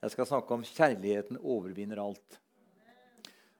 Jeg 0.00 0.14
skal 0.14 0.24
snakke 0.30 0.54
om 0.56 0.62
'kjærligheten 0.64 1.36
overvinner 1.44 1.98
alt'. 2.00 2.38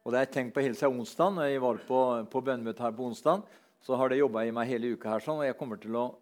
Og 0.05 0.13
Det 0.13 0.21
jeg 0.23 0.31
tenkt 0.33 0.55
på 0.55 0.63
hele 0.65 0.75
siden 0.75 0.97
onsdag. 0.97 1.35
Når 1.37 1.45
jeg 1.45 1.61
var 1.61 1.81
på, 1.85 1.99
på 2.33 2.41
bønnemøte 2.41 2.81
her 2.81 2.95
på 2.97 3.05
onsdag, 3.05 3.43
så 3.85 3.97
har 3.97 4.09
det 4.09 4.23
jobba 4.23 4.47
i 4.47 4.51
meg 4.51 4.71
hele 4.71 4.95
uka. 4.97 5.11
her, 5.11 5.21
sånn, 5.21 5.43
og 5.43 5.45
Jeg 5.45 5.59
kommer 5.59 5.77
til 5.77 5.99
å, 6.01 6.17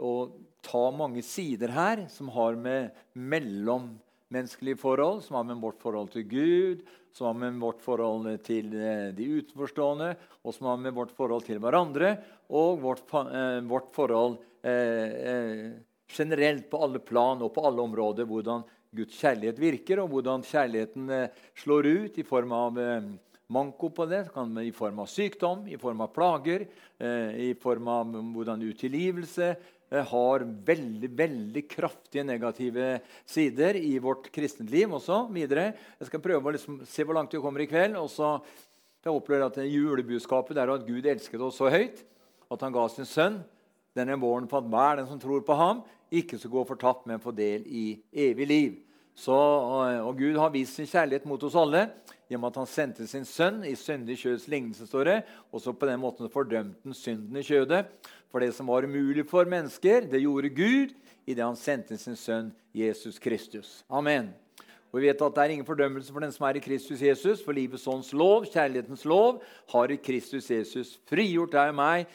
å, 0.00 0.12
ta 0.64 0.90
mange 0.90 1.20
sider 1.22 1.68
her 1.68 2.08
som 2.08 2.30
har 2.32 2.56
med 2.56 2.96
mellommenneskelige 3.12 4.80
forhold, 4.80 5.20
som 5.22 5.36
har 5.36 5.44
med 5.44 5.60
vårt 5.60 5.78
forhold 5.84 6.10
til 6.16 6.24
Gud, 6.24 6.82
som 7.12 7.26
har 7.26 7.36
med 7.36 7.60
vårt 7.60 7.84
forhold 7.84 8.40
til 8.48 8.72
eh, 8.72 9.12
de 9.12 9.28
utenforstående, 9.36 10.16
og 10.44 10.54
som 10.56 10.66
har 10.72 10.80
med 10.80 10.96
vårt 10.96 11.12
forhold 11.12 11.44
til 11.44 11.60
hverandre, 11.60 12.16
og 12.48 12.80
vårt, 12.80 13.04
eh, 13.12 13.60
vårt 13.68 13.92
forhold 13.92 14.40
eh, 14.64 15.12
eh, 15.28 15.70
generelt 16.08 16.70
på 16.70 16.80
alle 16.80 17.04
plan 17.04 17.44
og 17.44 17.52
på 17.52 17.68
alle 17.68 17.84
områder. 17.84 18.24
hvordan 18.24 18.64
Guds 18.96 19.16
kjærlighet 19.20 19.58
virker, 19.60 20.00
og 20.02 20.12
hvordan 20.12 20.44
kjærligheten 20.46 21.08
eh, 21.12 21.40
slår 21.60 21.88
ut 21.88 22.20
i 22.20 22.24
form 22.26 22.54
av 22.56 22.78
eh, 22.80 23.08
manko 23.52 23.90
på 23.92 24.06
det. 24.08 24.22
I 24.64 24.72
form 24.76 25.02
av 25.04 25.10
sykdom, 25.12 25.66
i 25.68 25.76
form 25.80 26.00
av 26.04 26.12
plager, 26.14 26.64
eh, 26.96 27.50
i 27.50 27.50
form 27.60 27.90
av 27.92 28.14
hvordan 28.34 28.64
utilgivelse 28.68 29.56
har 29.88 30.42
veldig 30.44 31.08
veldig 31.16 31.62
kraftige 31.64 32.20
negative 32.28 32.98
sider 33.24 33.78
i 33.80 33.94
vårt 34.04 34.26
kristent 34.28 34.68
liv 34.68 34.92
også. 34.92 35.32
videre. 35.32 35.70
Jeg 35.96 36.10
skal 36.10 36.20
prøve 36.20 36.44
å 36.44 36.52
liksom 36.52 36.82
se 36.84 37.06
hvor 37.08 37.16
langt 37.16 37.32
vi 37.32 37.40
kommer 37.40 37.64
i 37.64 37.66
kveld. 37.70 37.96
og 37.96 38.10
så 38.12 38.34
jeg 39.00 39.14
opplever 39.14 39.46
at 39.46 39.56
Julebudskapet 39.64 40.58
er 40.60 40.68
at 40.68 40.84
Gud 40.84 41.06
elsket 41.06 41.40
oss 41.40 41.56
så 41.56 41.70
høyt 41.72 42.04
at 42.52 42.60
han 42.60 42.74
ga 42.74 42.84
sin 42.92 43.08
sønn 43.08 43.38
denne 43.98 44.16
våren 44.20 44.48
på 44.48 44.60
at 44.60 44.68
hver 44.70 45.00
den 45.00 45.08
som 45.10 45.20
tror 45.22 45.42
på 45.46 45.56
ham, 45.58 45.82
ikke 46.08 46.38
skal 46.38 46.52
gå 46.54 46.64
fortapt, 46.68 47.06
men 47.06 47.20
få 47.20 47.34
del 47.36 47.66
i 47.66 47.88
evig 48.12 48.46
liv. 48.48 48.76
Så, 49.18 49.34
og, 49.34 50.14
Gud 50.18 50.36
har 50.38 50.52
vist 50.54 50.78
sin 50.78 50.86
kjærlighet 50.86 51.26
mot 51.26 51.42
oss 51.42 51.56
alle 51.58 51.88
gjennom 52.28 52.46
at 52.52 52.58
han 52.60 52.68
sendte 52.70 53.06
sin 53.08 53.24
sønn 53.26 53.64
i 53.66 53.72
syndig 53.74 54.18
kjøds 54.20 54.46
lignelse. 54.52 54.86
står 54.86 55.04
det, 55.04 55.16
Og 55.50 55.60
så 55.60 55.72
på 55.72 55.88
den 55.88 55.98
måten 55.98 56.30
fordømte 56.30 56.78
han 56.84 56.94
synden 56.94 57.36
i 57.36 57.42
kjødet. 57.42 57.88
For 58.30 58.38
det 58.38 58.52
som 58.54 58.68
var 58.68 58.84
umulig 58.84 59.26
for 59.26 59.48
mennesker, 59.48 60.06
det 60.06 60.22
gjorde 60.22 60.52
Gud 60.54 60.94
idet 61.26 61.44
han 61.44 61.56
sendte 61.56 61.98
sin 61.98 62.16
sønn 62.16 62.52
Jesus 62.72 63.18
Kristus. 63.18 63.82
Amen. 63.90 64.30
Og 64.92 65.00
vi 65.00 65.08
vet 65.08 65.20
at 65.20 65.34
Det 65.34 65.42
er 65.42 65.50
ingen 65.50 65.66
fordømmelse 65.66 66.12
for 66.12 66.20
den 66.20 66.32
som 66.32 66.46
er 66.46 66.56
i 66.56 66.64
Kristus 66.64 67.02
Jesus. 67.02 67.42
For 67.44 67.52
livets 67.52 67.86
ånds 67.86 68.12
lov, 68.12 68.46
kjærlighetens 68.46 69.04
lov, 69.04 69.42
har 69.72 69.90
i 69.90 69.96
Kristus 69.96 70.50
Jesus 70.50 71.00
frigjort 71.08 71.52
deg 71.52 71.72
og 71.72 71.74
meg 71.74 72.06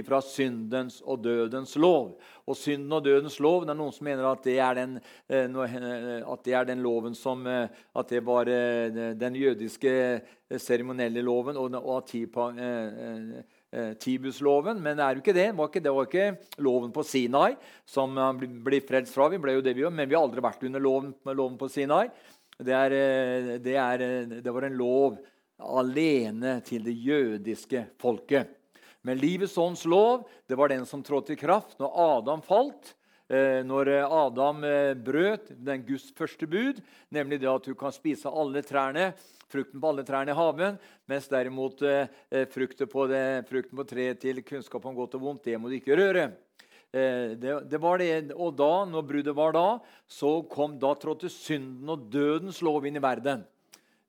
fra 0.00 0.22
syndens 0.24 1.02
og 1.04 1.20
dødens 1.24 1.74
lov. 1.76 2.14
Og 2.48 2.56
synden 2.56 2.92
og 2.96 3.04
dødens 3.04 3.36
lov 3.42 3.66
Det 3.66 3.74
er 3.74 3.78
noen 3.78 3.92
som 3.92 4.06
mener 4.08 4.24
at 4.26 4.44
det 4.46 4.56
er 4.58 4.78
den, 4.78 4.94
eh, 5.28 5.44
eh, 5.44 6.36
det 6.44 6.54
er 6.56 6.64
den 6.66 6.80
loven 6.82 7.14
som 7.14 7.46
eh, 7.46 7.68
At 7.94 8.08
det 8.08 8.22
var 8.24 8.48
den 8.48 9.36
jødiske 9.36 10.22
seremonielle 10.58 11.22
loven 11.22 11.56
og, 11.56 11.74
og 11.76 12.08
Tibusloven, 13.98 14.82
men 14.84 14.98
det 14.98 15.04
er 15.04 15.14
jo 15.14 15.22
ikke 15.22 15.32
det. 15.32 15.46
Det 15.48 15.56
var 15.56 15.68
ikke, 15.70 15.80
det 15.80 15.92
var 15.96 16.08
ikke 16.08 16.60
loven 16.60 16.92
på 16.92 17.04
Sinai 17.08 17.54
som 17.88 18.12
man 18.12 18.36
blir 18.36 18.84
frelst 18.84 19.14
fra. 19.14 19.30
Vi 19.32 19.40
ble 19.40 19.54
jo 19.56 19.64
det 19.64 19.72
vi 19.72 19.80
gjør, 19.80 19.94
Men 19.96 20.08
vi 20.08 20.14
har 20.14 20.24
aldri 20.26 20.44
vært 20.44 20.66
under 20.68 20.80
loven, 20.80 21.14
loven 21.24 21.56
på 21.56 21.70
Sinai. 21.72 22.10
Det, 22.58 22.74
er, 22.74 22.90
det, 23.64 23.76
er, 23.80 23.98
det 24.44 24.52
var 24.52 24.68
en 24.68 24.76
lov 24.76 25.16
alene 25.62 26.58
til 26.66 26.84
det 26.84 26.94
jødiske 27.00 27.86
folket. 28.00 28.61
Men 29.02 29.18
livets 29.18 29.58
ånds 29.58 29.84
lov 29.84 30.28
det 30.46 30.58
var 30.58 30.70
den 30.70 30.86
som 30.86 31.02
trådte 31.02 31.34
i 31.34 31.38
kraft 31.38 31.78
når 31.82 31.96
Adam 32.18 32.42
falt. 32.46 32.94
Eh, 33.32 33.62
når 33.64 33.88
Adam 34.04 34.64
eh, 34.66 34.92
brøt 34.98 35.50
den 35.56 35.84
Guds 35.86 36.10
første 36.16 36.46
bud, 36.46 36.82
nemlig 37.08 37.40
det 37.40 37.48
at 37.50 37.64
du 37.64 37.74
kan 37.78 37.94
spise 37.94 38.28
alle 38.28 38.60
trærne, 38.66 39.12
frukten 39.52 39.80
på 39.80 39.88
alle 39.88 40.04
trærne 40.04 40.34
i 40.34 40.36
haven, 40.36 40.78
mens 41.08 41.30
derimot 41.32 41.80
eh, 41.86 42.06
frukten 42.52 42.90
på, 42.92 43.06
det, 43.08 43.24
frukten 43.48 43.78
på 43.78 43.86
treet 43.88 44.20
til 44.20 44.42
kunnskap 44.44 44.84
om 44.84 44.98
godt 44.98 45.16
og 45.16 45.24
vondt, 45.24 45.46
det 45.48 45.56
må 45.56 45.72
du 45.72 45.78
ikke 45.78 45.98
røre. 45.98 46.32
Det, 46.92 47.52
det, 47.72 47.78
var 47.80 48.02
det, 48.02 48.34
Og 48.36 48.50
da, 48.52 48.82
når 48.84 49.04
bruddet 49.08 49.32
var 49.32 49.54
da, 49.56 49.78
så 50.04 50.42
kom, 50.44 50.74
da 50.76 50.90
trådte 50.92 51.30
synden 51.32 51.88
og 51.88 52.02
dødens 52.12 52.58
lov 52.60 52.84
inn 52.84 52.98
i 53.00 53.00
verden. 53.00 53.46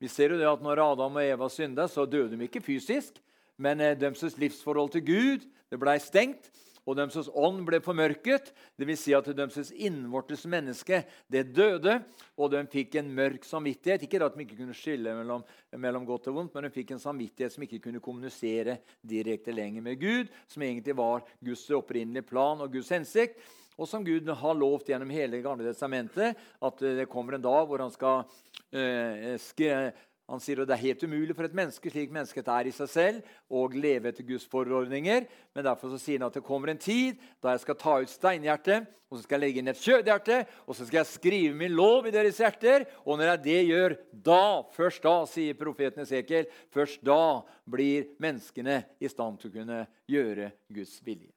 Vi 0.04 0.10
ser 0.12 0.34
jo 0.34 0.40
det 0.42 0.50
at 0.50 0.66
når 0.66 0.82
Adam 0.84 1.16
og 1.16 1.24
Eva 1.24 1.48
synda, 1.48 1.86
så 1.88 2.04
døde 2.04 2.36
de 2.36 2.44
ikke 2.44 2.60
fysisk, 2.66 3.24
men 3.58 3.82
eh, 3.82 3.98
deres 4.00 4.38
livsforhold 4.40 4.96
til 4.96 5.06
Gud 5.08 5.50
det 5.74 5.80
ble 5.82 5.96
stengt, 5.98 6.52
og 6.84 6.98
deres 7.00 7.30
ånd 7.32 7.64
ble 7.66 7.80
formørket. 7.84 8.52
Dvs. 8.80 9.06
Si 9.06 9.14
at 9.16 9.30
deres 9.34 9.72
innvortes 9.72 10.44
menneske 10.52 11.00
det 11.32 11.46
døde, 11.56 11.96
og 12.36 12.52
de 12.54 12.64
fikk 12.70 13.00
en 13.00 13.10
mørk 13.16 13.48
samvittighet. 13.48 14.04
Ikke 14.06 14.20
at 14.22 14.36
de 14.36 14.44
ikke 14.44 14.60
kunne 14.60 14.76
skille 14.78 15.16
mellom, 15.18 15.46
mellom, 15.80 16.06
godt 16.06 16.30
og 16.32 16.38
vondt, 16.38 16.54
men 16.54 16.68
de 16.68 16.74
fikk 16.76 16.94
en 16.94 17.02
samvittighet 17.02 17.56
som 17.56 17.66
ikke 17.66 17.82
kunne 17.88 18.04
kommunisere 18.04 18.78
direkte 19.00 19.56
lenger 19.56 19.86
med 19.86 20.00
Gud, 20.02 20.32
som 20.52 20.68
egentlig 20.68 20.98
var 21.00 21.24
Guds 21.40 21.66
opprinnelige 21.74 22.28
plan 22.28 22.62
og 22.62 22.74
Guds 22.76 22.92
hensikt. 22.94 23.40
Og 23.74 23.90
som 23.90 24.04
Gud 24.06 24.28
har 24.28 24.60
lovt 24.60 24.92
gjennom 24.92 25.10
hele 25.10 25.40
Gamle 25.42 25.66
testamentet, 25.66 26.38
at 26.38 26.84
det 26.84 27.10
kommer 27.10 27.40
en 27.40 27.46
dag 27.46 27.64
hvor 27.66 27.82
han 27.82 27.94
skal 27.96 28.28
øh, 28.70 29.40
skre, 29.42 29.94
han 30.34 30.42
sier 30.42 30.64
at 30.64 30.72
det 30.72 30.76
er 30.76 30.86
helt 30.88 31.06
umulig 31.06 31.36
for 31.38 31.46
et 31.46 31.56
menneske 31.58 31.94
slik 31.94 32.12
mennesket 32.14 32.50
er 32.50 32.70
i 32.70 32.74
seg 32.74 32.90
selv, 32.90 33.32
å 33.54 33.68
leve 33.70 34.10
etter 34.10 34.26
Guds 34.26 34.48
forordninger. 34.50 35.30
Men 35.54 35.68
derfor 35.70 35.94
sier 36.02 36.18
han 36.18 36.28
at 36.32 36.40
det 36.40 36.46
kommer 36.46 36.74
en 36.74 36.82
tid 36.82 37.22
da 37.44 37.54
jeg 37.54 37.64
skal 37.64 37.80
ta 37.80 38.00
ut 38.02 38.12
steinhjertet 38.12 38.90
og 39.14 39.20
så 39.20 39.28
skal 39.28 39.38
jeg 39.38 39.44
legge 39.44 39.62
inn 39.62 39.70
et 39.70 39.78
kjødhjerte, 39.78 40.38
og 40.66 40.74
så 40.74 40.88
skal 40.88 41.04
jeg 41.04 41.10
skrive 41.12 41.54
min 41.54 41.76
lov 41.78 42.08
i 42.10 42.14
deres 42.16 42.40
hjerter. 42.42 42.88
Og 43.06 43.20
når 43.20 43.28
jeg 43.30 43.42
det 43.44 43.60
gjør, 43.68 43.94
da, 44.26 44.46
først 44.74 45.04
da, 45.06 45.14
sier 45.30 45.60
profeten 45.60 46.02
Esekiel, 46.02 46.48
først 46.74 47.04
da 47.06 47.44
blir 47.70 48.08
menneskene 48.24 48.80
i 48.98 49.12
stand 49.12 49.38
til 49.38 49.52
å 49.52 49.56
kunne 49.60 49.84
gjøre 50.10 50.50
Guds 50.74 50.96
vilje. 51.06 51.30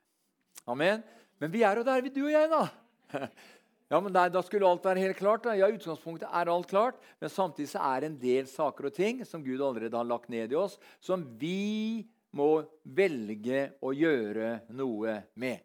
Amen. 0.64 1.04
Men 1.36 1.52
vi 1.52 1.66
er 1.68 1.76
jo 1.76 1.84
der, 1.84 2.08
du 2.08 2.22
og 2.24 2.32
jeg, 2.32 2.48
da. 2.54 2.64
Ja, 3.86 4.00
men 4.02 4.10
nei, 4.12 4.26
Da 4.34 4.42
skulle 4.42 4.66
alt 4.66 4.84
være 4.84 5.04
helt 5.04 5.18
klart. 5.18 5.44
Da. 5.46 5.54
Ja, 5.54 5.70
utgangspunktet 5.70 6.26
er 6.26 6.50
alt 6.50 6.68
klart, 6.70 6.98
men 7.20 7.30
samtidig 7.30 7.70
så 7.70 7.84
er 7.86 8.02
det 8.02 8.10
en 8.10 8.20
del 8.20 8.48
saker 8.50 8.88
og 8.88 8.94
ting 8.96 9.22
som 9.24 9.44
Gud 9.44 9.62
allerede 9.62 9.96
har 9.96 10.08
lagt 10.08 10.28
ned 10.32 10.52
i 10.52 10.58
oss, 10.58 10.78
som 11.00 11.22
vi 11.38 12.06
må 12.36 12.66
velge 12.82 13.70
å 13.80 13.92
gjøre 13.94 14.66
noe 14.74 15.20
med. 15.38 15.62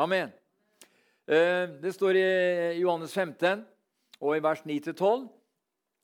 Amen. 0.00 0.32
Eh, 1.28 1.66
det 1.82 1.92
står 1.94 2.16
i 2.16 2.30
Johannes 2.80 3.12
15 3.12 3.62
og 4.20 4.34
i 4.36 4.42
vers 4.42 4.64
9-12. 4.64 5.28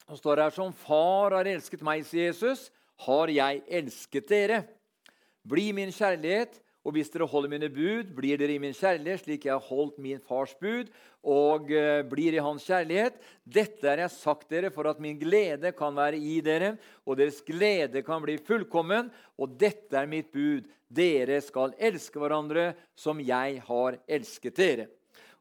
Det 0.07 0.19
står 0.21 0.45
her 0.45 0.55
som 0.55 0.77
Far 0.77 1.35
har 1.35 1.49
elsket 1.51 1.83
meg, 1.83 2.05
sier 2.07 2.29
Jesus, 2.29 2.69
har 3.09 3.33
jeg 3.33 3.65
elsket 3.81 4.29
dere. 4.29 4.61
Bli 5.47 5.71
min 5.75 5.91
kjærlighet, 5.95 6.61
og 6.87 6.95
hvis 6.95 7.11
dere 7.11 7.27
holder 7.27 7.51
mine 7.51 7.69
bud, 7.73 8.13
blir 8.15 8.39
dere 8.39 8.55
i 8.55 8.63
min 8.63 8.75
kjærlighet, 8.77 9.25
slik 9.25 9.49
jeg 9.49 9.57
har 9.57 9.71
holdt 9.73 9.97
min 9.99 10.21
fars 10.23 10.53
bud, 10.61 10.93
og 11.27 11.73
uh, 11.75 12.05
blir 12.07 12.37
i 12.37 12.43
hans 12.43 12.63
kjærlighet. 12.63 13.17
Dette 13.43 13.89
har 13.91 14.05
jeg 14.05 14.15
sagt 14.15 14.47
dere 14.55 14.71
for 14.71 14.87
at 14.87 15.01
min 15.03 15.19
glede 15.19 15.73
kan 15.75 15.97
være 15.99 16.21
i 16.23 16.39
dere, 16.47 16.77
og 17.03 17.19
deres 17.19 17.41
glede 17.43 18.05
kan 18.07 18.23
bli 18.23 18.37
fullkommen. 18.39 19.11
Og 19.35 19.59
dette 19.59 19.99
er 19.99 20.07
mitt 20.07 20.31
bud. 20.31 20.71
Dere 20.87 21.41
skal 21.43 21.75
elske 21.83 22.23
hverandre 22.23 22.69
som 22.95 23.19
jeg 23.19 23.59
har 23.67 23.99
elsket 24.07 24.55
dere. 24.55 24.87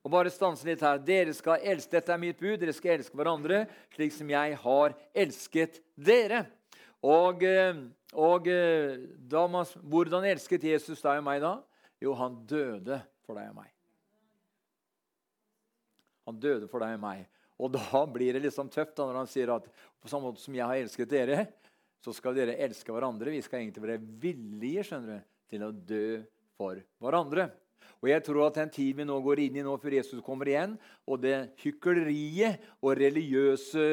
Og 0.02 0.10
bare 0.14 0.34
stanse 0.34 0.66
litt 0.66 0.82
her. 0.86 0.98
Dere 1.02 1.34
skal 1.38 1.62
elske, 1.62 1.94
Dette 1.94 2.14
er 2.14 2.22
mitt 2.22 2.42
bud. 2.42 2.58
Dere 2.62 2.74
skal 2.74 2.98
elske 2.98 3.18
hverandre 3.18 3.68
slik 3.94 4.18
som 4.18 4.34
jeg 4.34 4.58
har 4.66 4.98
elsket 5.14 5.78
dere. 5.94 6.48
Og, 7.06 7.44
eh, 7.46 7.84
og 8.16 8.50
da 9.30 9.46
man, 9.52 9.68
hvordan 9.86 10.26
elsket 10.32 10.66
Jesus 10.72 11.04
deg 11.04 11.22
og 11.22 11.28
meg 11.28 11.44
da? 11.44 11.58
Jo, 12.02 12.16
han 12.18 12.40
døde 12.50 13.00
for 13.26 13.38
deg 13.38 13.52
og 13.52 13.60
meg. 13.60 13.72
Han 16.26 16.40
døde 16.42 16.70
for 16.72 16.82
deg 16.82 16.98
og 16.98 17.04
meg. 17.04 17.26
Og 17.62 17.72
da 17.76 18.04
blir 18.16 18.36
det 18.36 18.44
liksom 18.48 18.72
tøft 18.74 18.96
da, 18.98 19.08
når 19.08 19.22
han 19.24 19.32
sier 19.32 19.54
at 19.56 19.68
på 20.02 20.12
samme 20.12 20.30
måte 20.30 20.44
som 20.44 20.56
jeg 20.58 20.66
har 20.66 20.82
elsket 20.82 21.12
dere, 21.12 21.46
så 22.04 22.14
skal 22.14 22.36
dere 22.38 22.58
elske 22.62 22.94
hverandre. 22.94 23.34
Vi 23.34 23.44
skal 23.46 23.64
egentlig 23.64 23.86
være 23.86 24.02
villige 24.22 24.86
skjønner 24.86 25.22
du, 25.22 25.30
til 25.50 25.64
å 25.66 25.72
dø 25.74 26.08
for 26.58 26.82
hverandre. 27.02 27.50
Og 28.04 28.10
jeg 28.12 28.24
tror 28.26 28.48
at 28.48 28.60
den 28.60 28.72
tiden 28.74 29.00
vi 29.00 29.08
nå 29.08 29.18
går 29.26 29.42
inn 29.46 29.60
i 29.60 29.64
nå 29.66 29.76
før 29.82 29.96
Jesus 29.98 30.22
kommer 30.26 30.50
igjen, 30.52 30.76
og 31.10 31.22
det 31.24 31.36
hykleriet 31.64 32.62
og 32.82 33.00
religiøse 33.00 33.86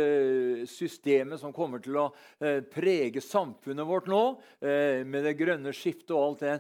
systemet 0.69 1.41
som 1.41 1.55
kommer 1.56 1.81
til 1.83 1.97
å 2.00 2.06
eh, 2.43 2.61
prege 2.67 3.23
samfunnet 3.25 3.89
vårt 3.89 4.11
nå, 4.12 4.23
eh, 4.61 5.00
med 5.09 5.25
det 5.29 5.37
grønne 5.41 5.73
skiftet 5.77 6.12
og 6.12 6.25
alt 6.27 6.44
det 6.44 6.56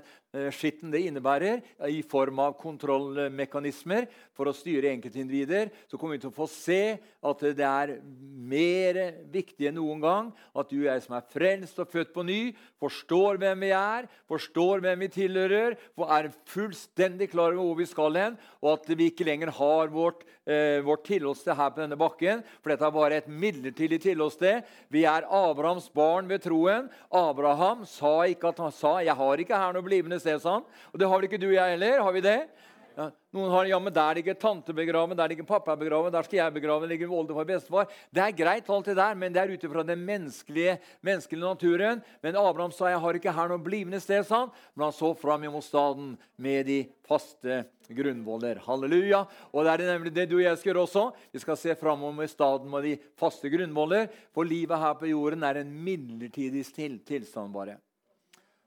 skitten 0.54 0.92
det 0.92 1.02
innebærer, 1.04 1.60
i 1.88 2.00
form 2.08 2.40
av 2.40 2.54
kontrollmekanismer 2.60 4.06
for 4.32 4.48
å 4.48 4.54
styre 4.56 4.92
enkeltindivider, 4.94 5.68
så 5.90 5.98
kommer 6.00 6.16
vi 6.16 6.22
til 6.22 6.32
å 6.32 6.36
få 6.36 6.46
se 6.48 6.96
at 7.22 7.44
det 7.58 7.66
er 7.66 7.94
mer 8.02 9.00
viktig 9.32 9.68
enn 9.68 9.76
noen 9.76 10.00
gang 10.02 10.30
at 10.56 10.72
du 10.72 10.86
jeg 10.86 11.04
som 11.04 11.18
er 11.18 11.28
frelst 11.34 11.78
og 11.82 11.90
født 11.92 12.14
på 12.14 12.24
ny, 12.26 12.40
forstår 12.80 13.40
hvem 13.42 13.66
vi 13.66 13.72
er, 13.76 14.08
forstår 14.30 14.82
hvem 14.84 15.04
vi 15.04 15.10
tilhører, 15.18 15.76
og 16.00 16.08
er 16.16 16.32
fullstendig 16.50 17.30
klar 17.34 17.52
over 17.52 17.72
hvor 17.72 17.80
vi 17.82 17.88
skal 17.88 18.18
hen, 18.18 18.40
og 18.64 18.74
at 18.74 18.90
vi 18.96 19.10
ikke 19.12 19.28
lenger 19.28 19.52
har 19.58 19.92
vårt 19.92 20.24
eh, 20.46 20.80
vårt 20.84 21.04
tilholdssted 21.06 21.56
her 21.58 21.70
på 21.70 21.82
denne 21.82 21.98
bakken. 21.98 22.42
For 22.62 22.72
dette 22.72 22.86
er 22.86 22.94
bare 22.94 23.20
et 23.20 23.30
midlertidig 23.30 24.00
tilholdssted. 24.02 24.66
Vi 24.92 25.04
er 25.08 25.28
Abrahams 25.28 25.88
barn 25.94 26.28
ved 26.30 26.44
troen. 26.46 26.90
Abraham 27.10 27.86
sa 27.86 28.22
ikke 28.26 28.52
at 28.52 28.58
han 28.58 28.72
sa 28.72 28.98
'Jeg 29.00 29.16
har 29.16 29.36
ikke 29.36 29.58
her 29.58 29.72
noe 29.72 29.82
blivende 29.82 30.20
sted', 30.20 30.40
sa 30.40 30.54
han. 30.60 30.64
Og 30.92 30.98
det 30.98 31.08
har 31.08 31.16
vel 31.18 31.28
ikke 31.28 31.40
du 31.40 31.48
og 31.48 31.54
jeg 31.54 31.78
heller? 31.78 32.02
Har 32.02 32.12
vi 32.12 32.20
det? 32.20 32.48
Ja, 32.92 33.06
noen 33.32 33.50
har 33.50 33.68
ja, 33.70 33.78
men 33.80 33.92
der 33.94 34.18
ligger 34.18 34.34
tante 34.36 34.74
begraven, 34.76 35.16
der 35.16 35.30
ligger 35.30 35.46
pappa 35.48 35.74
begraven, 35.78 36.12
der 36.12 36.26
skal 36.26 36.38
jeg 36.38 36.52
begrave, 36.52 36.88
ligger 36.90 37.12
oldefar 37.16 37.46
bestefar. 37.48 37.86
Det 38.12 38.20
er 38.20 38.34
greit, 38.36 38.68
alt 38.68 38.88
det 38.90 38.96
der, 38.98 39.14
men 39.16 39.32
det 39.32 39.40
er 39.40 39.52
ut 39.54 39.62
ifra 39.64 39.84
den 39.88 40.02
menneskelige, 40.04 40.74
menneskelige, 41.00 41.44
naturen. 41.44 42.02
Men 42.22 42.36
Abraham 42.36 42.74
sa 42.76 42.90
jeg 42.92 43.00
har 43.00 43.18
ikke 43.18 43.32
her 43.32 43.52
noe 43.52 43.62
blivende 43.64 44.00
sted, 44.04 44.26
sa 44.28 44.42
han. 44.42 44.50
Men 44.74 44.86
han 44.88 44.96
så 44.96 45.12
fram 45.16 45.46
imot 45.48 45.64
staden 45.64 46.10
med 46.36 46.68
de 46.68 46.78
faste 47.08 47.62
grunnvoller. 47.88 48.60
Halleluja. 48.66 49.22
Og 49.52 49.64
det 49.64 49.76
er 49.78 49.84
nemlig 49.94 50.12
det 50.12 50.28
du 50.28 50.36
og 50.36 50.44
jeg 50.44 50.60
skal 50.60 50.72
gjøre 50.72 50.84
også. 50.84 51.06
Vi 51.32 51.44
skal 51.44 51.60
se 51.60 51.78
framover 51.80 52.28
staden 52.28 52.68
med 52.72 52.84
de 52.90 52.98
faste 53.20 53.48
grunnvoller. 53.52 54.10
For 54.36 54.48
livet 54.48 54.84
her 54.84 54.98
på 55.00 55.08
jorden 55.08 55.48
er 55.48 55.62
en 55.62 55.72
midlertidig 55.88 56.66
tilstand 57.08 57.56
bare. 57.56 57.78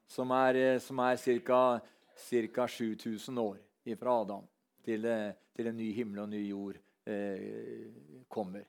Som 0.10 0.34
er, 0.34 0.56
eh, 0.56 0.82
som 0.82 1.00
er 1.06 1.22
ca. 1.22 1.62
7000 2.16 3.38
år 3.38 3.58
fra 3.94 4.16
Adam 4.24 4.48
til, 4.86 5.06
eh, 5.06 5.34
til, 5.56 5.70
en 5.70 5.78
ny 5.78 5.92
himmel 5.94 6.24
og 6.24 6.32
ny 6.32 6.42
jord 6.48 6.80
eh, 7.06 8.26
kommer. 8.28 8.66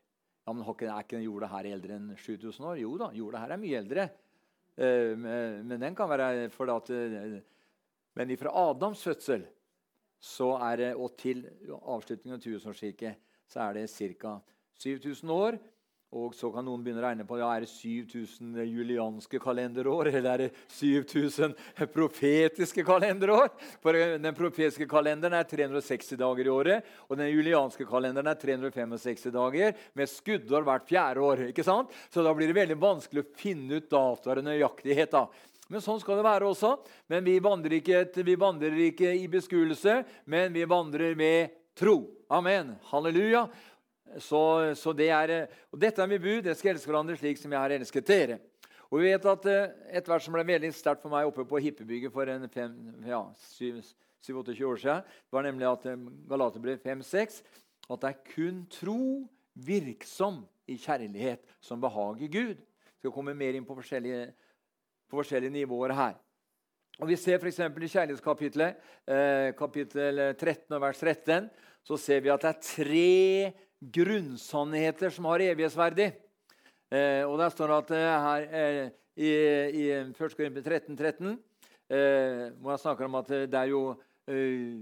Ja, 0.46 0.52
men 0.52 0.62
Er 0.62 1.02
ikke 1.02 1.22
jorda 1.24 1.48
her 1.50 1.72
eldre 1.72 1.96
enn 1.96 2.14
7000 2.16 2.66
år? 2.66 2.78
Jo 2.78 2.96
da, 3.00 3.10
jorda 3.12 3.42
her 3.42 3.54
er 3.56 3.62
mye 3.62 3.78
eldre. 3.80 4.08
Eh, 4.76 5.16
men 5.16 5.80
den 5.80 5.94
kan 5.96 6.08
være 6.08 6.50
for 6.50 6.70
at, 6.70 6.90
eh, 6.90 7.40
Men 8.14 8.30
ifra 8.30 8.50
Adams 8.70 9.02
fødsel 9.02 9.46
så 10.18 10.56
er 10.70 10.76
det, 10.76 10.94
og 10.96 11.16
til 11.18 11.44
avslutningen 11.68 12.38
av 12.38 12.40
tusenårsriket 12.40 13.16
så 13.48 13.60
er 13.60 13.74
det 13.74 13.90
ca. 13.90 14.40
7000 14.78 15.30
år. 15.30 15.58
Og 16.14 16.34
så 16.38 16.48
kan 16.54 16.62
noen 16.62 16.84
begynne 16.84 17.00
å 17.02 17.04
regne 17.08 17.24
på 17.26 17.38
ja, 17.40 17.48
er 17.50 17.64
det 17.64 17.70
7000 17.72 18.60
julianske 18.62 19.40
kalenderår 19.42 20.12
eller 20.12 20.28
er 20.30 20.42
det 20.44 20.60
7000 20.70 21.56
profetiske 21.90 22.84
kalenderår. 22.86 23.50
For 23.82 23.98
Den 24.22 24.36
profetiske 24.38 24.86
kalenderen 24.90 25.34
er 25.34 25.48
360 25.50 26.20
dager 26.20 26.46
i 26.46 26.54
året, 26.54 26.94
og 27.10 27.18
den 27.18 27.32
julianske 27.32 27.88
kalenderen 27.90 28.30
er 28.30 28.38
365 28.38 29.34
dager 29.34 29.74
med 29.98 30.12
skuddår 30.12 30.68
hvert 30.68 30.86
fjerde 30.86 31.26
år. 31.26 31.44
ikke 31.50 31.66
sant? 31.66 31.90
Så 32.14 32.22
da 32.22 32.32
blir 32.36 32.52
det 32.52 32.60
veldig 32.60 32.78
vanskelig 32.80 33.26
å 33.26 33.30
finne 33.36 33.82
ut 33.82 33.90
datoer 33.90 34.40
og 34.40 34.46
nøyaktighet. 34.46 35.10
da. 35.10 35.26
Men 35.66 35.82
sånn 35.82 35.98
skal 35.98 36.20
det 36.20 36.26
være 36.28 36.46
også. 36.46 36.76
Men 37.10 37.26
vi 37.26 37.40
vandrer 37.42 37.80
ikke, 37.80 38.04
vi 38.22 38.38
vandrer 38.38 38.82
ikke 38.92 39.10
i 39.10 39.26
beskuelse, 39.30 40.04
men 40.30 40.54
vi 40.54 40.62
vandrer 40.70 41.18
med 41.18 41.56
tro. 41.76 42.04
Amen. 42.30 42.76
Halleluja. 42.90 43.48
Så, 44.22 44.40
så 44.78 44.92
det 44.96 45.08
er, 45.10 45.32
og 45.72 45.80
dette 45.82 46.02
er 46.02 46.10
mitt 46.10 46.22
bud. 46.22 46.44
Dere 46.46 46.56
skal 46.58 46.74
elske 46.74 46.90
hverandre 46.90 47.18
slik 47.18 47.40
som 47.40 47.52
jeg 47.52 47.60
har 47.60 47.74
elsket 47.74 48.06
dere. 48.08 48.38
Og 48.86 49.00
vi 49.00 49.10
vet 49.10 49.24
at 49.26 49.46
Et 49.98 50.08
vers 50.08 50.24
som 50.24 50.34
ble 50.34 50.44
veldig 50.46 50.70
sterkt 50.74 51.02
for 51.02 51.12
meg 51.12 51.26
oppe 51.26 51.44
på 51.48 51.60
Hippebygget 51.62 52.12
for 52.14 52.28
en 52.30 52.46
fem, 52.52 52.74
ja, 53.06 53.22
7-28 53.58 54.66
år 54.66 54.82
siden, 54.82 55.08
var 55.32 55.46
nemlig 55.46 55.66
at 55.68 55.88
eh, 55.90 56.04
Galaterbrev 56.30 56.78
5-6 56.84 57.40
at 57.86 58.02
det 58.02 58.10
er 58.10 58.22
kun 58.34 58.62
tro 58.70 59.00
virksom 59.66 60.44
i 60.66 60.76
kjærlighet 60.78 61.42
som 61.62 61.82
behager 61.82 62.30
Gud. 62.30 62.62
Vi 62.62 63.04
skal 63.04 63.14
komme 63.14 63.34
mer 63.38 63.54
inn 63.54 63.66
på 63.66 63.76
forskjellige, 63.78 64.32
på 65.10 65.20
forskjellige 65.20 65.54
nivåer 65.54 65.94
her. 65.94 66.16
Og 66.98 67.10
Vi 67.10 67.16
ser 67.20 67.38
f.eks. 67.38 67.60
i 67.60 67.92
kjærlighetskapitlet, 67.92 68.76
eh, 69.06 69.52
kapittel 69.58 70.22
13 70.34 70.80
vers 70.80 70.98
13, 70.98 71.50
så 71.86 71.98
ser 72.00 72.22
vi 72.24 72.32
at 72.32 72.42
det 72.42 72.50
er 72.50 72.62
tre 72.64 73.52
grunnsannheter 73.80 75.10
som 75.12 75.28
har 75.30 75.44
evighetsverdi. 75.44 76.10
Eh, 76.90 77.22
og 77.26 77.38
Der 77.38 77.50
står 77.52 77.72
det 77.72 77.76
at 77.76 77.90
eh, 77.96 78.26
her 78.26 78.46
eh, 78.60 78.88
i, 79.16 79.30
i 79.82 79.84
1. 79.90 80.14
Korinter 80.16 80.62
13, 80.62 80.96
13 80.96 81.32
eh, 81.90 82.52
hvor 82.60 82.72
jeg 82.72 82.82
snakker 82.84 83.08
om 83.08 83.18
at 83.20 83.32
det 83.50 83.58
er 83.58 83.70
jo 83.72 83.82
eh, 84.30 84.80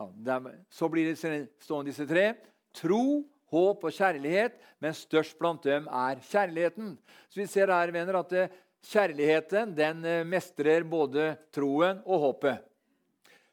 ja, 0.00 0.08
det 0.14 0.36
er, 0.36 0.56
Så 0.70 0.88
blir 0.88 1.10
det 1.10 1.18
stående 1.60 1.90
disse 1.90 2.06
tre. 2.08 2.34
Tro, 2.76 3.24
håp 3.50 3.84
og 3.84 3.92
kjærlighet, 3.92 4.60
men 4.78 4.94
størst 4.94 5.38
blant 5.38 5.64
dem 5.66 5.88
er 5.90 6.20
kjærligheten. 6.30 6.94
Så 7.28 7.40
vi 7.42 7.48
ser 7.50 7.72
her, 7.74 7.92
venner, 7.92 8.20
at 8.20 8.32
eh, 8.32 8.58
kjærligheten 8.86 9.74
den 9.76 10.04
mestrer 10.28 10.86
både 10.88 11.34
troen 11.52 12.00
og 12.06 12.28
håpet. 12.28 12.69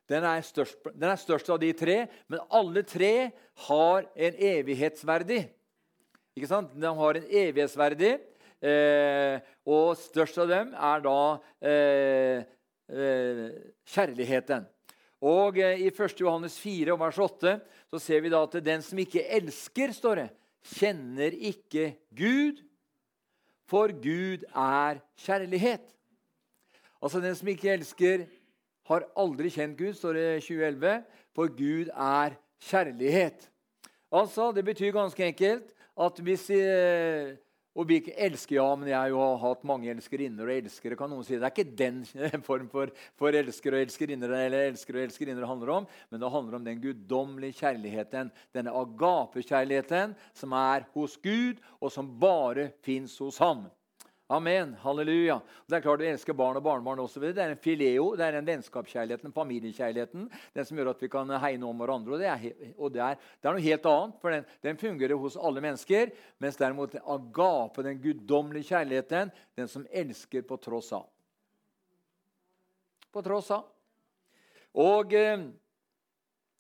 Den 0.07 0.23
er, 0.23 0.41
størst, 0.45 0.79
den 0.95 1.09
er 1.11 1.19
størst 1.19 1.49
av 1.51 1.59
de 1.59 1.73
tre, 1.75 1.97
men 2.31 2.43
alle 2.55 2.83
tre 2.87 3.29
har 3.67 4.07
en 4.15 4.37
evighetsverdi. 4.53 5.41
Ikke 6.37 6.49
sant? 6.49 6.71
De 6.71 6.93
har 7.01 7.19
en 7.19 7.27
evighetsverdi, 7.41 8.13
eh, 8.63 9.43
og 9.67 9.97
størst 9.99 10.39
av 10.43 10.53
dem 10.53 10.71
er 10.71 11.03
da 11.03 11.19
eh, 11.59 12.47
eh, 12.87 13.43
kjærligheten. 13.91 14.67
Og 15.27 15.57
eh, 15.59 15.83
I 15.83 15.89
1. 15.89 16.15
Johannes 16.21 16.55
4, 16.61 16.95
vers 16.99 17.19
8 17.19 17.57
så 17.91 18.01
ser 18.01 18.23
vi 18.23 18.31
da 18.31 18.43
at 18.45 18.59
den 18.63 18.83
som 18.85 18.99
ikke 19.01 19.25
elsker, 19.39 19.91
står 19.95 20.21
det, 20.21 20.27
kjenner 20.77 21.35
ikke 21.51 21.91
Gud, 22.15 22.63
for 23.67 23.91
Gud 23.91 24.45
er 24.53 25.01
kjærlighet. 25.19 25.83
Altså 27.03 27.19
Den 27.21 27.35
som 27.35 27.49
ikke 27.51 27.73
elsker, 27.75 28.25
har 28.87 29.07
aldri 29.19 29.51
kjent 29.53 29.77
Gud, 29.77 29.95
står 29.95 30.17
det 30.17 30.27
i 30.27 30.43
2011, 30.45 31.01
for 31.35 31.51
Gud 31.57 31.89
er 31.93 32.37
kjærlighet. 32.69 33.49
Altså, 34.11 34.51
Det 34.51 34.65
betyr 34.65 34.91
ganske 34.91 35.25
enkelt 35.25 35.73
at 35.97 36.19
hvis 36.23 36.49
eh, 36.49 37.35
og 37.77 37.85
vi 37.85 37.99
ikke 38.01 38.15
elsker, 38.25 38.55
ja, 38.57 38.65
men 38.73 38.89
jeg 38.89 38.97
har 38.97 39.11
jo 39.11 39.21
hatt 39.37 39.65
mange 39.69 39.89
elskerinner 39.91 40.49
og 40.49 40.55
elskere. 40.55 40.95
kan 40.97 41.11
noen 41.11 41.25
si. 41.25 41.35
Det 41.37 41.45
er 41.45 41.53
ikke 41.53 41.77
den 41.77 41.99
form 42.47 42.65
for, 42.71 42.89
for 43.19 43.37
elskere 43.37 43.77
og 43.77 43.85
elskerinner 43.85 44.33
eller 44.33 44.71
elskere 44.71 45.03
og 45.03 45.05
elskerinner 45.05 45.45
det 45.45 45.49
handler 45.51 45.73
om, 45.75 45.87
men 46.09 46.23
det 46.23 46.31
handler 46.33 46.57
om 46.57 46.65
den 46.65 46.81
guddommelige 46.81 47.59
kjærligheten, 47.59 48.31
denne 48.57 48.73
agapekjærligheten 48.73 50.15
som 50.33 50.57
er 50.57 50.87
hos 50.95 51.19
Gud, 51.21 51.61
og 51.77 51.93
som 51.93 52.09
bare 52.19 52.71
fins 52.81 53.13
hos 53.21 53.37
ham. 53.43 53.67
Amen. 54.27 54.73
Halleluja. 54.81 55.37
Det 55.67 55.77
er 55.77 55.83
klart 55.85 56.01
Du 56.01 56.05
elsker 56.05 56.35
barn 56.35 56.57
og 56.59 56.63
barnebarn 56.65 56.99
osv. 56.99 57.29
Det 57.31 57.39
er 57.39 57.53
en 57.53 57.61
fileo, 57.63 58.09
det 58.19 58.25
er 58.25 58.35
en 58.35 58.47
vennskapskjærligheten, 58.49 59.31
familiekjærligheten, 59.31 60.25
den 60.55 60.67
som 60.67 60.79
gjør 60.79 60.89
at 60.91 61.03
vi 61.05 61.09
kan 61.13 61.31
hegne 61.39 61.69
om 61.69 61.79
hverandre. 61.79 62.17
Og 62.17 62.19
det 62.19 62.27
er, 62.27 62.73
og 62.75 62.91
det 62.91 63.03
er, 63.05 63.21
det 63.39 63.47
er 63.47 63.55
noe 63.55 63.63
helt 63.63 63.87
annet, 63.87 64.17
for 64.19 64.35
den, 64.35 64.49
den, 64.67 64.81
fungerer 64.81 65.21
hos 65.21 65.37
alle 65.39 65.63
mennesker. 65.63 66.11
Mens 66.43 66.59
derimot 66.59 66.97
agape, 66.99 67.85
den 67.87 68.01
guddommelige 68.03 68.73
kjærligheten, 68.73 69.31
den 69.55 69.71
som 69.71 69.87
elsker 69.87 70.43
på 70.49 70.59
tross 70.59 70.91
av. 70.97 71.07
På 73.15 73.23
tross 73.23 73.53
av. 73.55 73.63
Og 74.75 75.15
eh, 75.15 75.47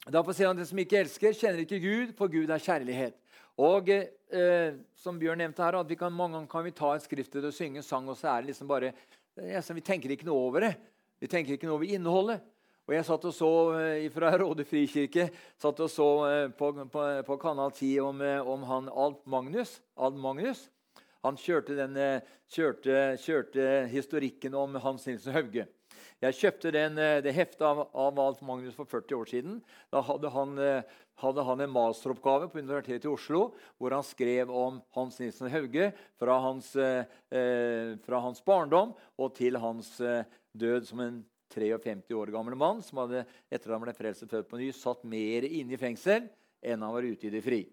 Derfor 0.07 0.31
sier 0.31 0.47
han 0.47 0.55
den 0.55 0.67
som 0.69 0.79
ikke 0.79 1.01
elsker, 1.01 1.35
kjenner 1.35 1.65
ikke 1.65 1.81
Gud, 1.83 2.11
for 2.15 2.31
Gud 2.31 2.47
er 2.47 2.63
kjærlighet. 2.63 3.17
Og 3.57 3.89
eh, 3.89 4.75
som 4.97 5.17
Bjørn 5.17 5.41
nevnte 5.41 5.65
her, 5.65 5.79
at 5.79 5.93
kan, 5.97 6.13
mange 6.13 6.37
ganger 6.37 6.51
kan 6.51 6.65
vi 6.67 6.75
ta 6.77 6.91
et 6.93 7.05
skriftet 7.05 7.45
og 7.47 7.55
synge 7.55 7.81
en 7.81 7.85
sang, 7.85 8.05
og 8.09 8.17
så 8.19 8.29
er 8.35 8.43
det 8.43 8.51
liksom 8.51 8.69
bare 8.69 8.93
ja, 9.37 9.61
Vi 9.73 9.81
tenker 9.85 10.13
ikke 10.13 10.27
noe 10.29 10.45
over 10.49 10.65
det. 10.67 10.75
Vi 11.21 11.29
tenker 11.29 11.55
ikke 11.55 11.69
noe 11.69 11.79
over 11.79 11.89
innholdet. 11.89 12.45
Og 12.87 12.93
Jeg 12.95 13.03
satt 13.03 13.25
og 13.27 13.33
så 13.35 13.51
eh, 13.81 14.05
fra 14.13 14.29
Råde 14.39 14.63
frikirke 14.63 15.27
satt 15.59 15.79
og 15.83 15.89
så 15.91 16.07
eh, 16.29 16.45
på, 16.55 16.69
på, 16.87 17.05
på 17.27 17.37
Kanal 17.41 17.73
10 17.75 17.89
om, 17.99 18.21
eh, 18.23 18.39
om 18.39 18.63
han 18.69 18.87
Alt 18.87 19.25
Magnus. 19.27 19.81
Alf 19.97 20.15
Magnus. 20.15 20.69
Han 21.25 21.35
kjørte, 21.35 21.75
den, 21.75 21.97
kjørte, 22.53 23.17
kjørte 23.19 23.65
historikken 23.91 24.55
om 24.55 24.77
Hans 24.79 25.07
Nilsen 25.09 25.35
Hauge. 25.35 25.65
Jeg 26.23 26.33
kjøpte 26.33 26.71
den, 26.73 26.95
det 26.97 27.33
heftet 27.35 27.61
av, 27.61 27.83
av 27.93 28.19
Alt 28.23 28.39
Magnus 28.41 28.73
for 28.73 28.89
40 28.89 29.19
år 29.19 29.29
siden. 29.29 29.59
Da 29.93 30.01
hadde 30.01 30.31
han 30.33 30.55
hadde 31.21 31.43
han 31.43 31.61
en 31.61 31.73
masteroppgave 31.73 32.49
på 32.51 32.61
Universitetet 32.61 33.07
i 33.07 33.11
Oslo 33.11 33.41
hvor 33.77 33.95
han 33.95 34.05
skrev 34.05 34.51
om 34.53 34.79
Hans 34.95 35.17
Nilsen 35.21 35.49
Hauge 35.49 35.89
fra 36.19 36.37
hans, 36.43 36.75
eh, 36.75 37.97
fra 38.05 38.21
hans 38.21 38.43
barndom 38.45 38.93
og 39.17 39.33
til 39.37 39.57
hans 39.61 39.95
eh, 40.01 40.27
død 40.53 40.85
som 40.89 41.01
en 41.05 41.23
53 41.53 42.13
år 42.17 42.33
gammel 42.33 42.57
mann 42.59 42.83
som 42.83 43.01
hadde, 43.01 43.23
etter 43.49 43.71
at 43.71 43.77
han 43.77 43.85
ble 43.85 43.95
frelst 43.97 44.27
født 44.27 44.49
på 44.49 44.59
ny, 44.59 44.69
satt 44.75 45.05
mer 45.07 45.47
inne 45.47 45.73
i 45.73 45.81
fengsel 45.81 46.27
enn 46.61 46.83
han 46.83 46.93
var 46.93 47.07
ute 47.07 47.29
i 47.29 47.33
det 47.33 47.41
fri. 47.45 47.63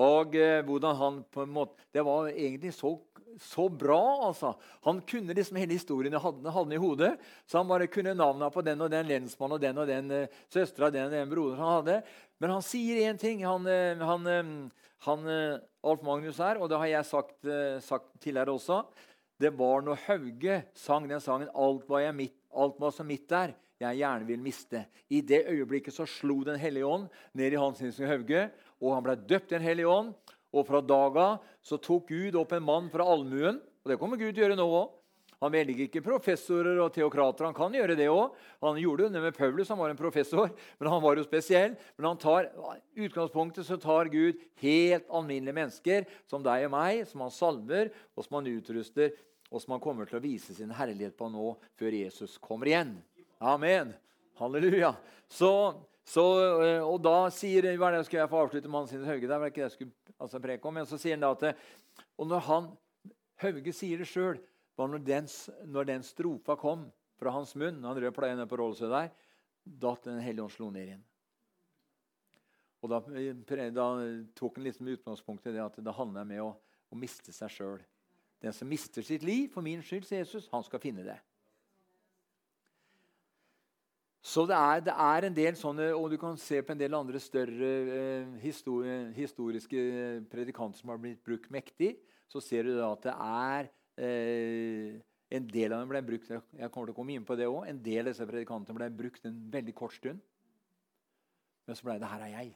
Og 0.00 0.36
eh, 0.36 0.60
hvordan 0.64 0.96
han 0.96 1.22
på 1.30 1.44
en 1.44 1.52
måte, 1.52 1.76
Det 1.92 2.04
var 2.04 2.28
egentlig 2.30 2.72
så, 2.74 2.98
så 3.40 3.68
bra. 3.68 4.26
altså. 4.28 4.54
Han 4.84 5.00
kunne 5.00 5.34
liksom 5.34 5.56
hele 5.60 5.76
historien 5.76 6.14
hadde, 6.14 6.50
hadde 6.50 6.74
i 6.74 6.80
hodet. 6.80 7.18
Så 7.46 7.58
han 7.58 7.68
bare 7.68 7.90
kunne 7.92 8.14
navnene 8.14 8.50
på 8.50 8.64
den 8.64 8.80
og 8.80 8.90
den 8.90 9.06
lensmannen 9.06 9.58
og 9.58 9.60
den 9.60 9.78
og 9.78 9.86
den 9.86 10.10
eh, 10.10 10.28
søstera 10.48 10.90
den 10.90 11.10
og 11.10 11.16
den 11.16 11.30
broderen 11.30 11.60
han 11.60 11.76
hadde. 11.80 12.02
Men 12.42 12.56
han 12.56 12.64
sier 12.66 13.04
én 13.06 13.18
ting, 13.20 13.44
han, 13.46 13.66
eh, 13.70 14.00
han, 14.02 14.26
eh, 14.26 14.52
han, 15.06 15.28
eh, 15.30 15.60
Alf 15.86 16.02
Magnus 16.02 16.38
her, 16.38 16.58
og 16.58 16.68
det 16.70 16.78
har 16.78 16.86
jeg 16.86 17.06
sagt, 17.06 17.46
sagt 17.82 18.20
tidligere 18.22 18.54
også. 18.54 18.84
Det 19.38 19.50
var 19.58 19.82
når 19.82 19.98
Hauge 20.06 20.64
sang 20.74 21.08
den 21.08 21.20
sangen 21.20 21.48
'Alt 21.50 21.88
var, 21.88 22.12
mitt, 22.12 22.36
alt 22.54 22.78
var 22.78 22.90
som 22.90 23.06
mitt 23.06 23.28
der'. 23.28 23.54
jeg 23.80 23.98
gjerne 23.98 24.26
vil 24.26 24.38
miste. 24.38 24.86
I 25.10 25.20
det 25.20 25.46
øyeblikket 25.48 25.94
så 25.94 26.06
slo 26.06 26.44
Den 26.44 26.58
hellige 26.58 26.86
ånd 26.86 27.08
ned 27.34 27.52
i 27.52 27.56
Hans 27.56 27.80
Nilsen 27.80 28.06
Hauge, 28.06 28.50
og 28.82 28.96
han 28.96 29.04
ble 29.06 29.16
døpt 29.16 29.52
i 29.52 29.56
Den 29.56 29.66
hellige 29.66 29.90
ånd. 29.90 30.10
Og 30.52 30.66
fra 30.68 30.82
daga 30.84 31.26
så 31.64 31.78
tok 31.80 32.10
Gud 32.10 32.36
opp 32.36 32.52
en 32.52 32.66
mann 32.66 32.90
fra 32.92 33.06
allmuen. 33.08 33.62
Og 33.82 33.92
det 33.92 33.96
kommer 34.00 34.20
Gud 34.20 34.34
til 34.34 34.42
å 34.42 34.46
gjøre 34.46 34.58
nå 34.58 34.66
òg. 34.66 34.90
Han 35.42 35.50
velger 35.50 35.88
ikke 35.88 36.04
professorer 36.04 36.76
og 36.78 36.92
teokrater. 36.94 37.48
Han 37.48 37.56
kan 37.56 37.72
gjøre 37.74 37.96
det 37.98 38.06
òg. 38.12 38.36
Han 38.62 38.78
gjorde 38.78 39.08
det 39.10 39.22
med 39.24 39.34
Paulus, 39.34 39.72
han 39.72 39.80
var 39.80 39.90
en 39.90 39.98
professor, 39.98 40.52
men 40.78 40.90
han 40.92 41.02
var 41.02 41.18
jo 41.18 41.24
spesiell. 41.26 41.74
Men 41.98 42.20
tar, 42.22 42.52
utgangspunktet 42.94 43.66
så 43.66 43.78
tar 43.82 44.10
Gud 44.12 44.38
helt 44.62 45.08
alminnelige 45.10 45.56
mennesker 45.56 46.06
som 46.30 46.44
deg 46.46 46.68
og 46.68 46.74
meg, 46.76 47.02
som 47.10 47.24
han 47.26 47.34
salver, 47.34 47.90
og 48.14 48.26
som 48.26 48.38
han 48.38 48.52
utruster, 48.52 49.16
og 49.50 49.64
som 49.64 49.74
han 49.74 49.82
kommer 49.82 50.06
til 50.06 50.20
å 50.20 50.22
vise 50.22 50.54
sin 50.54 50.70
herlighet 50.78 51.18
på 51.18 51.26
nå, 51.32 51.56
før 51.74 51.98
Jesus 51.98 52.38
kommer 52.38 52.70
igjen. 52.70 52.94
Amen. 53.42 53.90
Halleluja. 54.38 54.94
Så, 55.26 55.50
så, 56.08 56.22
eh, 56.62 56.82
og 56.82 56.98
da 57.04 57.30
sier 57.30 57.68
hva 57.78 57.92
er 57.92 58.00
det 58.00 58.06
skal 58.08 58.24
jeg 58.24 58.30
få 58.32 58.40
avslutte 58.42 58.70
med 58.70 58.82
Hans 58.82 59.06
Hauge. 59.06 59.28
Det 59.28 59.38
var 59.38 59.52
ikke 59.52 59.60
det 59.60 59.68
jeg 59.68 59.76
skulle 59.76 60.16
altså, 60.18 60.40
preke 60.42 60.68
om, 60.68 60.74
men 60.74 60.88
så 60.88 60.98
sier 60.98 61.14
han 61.14 61.22
da 61.22 61.30
at 61.36 61.60
og 62.18 62.28
når 62.30 62.42
han, 62.48 62.72
Hauge 63.42 63.74
sier 63.74 64.02
det 64.02 64.08
sjøl 64.10 64.40
var 64.78 64.90
når 64.90 65.04
den, 65.06 65.28
når 65.68 65.88
den, 65.88 66.04
strofa 66.06 66.56
kom 66.58 66.86
fra 67.20 67.32
hans 67.34 67.54
munn, 67.58 67.82
han 67.84 67.98
rød 67.98 68.14
pleie 68.16 68.36
ned 68.38 68.48
på 68.50 68.58
Rålsø 68.58 68.88
der, 68.90 69.10
da 69.62 69.94
Den 70.04 70.20
hellige 70.22 70.42
ånd 70.42 70.54
slo 70.54 70.70
ned 70.74 70.86
igjen. 70.88 71.02
Og 72.82 72.90
Da, 72.90 72.98
da 73.70 73.86
tok 74.34 74.56
han 74.58 74.64
liksom 74.66 74.88
utgangspunkt 74.90 75.46
i 75.46 75.52
det 75.54 75.62
at 75.62 75.76
det 75.78 75.94
handler 75.94 76.26
med 76.26 76.42
å, 76.42 76.48
å 76.90 76.98
miste 76.98 77.30
seg 77.34 77.52
sjøl. 77.52 77.82
Den 78.42 78.54
som 78.56 78.66
mister 78.66 79.06
sitt 79.06 79.22
liv 79.22 79.52
for 79.52 79.62
min 79.62 79.84
skyld, 79.86 80.08
sier 80.08 80.24
Jesus, 80.24 80.48
han 80.50 80.64
skal 80.66 80.82
finne 80.82 81.04
det. 81.06 81.18
Så 84.22 84.46
det 84.46 84.54
er, 84.54 84.80
det 84.86 84.94
er, 84.94 85.26
en 85.26 85.34
del 85.34 85.56
sånne, 85.58 85.88
og 85.98 86.12
du 86.12 86.16
kan 86.20 86.36
se 86.38 86.60
på 86.62 86.72
en 86.72 86.78
del 86.78 86.94
andre 86.94 87.18
større 87.18 87.70
eh, 87.98 88.34
histori 88.44 89.12
historiske 89.16 89.82
predikanter 90.30 90.78
som 90.78 90.92
har 90.94 91.00
blitt 91.02 91.24
brukt 91.26 91.50
mektig. 91.50 91.96
Så 92.30 92.40
ser 92.40 92.68
du 92.68 92.76
da 92.78 92.92
at 92.94 93.08
det 93.08 93.16
er 93.18 93.72
Eh, 93.96 95.00
en 95.28 95.48
del 95.48 95.72
av 95.72 95.82
dem 95.82 95.90
ble 95.90 96.00
brukt 96.04 96.30
jeg 96.30 96.70
kommer 96.72 96.88
til 96.88 96.94
å 96.94 96.96
komme 96.96 97.12
inn 97.12 97.26
på 97.28 97.36
det 97.36 97.44
også, 97.48 97.66
en 97.68 97.80
del 97.84 98.06
av 98.06 98.14
disse 98.14 98.28
predikantene 98.28 98.78
ble 98.78 98.88
brukt 98.96 99.26
en 99.28 99.36
veldig 99.52 99.74
kort 99.76 99.96
stund. 99.96 100.20
Men 101.68 101.78
så 101.78 101.86
ble 101.86 101.98
det 102.00 102.08
'her 102.08 102.24
er 102.26 102.32
jeg'. 102.32 102.54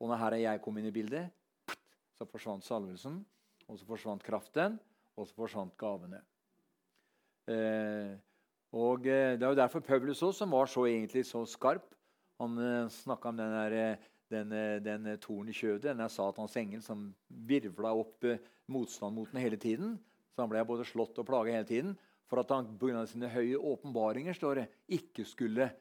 Og 0.00 0.08
når 0.08 0.16
'her 0.16 0.32
er 0.34 0.42
jeg' 0.46 0.62
kom 0.62 0.78
inn 0.78 0.86
i 0.86 0.90
bildet, 0.90 1.30
så 2.14 2.24
forsvant 2.24 2.64
salvelsen, 2.64 3.24
og 3.68 3.78
så 3.78 3.84
forsvant 3.84 4.22
kraften, 4.22 4.78
og 5.16 5.26
så 5.26 5.34
forsvant 5.34 5.76
gavene. 5.76 6.22
Eh, 7.48 8.16
og 8.76 9.06
eh, 9.06 9.34
Det 9.38 9.42
er 9.42 9.50
jo 9.50 9.58
derfor 9.58 9.80
Paulus 9.80 10.22
også, 10.22 10.44
som 10.44 10.54
var 10.54 10.70
så 10.70 10.86
egentlig 10.86 11.24
så 11.26 11.42
skarp, 11.46 11.88
han 12.40 12.58
eh, 12.58 12.88
snakka 12.88 13.32
om 13.32 13.40
den, 13.40 13.56
der, 13.56 13.72
eh, 13.72 14.10
den, 14.30 14.54
den 14.84 15.10
torn 15.18 15.50
i 15.50 15.56
kjødet, 15.56 15.88
denne 15.90 16.08
Satans 16.08 16.54
engel 16.56 16.82
som 16.82 17.08
virvla 17.28 17.92
opp 17.98 18.26
motstand 18.70 19.16
mot 19.16 19.32
den 19.32 19.42
hele 19.42 19.58
tiden. 19.58 19.96
Så 20.30 20.44
han 20.44 20.52
ble 20.52 20.62
både 20.64 20.86
slått 20.86 21.18
og 21.18 21.26
plaget 21.26 21.56
hele 21.58 21.66
tiden 21.66 21.96
for 22.30 22.38
at 22.44 22.52
han 22.54 22.68
pga. 22.78 23.02
sine 23.10 23.28
høye 23.28 23.58
åpenbaringer 23.58 24.36
står 24.38 24.60
det, 24.60 24.66
ikke 24.86 25.24
skulle 25.26 25.72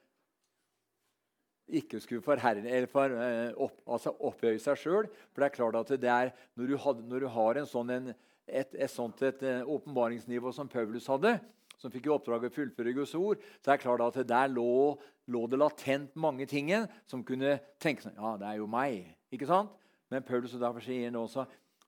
ikke 1.69 2.00
skulle 2.01 2.25
forherre, 2.25 2.88
for, 2.89 3.13
opp, 3.62 3.75
altså 3.86 4.15
opphøye 4.25 4.58
seg 4.58 4.79
sjøl. 4.81 5.05
For 5.29 5.43
det 5.43 5.46
er 5.46 5.53
klart 5.53 5.75
at 5.77 6.01
det 6.01 6.10
er, 6.10 6.31
når 6.58 6.65
du, 6.65 6.77
had, 6.81 7.03
når 7.05 7.19
du 7.22 7.27
har 7.29 7.60
sånn, 7.69 7.91
en, 7.93 8.08
et, 8.48 8.74
et, 8.74 8.89
sånt 8.89 9.22
åpenbaringsnivå 9.22 10.50
som 10.58 10.72
Paulus 10.72 11.05
hadde, 11.05 11.36
som 11.79 11.91
fikk 11.91 12.09
i 12.09 12.13
oppdrag 12.13 12.48
å 12.48 12.51
fullføre 12.53 12.93
Guds 12.98 13.15
ord, 13.17 13.41
så 13.63 13.71
er 13.71 13.79
det 13.79 13.86
klart 13.86 14.03
at 14.03 14.19
der 14.27 14.51
lå, 14.51 14.98
lå 15.31 15.45
det 15.48 15.59
latent 15.59 16.15
mange 16.19 16.48
ting 16.50 16.71
som 17.07 17.24
kunne 17.24 17.57
tenke 17.79 18.03
sånn 18.03 18.17
Ja, 18.19 18.36
det 18.39 18.50
er 18.50 18.59
jo 18.59 18.67
meg. 18.67 19.15
ikke 19.31 19.48
sant? 19.50 19.71
Men 20.09 20.25
Paulus 20.25 20.55
og 20.57 20.63
derfor 20.63 20.83
sier 20.83 21.05
han 21.07 21.19
også 21.19 21.45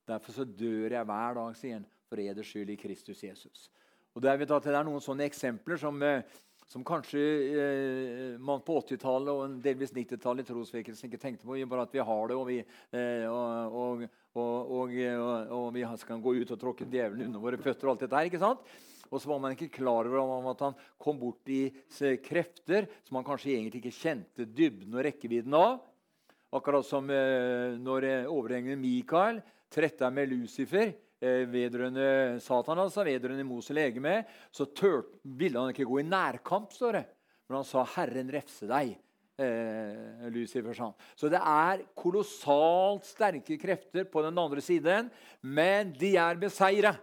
derfor 0.07 0.35
så 0.35 0.45
dør 0.45 0.95
jeg 0.95 1.07
hver 1.07 1.37
dag, 1.37 1.55
sier 1.57 1.79
han, 1.79 1.87
for 2.09 2.21
eders 2.21 2.49
skyld 2.51 2.73
i 2.73 2.79
Kristus 2.79 3.23
Jesus. 3.23 3.69
Og 4.15 4.21
Det 4.21 4.31
er 4.31 4.83
noen 4.83 5.03
sånne 5.03 5.27
eksempler 5.29 5.79
som, 5.79 6.01
eh, 6.03 6.23
som 6.71 6.83
kanskje 6.87 7.21
eh, 7.51 8.37
man 8.39 8.61
på 8.63 8.77
80-tallet 8.79 9.31
og 9.33 9.57
delvis 9.63 9.91
90-tallet 9.91 10.45
i 10.45 10.53
trosvekkelsen 10.53 11.09
ikke 11.09 11.19
tenkte 11.19 11.47
på. 11.47 11.57
Bare 11.67 11.83
at 11.83 11.91
vi 11.97 12.05
har 12.07 12.31
det, 12.31 12.37
og 12.37 12.47
vi, 12.47 12.61
eh, 12.95 13.25
og, 13.27 14.05
og, 14.39 14.95
og, 15.51 15.67
vi 15.75 15.83
skal 15.99 16.23
gå 16.23 16.35
ut 16.39 16.55
og 16.55 16.61
tråkke 16.61 16.87
djevelen 16.87 17.27
under 17.27 17.43
våre 17.43 17.59
føtter. 17.59 17.89
Og 17.89 17.95
alt 17.95 18.05
dette 18.05 18.15
her, 18.15 18.31
ikke 18.31 18.39
sant? 18.39 18.63
Og 19.11 19.19
så 19.19 19.27
var 19.33 19.43
man 19.43 19.57
ikke 19.57 19.73
klar 19.81 20.07
over 20.07 20.49
at 20.53 20.63
han 20.63 20.79
kom 21.01 21.19
bort 21.19 21.51
i 21.51 21.65
krefter 22.23 22.87
som 23.03 23.19
man 23.19 23.27
kanskje 23.27 23.57
egentlig 23.57 23.83
ikke 23.83 23.97
kjente 23.97 24.47
dybden 24.47 24.95
og 24.95 25.03
rekkevidden 25.09 25.59
av. 25.59 25.81
Akkurat 26.55 26.87
som 26.87 27.11
eh, 27.11 27.75
når 27.83 28.13
overhengeren 28.31 28.79
Mikael 28.79 29.43
tretta 29.71 30.07
med 30.07 30.31
Lucifer 30.31 30.95
Eh, 30.95 31.10
vedrørende 31.21 32.39
Satan, 32.41 32.79
altså, 32.81 33.05
vedrørende 33.05 33.45
Moses 33.45 33.75
legeme, 33.77 34.23
så 34.51 34.65
tørt, 34.65 35.13
ville 35.23 35.59
han 35.59 35.69
ikke 35.73 35.85
gå 35.85 36.01
i 36.01 36.07
nærkamp, 36.07 36.73
står 36.73 36.97
det. 36.97 37.05
Men 37.49 37.61
han 37.61 37.67
sa 37.67 37.83
'Herren 37.85 38.31
refse 38.33 38.65
deg'. 38.65 38.97
Eh, 39.41 40.29
Lucifer 40.29 40.73
sa. 40.73 40.91
Så 41.15 41.29
det 41.31 41.39
er 41.39 41.85
kolossalt 41.97 43.07
sterke 43.07 43.57
krefter 43.57 44.05
på 44.05 44.21
den 44.21 44.37
andre 44.37 44.61
siden, 44.61 45.09
men 45.41 45.93
de 45.97 46.15
er 46.15 46.35
beseira 46.35 46.93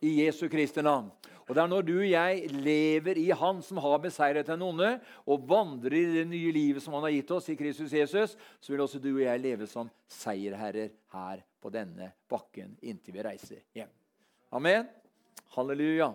i 0.00 0.20
Jesu 0.24 0.48
Kristi 0.48 0.82
navn. 0.82 1.10
Og 1.50 1.56
Det 1.56 1.62
er 1.64 1.70
når 1.72 1.82
du 1.82 1.96
og 1.98 2.06
jeg 2.06 2.50
lever 2.62 3.18
i 3.18 3.30
Han 3.34 3.58
som 3.66 3.80
har 3.82 3.98
beseiret 3.98 4.46
den 4.46 4.62
onde, 4.62 5.00
og 5.26 5.48
vandrer 5.48 5.96
i 5.98 6.04
det 6.20 6.26
nye 6.30 6.52
livet 6.54 6.82
som 6.82 6.94
Han 6.94 7.02
har 7.08 7.10
gitt 7.16 7.30
oss 7.34 7.48
i 7.50 7.56
Kristus 7.58 7.92
Jesus, 7.92 8.36
så 8.60 8.72
vil 8.72 8.80
også 8.84 9.02
du 9.02 9.10
og 9.16 9.24
jeg 9.24 9.42
leve 9.42 9.66
som 9.66 9.90
seierherrer 10.06 10.92
her 11.10 11.42
på 11.60 11.72
denne 11.74 12.12
bakken 12.30 12.76
inntil 12.80 13.16
vi 13.18 13.24
reiser 13.26 13.64
hjem. 13.74 13.90
Amen. 14.54 14.86
Halleluja. 15.56 16.12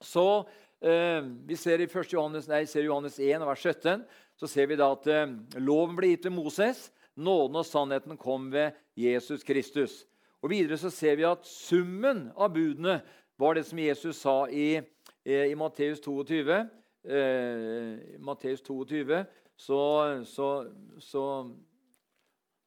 Så 0.00 0.46
eh, 0.78 1.26
vi 1.46 1.56
ser 1.58 1.82
i 1.82 1.90
1. 1.90 2.12
Johannes, 2.14 2.46
nei, 2.48 2.62
ser 2.70 2.86
Johannes 2.86 3.18
1, 3.18 3.42
vers 3.44 3.66
17, 3.66 4.06
så 4.38 4.48
ser 4.48 4.70
vi 4.70 4.78
da 4.78 4.92
at 4.94 5.10
eh, 5.10 5.26
loven 5.58 5.98
ble 5.98 6.14
gitt 6.14 6.28
til 6.28 6.34
Moses. 6.38 6.86
Nåden 7.18 7.58
og 7.60 7.66
sannheten 7.66 8.16
kom 8.16 8.46
ved 8.54 8.78
Jesus 8.96 9.42
Kristus. 9.42 10.04
Og 10.40 10.50
Videre 10.50 10.78
så 10.80 10.90
ser 10.92 11.18
vi 11.20 11.26
at 11.28 11.44
summen 11.46 12.28
av 12.36 12.54
budene 12.54 13.00
var 13.40 13.56
det 13.56 13.66
som 13.68 13.80
Jesus 13.80 14.22
sa 14.22 14.44
i, 14.48 14.80
eh, 15.24 15.50
i 15.50 15.54
Matteus 15.54 16.00
22. 16.00 16.60
Eh, 17.04 18.18
Matteus 18.20 18.62
22 18.62 19.24
så, 19.56 19.80
så, 20.24 20.48
så 21.00 21.24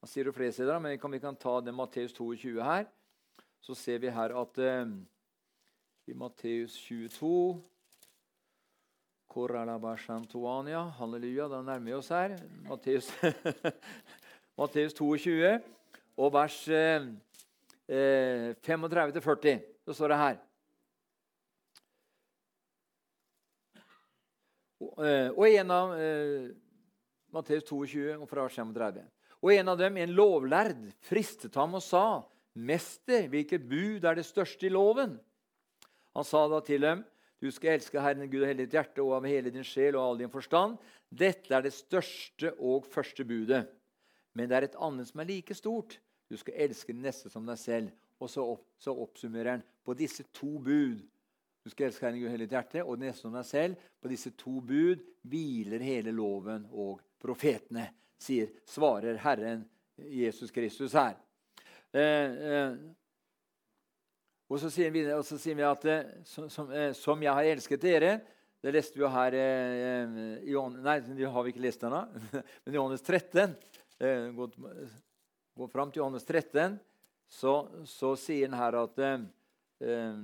Han 0.04 0.10
sier 0.10 0.26
det 0.28 0.36
flere 0.36 0.52
steder, 0.52 0.80
men 0.80 0.92
vi 0.92 0.98
kan, 1.00 1.12
vi 1.12 1.20
kan 1.24 1.36
ta 1.36 1.62
det 1.62 1.74
Matteus 1.74 2.14
22 2.14 2.62
her. 2.62 2.86
Så 3.64 3.74
ser 3.74 4.02
vi 4.04 4.12
her 4.12 4.34
at 4.36 4.58
eh, 4.60 4.90
i 6.08 6.14
Matteus 6.14 6.76
22 6.84 7.62
Halleluja, 11.00 11.48
da 11.50 11.62
nærmer 11.62 11.86
vi 11.86 11.94
oss 11.94 12.12
her. 12.14 12.36
Matteus, 12.68 13.08
Matteus 14.60 14.94
22 14.94 15.62
og 16.18 16.34
vers 16.34 16.68
eh, 16.70 17.08
35-40. 17.90 19.50
Eh, 19.54 19.60
så 19.86 19.94
står 19.94 20.14
det 20.14 20.18
her 20.22 20.42
Eh, 24.98 25.30
og 25.32 25.46
en 25.48 25.72
av 25.74 25.94
eh, 25.98 26.52
Matteus 27.34 27.66
22, 27.70 28.28
fra 28.30 28.48
35. 28.50 29.02
Og 29.44 29.52
en 29.54 29.72
av 29.74 29.80
dem, 29.80 29.98
en 30.00 30.16
lovlærd, 30.16 30.86
fristet 31.04 31.56
ham 31.60 31.80
og 31.80 31.84
sa, 31.84 32.24
'Mester, 32.54 33.28
hvilket 33.32 33.66
bud 33.66 34.06
er 34.06 34.16
det 34.16 34.28
største 34.28 34.68
i 34.68 34.74
loven?' 34.74 35.18
Han 36.14 36.24
sa 36.24 36.48
da 36.48 36.60
til 36.62 36.82
dem, 36.82 37.04
'Du 37.42 37.52
skal 37.52 37.74
elske 37.74 38.00
Herren 38.00 38.30
Gud 38.30 38.44
av 38.44 38.48
hele 38.48 38.66
ditt 38.66 38.78
hjerte 38.78 39.02
og 39.02 39.16
av 39.18 39.26
hele 39.26 39.50
din 39.50 39.66
sjel 39.66 39.96
og 39.96 40.04
all 40.04 40.18
din 40.18 40.30
forstand.' 40.30 40.78
'Dette 41.10 41.52
er 41.56 41.62
det 41.62 41.74
største 41.74 42.54
og 42.60 42.86
første 42.86 43.26
budet.' 43.26 43.68
Men 44.36 44.50
det 44.50 44.56
er 44.56 44.64
et 44.64 44.80
annet 44.80 45.08
som 45.08 45.20
er 45.20 45.30
like 45.30 45.54
stort. 45.54 46.00
Du 46.34 46.42
skal 46.42 46.58
elske 46.66 46.96
den 46.96 47.06
neste 47.06 47.32
som 47.32 47.46
deg 47.48 47.60
selv. 47.62 47.94
Og 48.20 48.32
så, 48.32 48.44
opp, 48.56 48.66
så 48.82 48.94
oppsummerer 48.94 49.58
han 49.58 49.66
på 49.84 49.96
disse 49.98 50.26
to 50.34 50.58
bud 50.64 51.02
du 51.64 51.72
skal 51.72 51.88
elske 51.88 52.04
Herren 52.04 52.20
Gud 52.20 52.28
hele 52.28 52.44
ditt 52.44 52.56
hjerte 52.58 52.82
og 52.84 53.00
neste 53.00 53.24
som 53.24 53.36
deg 53.38 53.46
selv. 53.48 53.84
På 54.04 54.10
disse 54.12 54.34
to 54.36 54.58
bud 54.60 55.04
hviler 55.32 55.84
hele 55.84 56.12
loven 56.12 56.66
og 56.76 57.00
profetene, 57.24 57.88
sier, 58.20 58.52
svarer 58.68 59.22
Herren 59.24 59.64
Jesus 60.12 60.52
Kristus 60.52 60.96
her. 60.98 61.16
Eh, 61.94 62.36
eh, 62.52 62.76
og, 64.50 64.60
så 64.60 64.72
sier 64.74 64.92
vi, 64.92 65.06
og 65.14 65.24
så 65.28 65.38
sier 65.40 65.56
vi 65.56 65.64
at 65.68 65.88
eh, 65.88 66.12
som, 66.28 66.50
som, 66.52 66.72
eh, 66.74 66.92
som, 66.98 67.22
jeg 67.24 67.38
har 67.38 67.48
elsket 67.52 67.84
dere 67.84 68.14
Det 68.64 68.72
leste 68.74 68.98
vi 68.98 69.04
jo 69.04 69.12
her 69.14 69.36
eh, 69.38 70.18
i 70.50 70.58
Nei, 70.82 70.98
det 71.06 71.30
har 71.30 71.46
vi 71.46 71.54
ikke 71.54 71.64
lest 71.64 71.84
ennå. 71.86 72.02
Men 72.66 72.74
i 72.74 72.80
Johannes 72.80 73.06
13 73.06 73.56
eh, 74.04 74.28
gå, 75.54 75.62
gå 75.62 75.70
fram 75.72 75.92
til 75.92 76.02
Johannes 76.02 76.26
13, 76.26 76.80
så, 77.30 77.56
så 77.86 78.16
sier 78.20 78.50
han 78.50 78.60
her 78.60 78.78
at 78.84 79.02
Eh, 79.84 80.16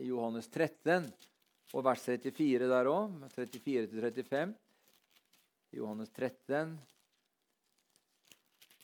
i 0.00 0.06
Johannes 0.08 0.48
13 0.48 1.04
og 1.76 1.84
vers 1.84 2.04
34 2.06 2.68
der 2.70 2.88
òg. 2.88 3.12
34-35. 3.34 4.54
Johannes 5.76 6.12
13. 6.16 6.78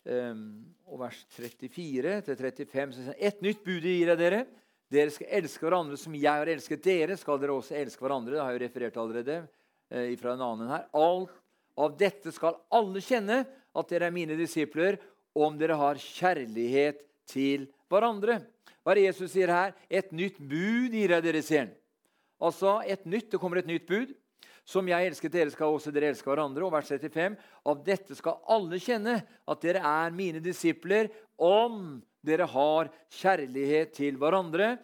eh, 0.09 0.35
og 0.89 1.01
vers 1.01 1.25
34-35 1.37 2.97
så 2.97 3.03
sier 3.03 3.13
han 3.13 3.21
Et 3.31 3.43
nytt 3.45 3.65
bud 3.65 3.85
gir 3.85 4.13
jeg 4.13 4.21
dere. 4.21 4.45
Dere 4.89 5.13
skal 5.13 5.33
elske 5.41 5.65
hverandre 5.65 5.97
som 6.01 6.15
jeg 6.17 6.33
har 6.33 6.49
elsket 6.49 6.85
dere. 6.85 7.17
skal 7.17 7.41
dere 7.41 7.57
også 7.57 7.77
elske 7.77 8.05
hverandre. 8.05 8.37
Det 8.37 8.43
har 8.43 8.53
jeg 8.53 8.61
jo 8.61 8.67
referert 8.67 8.97
allerede 8.97 9.37
eh, 9.91 10.17
fra 10.21 10.35
en 10.35 10.45
annen 10.45 10.73
her. 10.73 10.89
Alt 10.93 11.33
av 11.79 11.97
dette 11.97 12.33
skal 12.35 12.59
alle 12.69 13.01
kjenne 13.01 13.45
at 13.49 13.89
dere 13.89 14.09
er 14.09 14.13
mine 14.13 14.37
disipler, 14.37 14.99
om 15.39 15.59
dere 15.59 15.77
har 15.79 16.01
kjærlighet 16.03 17.03
til 17.29 17.69
hverandre. 17.91 18.41
Hva 18.83 18.95
er 18.95 19.01
det 19.01 19.09
Jesus 19.11 19.35
sier 19.35 19.53
her? 19.53 19.75
Et 19.91 20.11
nytt 20.17 20.39
bud 20.41 20.95
gir 20.97 21.13
jeg 21.13 21.25
dere, 21.25 21.43
sier 21.45 21.67
han. 21.67 21.75
Altså 22.39 22.79
et 22.87 23.05
nytt, 23.07 23.31
Det 23.31 23.41
kommer 23.41 23.59
et 23.59 23.69
nytt 23.69 23.87
bud. 23.87 24.15
Som 24.69 24.89
jeg 24.89 25.09
elsket 25.09 25.33
dere, 25.33 25.51
skal 25.51 25.73
også 25.73 25.91
dere 25.93 26.11
elske 26.13 26.29
hverandre. 26.29 26.65
Og 26.65 26.73
vers 26.73 26.89
35. 26.89 27.37
Av 27.65 27.83
dette 27.85 28.15
skal 28.17 28.41
alle 28.49 28.79
kjenne 28.81 29.23
at 29.25 29.65
dere 29.65 29.81
er 29.81 30.13
mine 30.13 30.41
disipler, 30.45 31.09
om 31.37 32.03
dere 32.25 32.47
har 32.49 32.91
kjærlighet 33.17 33.95
til 33.97 34.19
hverandre. 34.21 34.77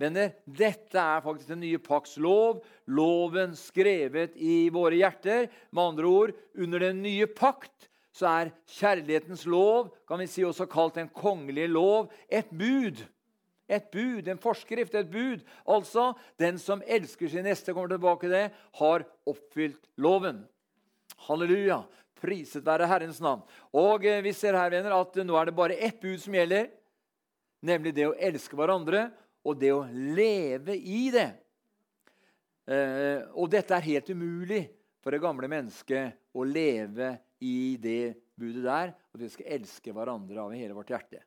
Venner, 0.00 0.32
dette 0.44 0.96
er 0.96 1.20
faktisk 1.24 1.50
den 1.52 1.60
nye 1.60 1.80
pakts 1.80 2.16
lov. 2.16 2.62
Loven 2.88 3.52
skrevet 3.58 4.36
i 4.40 4.70
våre 4.72 4.96
hjerter. 4.96 5.50
Med 5.72 5.84
andre 5.84 6.08
ord, 6.08 6.32
under 6.56 6.86
den 6.86 7.02
nye 7.04 7.28
pakt 7.28 7.89
så 8.12 8.26
er 8.26 8.52
kjærlighetens 8.74 9.44
lov, 9.46 9.92
kan 10.08 10.18
vi 10.20 10.28
si 10.30 10.44
også 10.46 10.66
kalt 10.70 10.98
den 10.98 11.10
kongelige 11.14 11.70
lov, 11.70 12.10
et 12.28 12.50
bud. 12.50 13.04
Et 13.70 13.86
bud, 13.92 14.26
en 14.26 14.40
forskrift, 14.42 14.96
et 14.98 15.10
bud. 15.10 15.44
Altså, 15.70 16.10
den 16.42 16.58
som 16.58 16.82
elsker 16.82 17.30
sin 17.30 17.46
neste, 17.46 17.70
kommer 17.72 17.92
tilbake 17.92 18.26
til 18.26 18.34
det, 18.34 18.46
har 18.80 19.06
oppfylt 19.30 19.86
loven. 20.02 20.42
Halleluja. 21.28 21.84
Priset 22.20 22.66
være 22.66 22.88
Herrens 22.90 23.20
navn. 23.22 23.44
Og 23.72 24.04
eh, 24.04 24.18
vi 24.26 24.34
ser 24.36 24.58
her, 24.58 24.72
venner, 24.74 24.92
at 24.92 25.14
nå 25.24 25.38
er 25.38 25.48
det 25.48 25.56
bare 25.56 25.78
ett 25.78 26.02
bud 26.02 26.18
som 26.20 26.34
gjelder. 26.34 26.66
Nemlig 27.64 27.94
det 27.96 28.10
å 28.10 28.16
elske 28.18 28.58
hverandre 28.58 29.06
og 29.46 29.56
det 29.60 29.70
å 29.72 29.86
leve 29.88 30.74
i 30.76 31.06
det. 31.14 31.30
Eh, 32.68 33.22
og 33.38 33.48
dette 33.54 33.76
er 33.76 33.86
helt 33.86 34.10
umulig 34.12 34.64
for 35.00 35.14
det 35.14 35.22
gamle 35.22 35.48
mennesket 35.48 36.18
å 36.36 36.44
leve 36.44 37.14
i 37.14 37.29
det 37.40 38.14
budet 38.38 38.64
der. 38.64 38.94
At 38.94 39.20
vi 39.20 39.28
skal 39.32 39.52
elske 39.58 39.94
hverandre 39.96 40.40
av 40.42 40.54
hele 40.54 40.76
vårt 40.76 40.92
hjerte. 40.92 41.22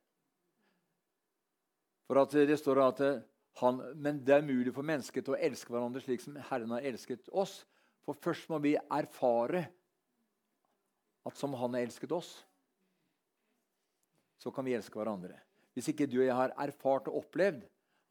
For 2.07 2.21
at 2.21 2.35
det 2.35 2.57
står 2.59 2.81
at 2.83 3.03
han, 3.61 3.79
Men 3.95 4.23
det 4.25 4.33
er 4.33 4.45
mulig 4.45 4.73
for 4.73 4.85
mennesket 4.85 5.29
å 5.29 5.37
elske 5.37 5.73
hverandre 5.73 6.01
slik 6.01 6.23
som 6.23 6.37
Herren 6.49 6.73
har 6.73 6.85
elsket 6.89 7.29
oss. 7.29 7.61
For 8.03 8.17
først 8.17 8.49
må 8.49 8.57
vi 8.63 8.75
erfare 8.77 9.67
at 11.23 11.37
som 11.39 11.53
Han 11.55 11.77
har 11.77 11.85
elsket 11.85 12.11
oss, 12.11 12.33
så 14.35 14.51
kan 14.51 14.65
vi 14.65 14.73
elske 14.75 14.97
hverandre. 14.99 15.37
Hvis 15.73 15.87
ikke 15.93 16.07
du 16.09 16.17
og 16.19 16.25
jeg 16.25 16.35
har 16.35 16.51
erfart 16.59 17.07
og 17.07 17.21
opplevd 17.21 17.61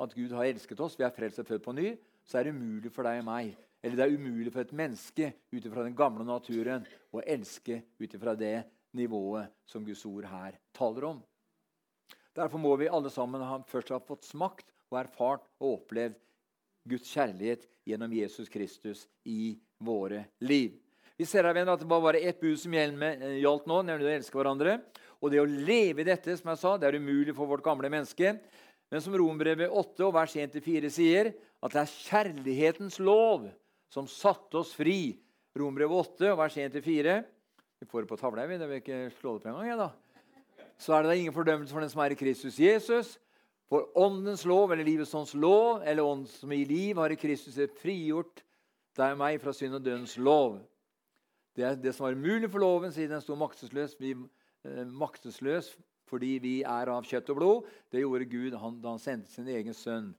at 0.01 0.15
Gud 0.17 0.33
har 0.33 0.49
elsket 0.49 0.81
oss, 0.81 0.97
vi 0.97 1.05
er 1.05 1.13
frelst 1.13 1.43
og 1.43 1.47
født 1.51 1.67
på 1.67 1.75
ny, 1.77 1.91
så 2.25 2.39
er 2.39 2.49
det 2.49 2.55
umulig 2.57 2.91
for 2.95 3.05
deg 3.05 3.21
og 3.21 3.29
meg, 3.29 3.53
eller 3.83 3.99
det 3.99 4.05
er 4.05 4.15
umulig 4.15 4.53
for 4.55 4.63
et 4.63 4.75
menneske 4.79 5.33
ut 5.51 5.65
ifra 5.65 5.83
den 5.83 5.97
gamle 5.99 6.25
naturen 6.27 6.87
å 7.11 7.23
elske 7.27 7.81
ut 7.99 8.15
ifra 8.15 8.37
det 8.39 8.63
nivået 8.95 9.51
som 9.67 9.85
Guds 9.85 10.05
ord 10.07 10.29
her 10.31 10.59
taler 10.77 11.09
om. 11.11 11.23
Derfor 12.33 12.63
må 12.63 12.77
vi 12.81 12.89
alle 12.89 13.11
sammen 13.13 13.43
ha, 13.45 13.59
først 13.69 13.93
ha 13.93 13.99
fått 14.01 14.29
smakt 14.29 14.71
og 14.93 15.01
erfart 15.03 15.45
og 15.61 15.81
opplevd 15.81 16.17
Guds 16.89 17.11
kjærlighet 17.11 17.67
gjennom 17.89 18.15
Jesus 18.15 18.49
Kristus 18.53 19.05
i 19.29 19.59
våre 19.83 20.27
liv. 20.47 20.79
Vi 21.19 21.27
ser 21.29 21.45
her, 21.45 21.55
venner, 21.55 21.75
at 21.75 21.83
det 21.83 21.91
bare 21.91 22.07
var 22.07 22.19
ett 22.19 22.41
bud 22.41 22.57
som 22.59 22.75
eh, 22.75 23.39
gjaldt 23.43 23.69
nå, 23.71 23.83
nemlig 23.87 24.09
å 24.09 24.15
elske 24.15 24.39
hverandre. 24.39 24.79
Og 25.23 25.31
det 25.31 25.43
å 25.43 25.47
leve 25.47 26.03
i 26.03 26.09
dette 26.09 26.35
som 26.39 26.51
jeg 26.51 26.61
sa, 26.63 26.77
det 26.81 26.89
er 26.89 26.99
umulig 26.99 27.35
for 27.37 27.51
vårt 27.51 27.65
gamle 27.67 27.91
menneske. 27.93 28.33
Men 28.91 29.05
som 29.05 29.15
Rombrevet 29.17 29.71
8 29.71 30.07
og 30.09 30.15
vers 30.17 30.35
1-4 30.35 30.91
sier, 30.93 31.31
at 31.63 31.75
det 31.75 31.83
er 31.83 31.93
kjærlighetens 32.09 32.99
lov 33.03 33.47
som 33.93 34.09
satte 34.09 34.61
oss 34.63 34.73
fri. 34.77 35.19
Rombrevet 35.59 36.15
8 36.17 36.33
vers 36.39 36.57
1-4. 36.57 37.19
Vi 37.83 37.91
får 37.91 38.05
det 38.05 38.13
på 38.13 38.17
tavla. 38.21 38.47
Jeg 38.49 38.63
vil 38.63 38.81
ikke 38.81 39.03
slå 39.19 39.37
det 39.37 39.45
på 39.45 39.53
en 39.53 39.61
gang. 39.61 39.69
Jeg, 39.75 39.83
da 39.83 39.91
så 40.83 40.97
er 40.97 41.05
det 41.05 41.13
da 41.13 41.19
ingen 41.19 41.35
fordømmelse 41.35 41.75
for 41.75 41.85
den 41.85 41.91
som 41.93 42.01
er 42.03 42.15
i 42.15 42.19
Kristus 42.19 42.59
Jesus. 42.59 43.15
For 43.71 43.87
åndens 43.97 44.43
lov, 44.45 44.73
eller 44.73 44.85
livets 44.85 45.15
ånds 45.15 45.35
lov, 45.39 45.83
eller 45.87 46.05
ånd 46.05 46.27
som 46.29 46.53
i 46.53 46.65
liv, 46.69 46.99
har 46.99 47.13
i 47.13 47.19
Kristus 47.19 47.57
frigjort 47.81 48.43
deg 48.99 49.15
og 49.15 49.21
meg 49.23 49.39
fra 49.41 49.55
synd 49.57 49.79
og 49.79 49.85
dødens 49.85 50.17
lov. 50.19 50.59
Det 51.57 51.65
er 51.65 51.79
det 51.79 51.95
som 51.95 52.09
var 52.09 52.17
umulig 52.19 52.51
for 52.51 52.61
loven, 52.65 52.93
siden 52.93 53.15
den 53.15 53.23
sto 53.25 53.37
maktesløs. 53.39 53.95
Vi 54.01 54.13
eh, 54.13 54.85
maktesløs 54.89 55.73
fordi 56.11 56.35
vi 56.43 56.57
er 56.69 56.91
av 56.93 57.07
kjøtt 57.09 57.31
og 57.33 57.39
blod. 57.39 57.71
Det 57.89 58.03
gjorde 58.03 58.29
Gud 58.29 58.57
han, 58.61 58.83
da 58.83 58.93
han 58.93 59.01
sendte 59.01 59.33
sin 59.33 59.49
egen 59.49 59.77
sønn 59.77 60.11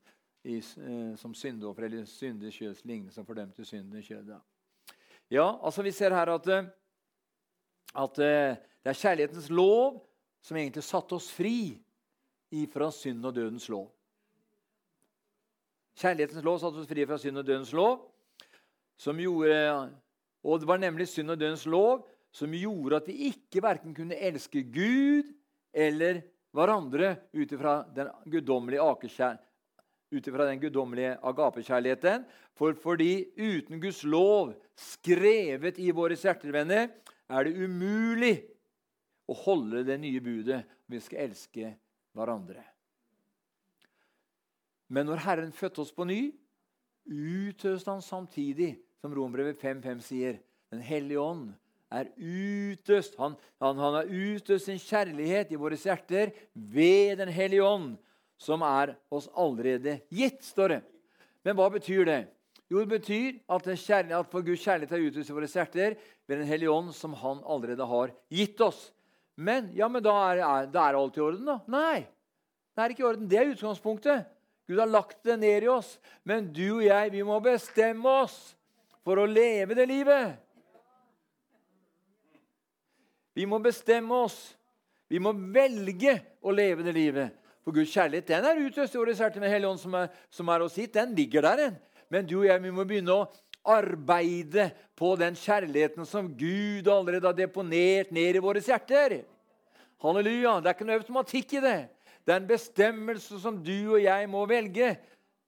i, 0.43 0.57
eh, 0.57 1.15
som 1.15 1.33
syndoffer, 1.33 1.87
eller 1.87 2.05
syndig 2.09 2.53
kjøds 2.57 2.83
lignende 2.85 3.13
som 3.13 3.25
fordømte 3.25 3.65
synden 3.65 3.99
i 3.99 4.05
kjødet. 4.05 4.39
Ja, 5.31 5.47
altså 5.63 5.83
Vi 5.83 5.91
ser 5.91 6.13
her 6.13 6.33
at, 6.33 6.47
eh, 6.47 6.69
at 7.95 8.19
eh, 8.19 8.55
det 8.83 8.91
er 8.91 8.99
kjærlighetens 8.99 9.49
lov 9.49 10.01
som 10.41 10.57
egentlig 10.57 10.83
satte 10.83 11.15
oss 11.15 11.31
fri 11.31 11.79
ifra 12.51 12.91
synd 12.91 13.25
og 13.25 13.35
dødens 13.35 13.69
lov. 13.69 13.91
Kjærlighetens 15.95 16.43
lov 16.43 16.59
satte 16.59 16.81
oss 16.81 16.89
fri 16.89 17.05
fra 17.05 17.17
synd 17.17 17.37
og 17.37 17.47
dødens 17.47 17.73
lov. 17.73 18.09
Som 18.97 19.17
gjorde, 19.17 19.91
og 20.43 20.59
det 20.59 20.67
var 20.67 20.77
nemlig 20.77 21.07
synd 21.07 21.31
og 21.31 21.39
dødens 21.39 21.65
lov 21.65 22.03
som 22.33 22.53
gjorde 22.53 22.97
at 22.97 23.07
vi 23.07 23.29
ikke 23.29 23.61
verken 23.61 23.93
kunne 23.95 24.17
elske 24.17 24.63
Gud 24.73 25.29
eller 25.73 26.21
hverandre 26.53 27.15
ut 27.33 27.51
ifra 27.51 27.79
den 27.93 28.09
guddommelige 28.29 28.81
ut 30.13 30.27
ifra 30.29 30.45
den 30.47 30.61
guddommelige 30.61 31.17
agapekjærligheten. 31.25 32.25
For 32.57 32.75
fordi 32.77 33.25
uten 33.37 33.81
Guds 33.81 34.03
lov 34.05 34.53
skrevet 34.77 35.79
i 35.81 35.89
våre 35.95 36.17
hjerter, 36.17 36.53
venner, 36.53 36.91
er 37.29 37.47
det 37.47 37.57
umulig 37.57 38.35
å 39.29 39.35
holde 39.45 39.83
det 39.87 39.97
nye 40.01 40.21
budet. 40.23 40.61
Vi 40.89 41.01
skal 41.01 41.29
elske 41.29 41.73
hverandre. 42.13 42.61
Men 44.93 45.07
når 45.09 45.23
Herren 45.25 45.53
fødte 45.55 45.81
oss 45.81 45.93
på 45.95 46.05
ny, 46.05 46.21
utøste 47.09 47.89
han 47.89 48.03
samtidig, 48.05 48.75
som 49.01 49.13
Rombrevet 49.15 49.59
5.5 49.61 50.03
sier, 50.05 50.41
Den 50.73 50.81
hellige 50.81 51.21
ånd 51.21 51.51
er 51.93 52.07
utøst. 52.17 53.13
Han, 53.19 53.35
han, 53.61 53.77
han 53.77 53.97
har 53.99 54.09
utøst 54.09 54.65
sin 54.65 54.79
kjærlighet 54.81 55.51
i 55.53 55.59
våre 55.59 55.77
hjerter 55.77 56.31
ved 56.53 57.19
Den 57.21 57.29
hellige 57.29 57.65
ånd, 57.65 57.97
som 58.43 58.63
er 58.67 58.95
oss 59.13 59.29
allerede 59.39 60.01
gitt, 60.11 60.41
står 60.43 60.75
det. 60.75 60.81
Men 61.43 61.55
hva 61.57 61.69
betyr 61.71 62.07
det? 62.07 62.21
Jo, 62.71 62.81
det 62.81 62.97
betyr 62.97 63.37
at, 63.51 63.67
at 63.69 64.31
for 64.31 64.43
Guds 64.45 64.63
kjærlighet 64.63 64.95
er 64.95 65.07
utvist 65.07 65.29
i 65.29 65.35
våre 65.35 65.49
hjerter 65.49 65.95
ved 66.27 66.39
Den 66.39 66.47
hellige 66.47 66.71
ånd, 66.71 66.93
som 66.95 67.13
Han 67.19 67.43
allerede 67.45 67.85
har 67.85 68.13
gitt 68.31 68.61
oss. 68.63 68.91
Men 69.35 69.71
ja, 69.75 69.89
men 69.89 70.03
da 70.03 70.13
er, 70.31 70.41
da 70.71 70.87
er 70.87 70.97
alt 70.97 71.17
i 71.17 71.23
orden, 71.23 71.45
da. 71.47 71.59
Nei, 71.67 72.05
det 72.73 72.83
er 72.83 72.93
ikke 72.93 73.03
i 73.03 73.09
orden. 73.09 73.27
Det 73.29 73.39
er 73.39 73.51
utgangspunktet. 73.53 74.29
Gud 74.67 74.79
har 74.79 74.89
lagt 74.89 75.19
det 75.27 75.37
ned 75.41 75.67
i 75.67 75.71
oss. 75.71 75.97
Men 76.23 76.47
du 76.53 76.79
og 76.79 76.85
jeg, 76.85 77.11
vi 77.13 77.23
må 77.27 77.39
bestemme 77.43 78.17
oss 78.23 78.37
for 79.03 79.19
å 79.19 79.27
leve 79.27 79.75
det 79.77 79.87
livet. 79.89 80.39
Vi 83.33 83.45
må 83.49 83.59
bestemme 83.61 84.23
oss. 84.23 84.37
Vi 85.09 85.19
må 85.21 85.33
velge 85.33 86.15
å 86.41 86.53
leve 86.53 86.85
det 86.85 86.93
livet. 86.95 87.42
For 87.63 87.75
Guds 87.75 87.93
kjærlighet 87.95 88.27
den 88.27 88.45
er 88.45 88.59
utøst 88.59 88.95
i 88.95 88.99
våre 88.99 89.15
hjerter 89.15 89.39
med 89.39 89.51
Hellig 89.53 89.69
Ånd, 89.69 89.79
som 89.79 89.95
som 90.29 90.49
er 90.51 90.65
oss 90.65 90.75
hit. 90.75 90.93
Den 90.93 91.15
ligger 91.15 91.41
der. 91.41 91.57
den. 91.57 91.75
Men 92.09 92.27
du 92.27 92.39
og 92.41 92.45
jeg, 92.45 92.61
vi 92.61 92.71
må 92.71 92.83
begynne 92.85 93.15
å 93.15 93.27
arbeide 93.63 94.67
på 94.99 95.13
den 95.19 95.37
kjærligheten 95.39 96.05
som 96.05 96.27
Gud 96.37 96.87
allerede 96.91 97.29
har 97.29 97.37
deponert 97.37 98.11
ned 98.11 98.37
i 98.37 98.43
våre 98.43 98.61
hjerter. 98.61 99.21
Halleluja. 100.03 100.59
Det 100.59 100.69
er 100.69 100.75
ikke 100.75 100.87
noe 100.89 100.99
automatikk 100.99 101.55
i 101.57 101.63
det. 101.63 101.79
Det 102.23 102.35
er 102.35 102.41
en 102.41 102.49
bestemmelse 102.49 103.39
som 103.39 103.57
du 103.63 103.95
og 103.95 104.03
jeg 104.03 104.27
må 104.31 104.43
velge. 104.49 104.93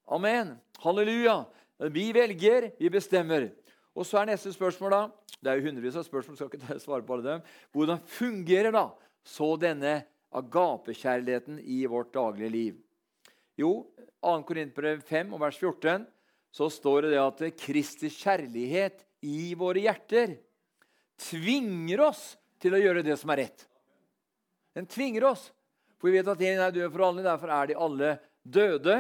Amen. 0.08 0.56
Halleluja. 0.84 1.44
Vi 1.92 2.08
velger, 2.16 2.72
vi 2.80 2.92
bestemmer. 2.92 3.50
Og 3.96 4.08
så 4.08 4.22
er 4.22 4.32
neste 4.32 4.52
spørsmål, 4.56 4.92
da 4.92 5.04
Det 5.44 5.52
er 5.52 5.60
jo 5.60 5.68
hundrevis 5.68 5.98
av 6.00 6.06
spørsmål, 6.08 6.38
skal 6.38 6.50
ikke 6.50 6.80
svare 6.80 7.04
på 7.06 7.14
alle 7.14 7.28
dem. 7.28 7.42
Hvordan 7.76 8.00
fungerer 8.08 8.72
da 8.74 8.88
så 9.26 9.52
denne 9.60 10.00
agapekjærligheten 10.36 11.60
i 11.62 11.84
vårt 11.90 12.14
daglige 12.16 12.52
liv? 12.52 12.82
Jo, 13.60 13.86
2. 14.26 14.42
Korintbrev 14.48 15.02
5 15.06 15.34
og 15.36 15.42
vers 15.46 15.58
14 15.62 16.06
så 16.56 16.70
står 16.72 17.10
det 17.10 17.20
at 17.20 17.44
Kristi 17.60 18.10
kjærlighet 18.12 19.04
i 19.28 19.54
våre 19.60 19.84
hjerter 19.84 20.38
tvinger 21.20 22.04
oss 22.08 22.34
til 22.62 22.76
å 22.76 22.82
gjøre 22.82 23.04
det 23.06 23.18
som 23.20 23.32
er 23.34 23.46
rett. 23.46 23.66
Den 24.76 24.88
tvinger 24.92 25.28
oss. 25.32 25.50
For 26.00 26.10
vi 26.10 26.18
vet 26.18 26.32
at 26.32 26.42
en 26.44 26.64
er 26.66 26.74
død 26.76 26.90
for 26.92 27.06
alle, 27.08 27.24
derfor 27.24 27.52
er 27.56 27.70
de 27.70 27.78
alle 27.80 28.10
døde. 28.44 28.98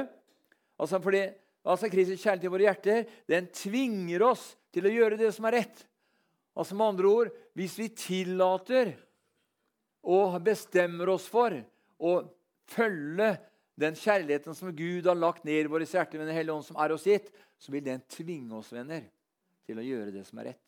Altså 0.79 0.99
fordi, 1.03 1.25
altså 1.67 1.89
Kristi 1.91 2.15
kjærlighet 2.19 2.47
i 2.47 2.53
våre 2.53 2.67
hjerter, 2.69 3.09
den 3.27 3.49
tvinger 3.51 4.23
oss 4.31 4.53
til 4.75 4.87
å 4.87 4.93
gjøre 4.93 5.19
det 5.19 5.31
som 5.35 5.47
er 5.49 5.59
rett. 5.59 5.83
Altså 6.55 6.75
med 6.75 6.93
andre 6.93 7.11
ord, 7.11 7.33
Hvis 7.55 7.77
vi 7.79 7.87
tillater 7.87 8.89
og 10.05 10.37
bestemmer 10.45 11.09
oss 11.15 11.25
for 11.31 11.55
å 11.97 12.13
følge 12.69 13.33
den 13.75 13.97
kjærligheten 13.99 14.55
som 14.55 14.71
Gud 14.75 15.07
har 15.09 15.17
lagt 15.17 15.43
ned 15.47 15.65
i 15.65 15.71
våre 15.71 15.87
hjerter 15.87 16.21
med 16.21 16.29
Den 16.29 16.37
hellige 16.37 16.55
ånd, 16.55 16.67
som 16.67 16.77
er 16.79 16.93
oss 16.95 17.07
gitt, 17.07 17.31
så 17.59 17.73
vil 17.73 17.83
den 17.83 18.03
tvinge 18.11 18.55
oss, 18.55 18.71
venner, 18.73 19.03
til 19.65 19.81
å 19.81 19.85
gjøre 19.85 20.13
det 20.15 20.23
som 20.27 20.39
er 20.39 20.51
rett. 20.51 20.61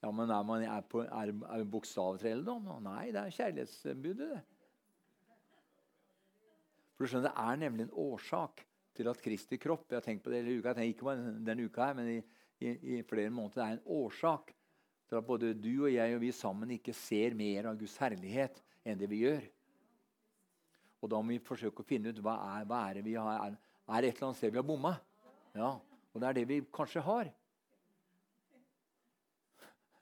Ja, 0.00 0.08
men 0.16 0.30
Er, 0.32 0.44
man, 0.48 0.62
er, 0.64 0.86
på, 0.88 1.02
er, 1.04 1.34
er 1.52 1.66
bokstavtrelldom? 1.68 2.70
Nei, 2.86 3.10
det 3.12 3.20
er 3.20 3.36
kjærlighetsbudet. 3.36 4.30
det. 4.30 4.40
For 6.96 7.04
du 7.04 7.12
skjønner, 7.12 7.28
Det 7.28 7.44
er 7.52 7.60
nemlig 7.60 7.84
en 7.84 7.98
årsak 8.00 8.64
til 8.96 9.08
at 9.08 9.20
Kristi 9.22 9.56
kropp 9.60 9.92
Jeg 9.92 10.00
har 10.00 10.04
tenkt 10.04 10.24
på 10.24 10.32
det 10.32 10.40
hele 10.40 10.58
uka, 10.58 10.72
ikke 10.72 11.04
på 11.04 11.14
denne 11.44 11.68
uka 11.68 11.90
her, 11.90 11.94
men 11.94 12.08
i, 12.16 12.18
i, 12.64 12.72
i 12.96 13.02
flere 13.02 13.30
måneder. 13.30 13.60
Det 13.60 13.66
er 13.66 13.76
en 13.76 14.00
årsak 14.00 14.54
til 15.10 15.18
at 15.18 15.26
både 15.26 15.50
du 15.58 15.72
og 15.82 15.90
jeg 15.90 16.14
og 16.14 16.20
vi 16.22 16.30
sammen 16.30 16.70
ikke 16.76 16.94
ser 16.94 17.34
mer 17.34 17.66
av 17.66 17.78
Guds 17.80 17.96
herlighet 17.98 18.60
enn 18.86 18.98
det 19.00 19.08
vi 19.10 19.24
gjør. 19.24 19.42
Og 21.02 21.10
da 21.10 21.18
må 21.18 21.34
vi 21.34 21.42
forsøke 21.42 21.82
å 21.82 21.88
finne 21.88 22.12
ut 22.12 22.20
hva 22.22 22.36
er, 22.60 22.66
hva 22.68 22.78
er 22.86 23.00
det 23.00 23.04
vi 23.08 23.16
har. 23.18 23.48
Er, 23.48 23.56
er 23.90 23.98
det 24.04 24.08
et 24.12 24.16
eller 24.20 24.28
annet 24.28 24.38
sted 24.38 24.54
vi 24.54 24.60
har 24.60 24.68
bomma? 24.68 24.94
Ja, 25.56 25.72
og 25.82 26.22
det 26.22 26.28
er 26.28 26.36
det 26.38 26.46
vi 26.46 26.60
kanskje 26.70 27.02
har. 27.02 27.32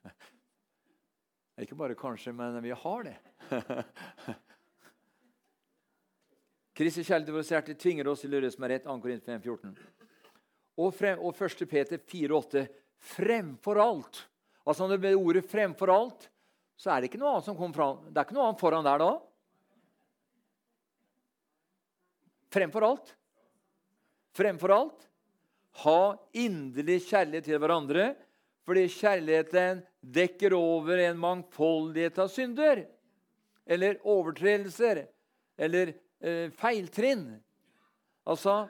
Ikke 1.65 1.79
bare 1.79 1.97
kanskje, 1.97 2.35
men 2.35 2.61
vi 2.61 2.69
har 2.85 3.09
det. 3.09 3.17
Kristi 6.77 7.01
kjærlighet 7.01 7.27
til 7.27 7.35
vårt 7.35 7.49
hjerte 7.55 7.73
tvinger 7.81 8.07
oss 8.13 8.21
til 8.21 8.29
å 8.29 8.37
gjøre 8.37 8.45
det 8.45 8.53
som 8.55 8.63
er 8.67 8.77
rett. 8.77 8.85
2. 8.85 8.93
Korint 9.03 9.25
5, 9.25 9.41
14. 9.41 9.73
Og, 10.79 10.93
frem, 10.95 11.17
og 11.17 11.33
1. 11.33 11.65
Peter 11.67 11.97
4,8.: 11.97 12.69
Fremfor 13.17 13.81
alt. 13.83 14.28
Altså 14.69 14.85
Når 14.85 14.95
det 14.95 15.01
blir 15.01 15.17
ordet 15.17 15.47
'fremfor 15.49 15.89
alt', 15.89 16.29
så 16.77 16.93
er 16.93 17.01
det 17.01 17.09
ikke 17.09 17.19
noe 17.19 17.33
annet 17.33 17.47
som 17.49 17.57
kommer 17.57 17.75
fram. 17.75 18.03
Det 18.07 18.19
er 18.21 18.27
ikke 18.27 18.37
noe 18.37 18.47
annet 18.47 18.61
foran 18.61 18.85
der 18.85 19.01
da. 19.01 19.11
Fremfor 22.53 22.85
alt. 22.85 23.15
Fremfor 24.37 24.71
alt. 24.71 25.09
Ha 25.83 26.01
inderlig 26.37 27.01
kjærlighet 27.09 27.49
til 27.49 27.59
hverandre, 27.59 28.05
fordi 28.63 28.85
kjærligheten 28.93 29.83
dekker 29.99 30.55
over 30.55 31.01
en 31.03 31.19
mangfoldighet 31.19 32.21
av 32.21 32.31
synder. 32.31 32.85
Eller 33.65 33.99
overtredelser. 34.05 35.03
Eller 35.57 35.93
eh, 36.21 36.47
feiltrinn. 36.55 37.27
Altså 38.23 38.69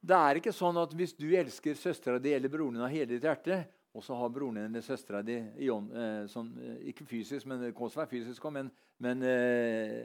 Det 0.00 0.16
er 0.16 0.38
ikke 0.38 0.54
sånn 0.56 0.78
at 0.80 0.94
hvis 0.96 1.12
du 1.18 1.26
elsker 1.36 1.74
søstera 1.76 2.22
di 2.22 2.32
eller 2.32 2.48
broren 2.48 2.78
din 2.78 2.86
av 2.86 2.92
hele 2.92 3.10
ditt 3.10 3.26
hjerte, 3.26 3.64
og 3.90 4.04
så 4.06 4.14
har 4.14 4.30
broren 4.30 4.58
din 4.60 4.68
eller 4.68 4.84
søstera 4.86 5.22
di 5.26 5.36
eh, 5.40 6.26
sånn, 6.30 6.50
eh, 6.62 6.82
Ikke 6.92 7.06
fysisk, 7.08 7.46
men 7.50 7.62
det 7.62 7.72
fysisk, 8.10 8.44
men, 8.54 8.70
men, 9.02 9.22
eh, 9.26 10.04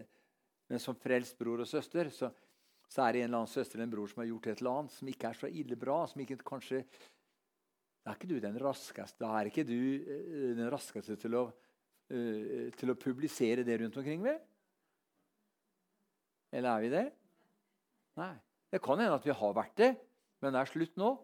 men 0.69 0.81
som 0.81 0.97
frelst 0.97 1.37
bror 1.37 1.61
og 1.61 1.69
søster, 1.69 2.09
så, 2.09 2.31
så, 2.87 3.03
er 3.05 3.13
det 3.13 3.21
en 3.21 3.27
eller 3.27 3.43
annen 3.43 3.51
søster 3.51 3.77
eller 3.77 3.85
en 3.85 3.93
bror 3.93 4.09
som 4.09 4.23
har 4.23 4.31
gjort 4.31 4.47
et 4.47 4.63
eller 4.63 4.79
annet 4.79 4.95
som 4.95 5.11
ikke 5.11 5.29
er 5.29 5.39
så 5.41 5.51
ille 5.51 5.77
bra. 5.77 5.99
som 6.09 6.21
ikke 6.21 6.39
kanskje 6.41 6.81
Da 8.05 8.11
er 8.11 8.17
ikke 8.17 8.31
du 8.33 8.39
den 8.39 8.57
raskeste, 8.61 9.19
da 9.21 9.29
er 9.37 9.51
ikke 9.51 9.65
du 9.65 9.77
den 10.57 10.69
raskeste 10.69 11.15
til 11.17 11.37
å, 11.37 11.45
til 12.05 12.91
å 12.91 12.97
publisere 13.01 13.63
det 13.65 13.79
rundt 13.81 13.97
omkring 13.97 14.21
vi? 14.21 14.35
Eller 16.53 16.69
er 16.69 16.83
vi 16.83 16.91
det? 16.93 17.05
Nei. 18.21 18.35
Det 18.69 18.81
kan 18.83 18.99
hende 19.01 19.17
at 19.17 19.25
vi 19.25 19.33
har 19.33 19.55
vært 19.57 19.73
det, 19.77 19.89
men 20.41 20.53
det 20.53 20.61
er 20.61 20.69
slutt 20.69 20.97
nå. 21.01 21.15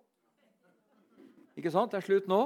Ikke 1.61 1.73
sant? 1.73 1.93
Det 1.93 2.01
er 2.01 2.07
slutt 2.07 2.29
nå. 2.31 2.41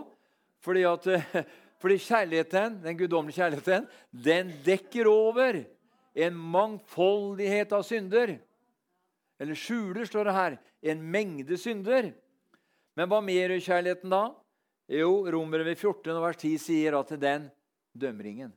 Fordi, 0.66 0.84
at, 0.90 1.08
fordi 1.82 1.98
kjærligheten, 2.04 2.82
den 2.84 3.00
guddommelige 3.00 3.40
kjærligheten 3.40 3.88
den 4.26 4.52
dekker 4.66 5.08
over 5.08 5.62
en 6.16 6.36
mangfoldighet 6.36 7.72
av 7.76 7.84
synder. 7.88 8.36
Eller 9.40 9.60
skjuler, 9.60 10.06
står 10.08 10.30
det 10.30 10.36
her. 10.36 10.58
En 10.92 11.02
mengde 11.12 11.58
synder. 11.60 12.12
Men 12.96 13.12
hva 13.12 13.20
mer 13.24 13.52
gjør 13.56 13.66
kjærligheten 13.70 14.14
da? 14.14 14.26
Jo, 14.92 15.26
Romerbrevet 15.34 15.80
14 15.82 16.22
vers 16.22 16.38
10 16.38 16.60
sier 16.62 16.96
at 17.00 17.10
den 17.20 17.50
dømmer 17.96 18.30
ingen. 18.30 18.54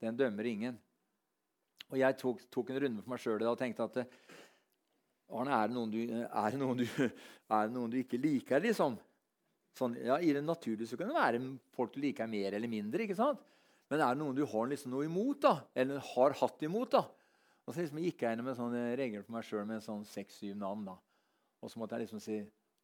Den 0.00 0.16
dømmer 0.16 0.46
ingen. 0.46 0.78
Og 1.90 1.98
jeg 1.98 2.16
tok, 2.20 2.44
tok, 2.52 2.70
en 2.70 2.82
runde 2.84 3.02
for 3.02 3.12
meg 3.12 3.22
sjøl 3.22 3.42
og 3.50 3.58
tenkte 3.58 3.88
at 3.88 4.04
Arne, 5.30 5.54
er 5.54 5.70
det 5.70 5.76
noen 5.76 5.92
du, 5.92 6.00
det 6.06 6.58
noen 6.60 6.82
du, 6.82 6.86
det 6.90 7.62
noen 7.74 7.92
du 7.92 8.00
ikke 8.00 8.20
liker, 8.20 8.62
liksom? 8.64 8.98
Sånn, 9.78 9.94
ja, 10.02 10.18
I 10.18 10.32
det 10.34 10.42
naturlige 10.44 10.90
så 10.90 10.98
kan 10.98 11.10
det 11.10 11.16
være 11.16 11.40
folk 11.76 11.94
du 11.94 12.00
liker 12.02 12.28
mer 12.30 12.56
eller 12.58 12.70
mindre. 12.70 13.04
ikke 13.06 13.18
sant? 13.18 13.42
Men 13.90 14.02
er 14.04 14.14
det 14.14 14.22
noen 14.22 14.36
du 14.36 14.44
har 14.46 14.68
liksom 14.70 14.92
noe 14.94 15.06
imot, 15.06 15.40
da? 15.42 15.54
Eller 15.74 16.02
har 16.12 16.36
hatt 16.40 16.66
imot? 16.66 16.94
da? 16.94 17.04
Og 17.66 17.74
så 17.74 17.82
liksom 17.82 18.00
gikk 18.02 18.24
jeg 18.24 18.36
inn 18.36 18.42
en 18.44 18.58
sånne 18.58 18.84
regel 18.98 19.22
for 19.22 19.36
meg 19.36 19.46
sjøl 19.46 19.66
med 19.66 19.82
sånn 19.84 20.04
seks-syv 20.06 20.56
navn. 20.58 20.88
da. 20.92 20.96
Og 21.62 21.70
så 21.70 21.80
måtte 21.80 21.98
jeg 21.98 22.06
liksom 22.06 22.22
si 22.22 22.38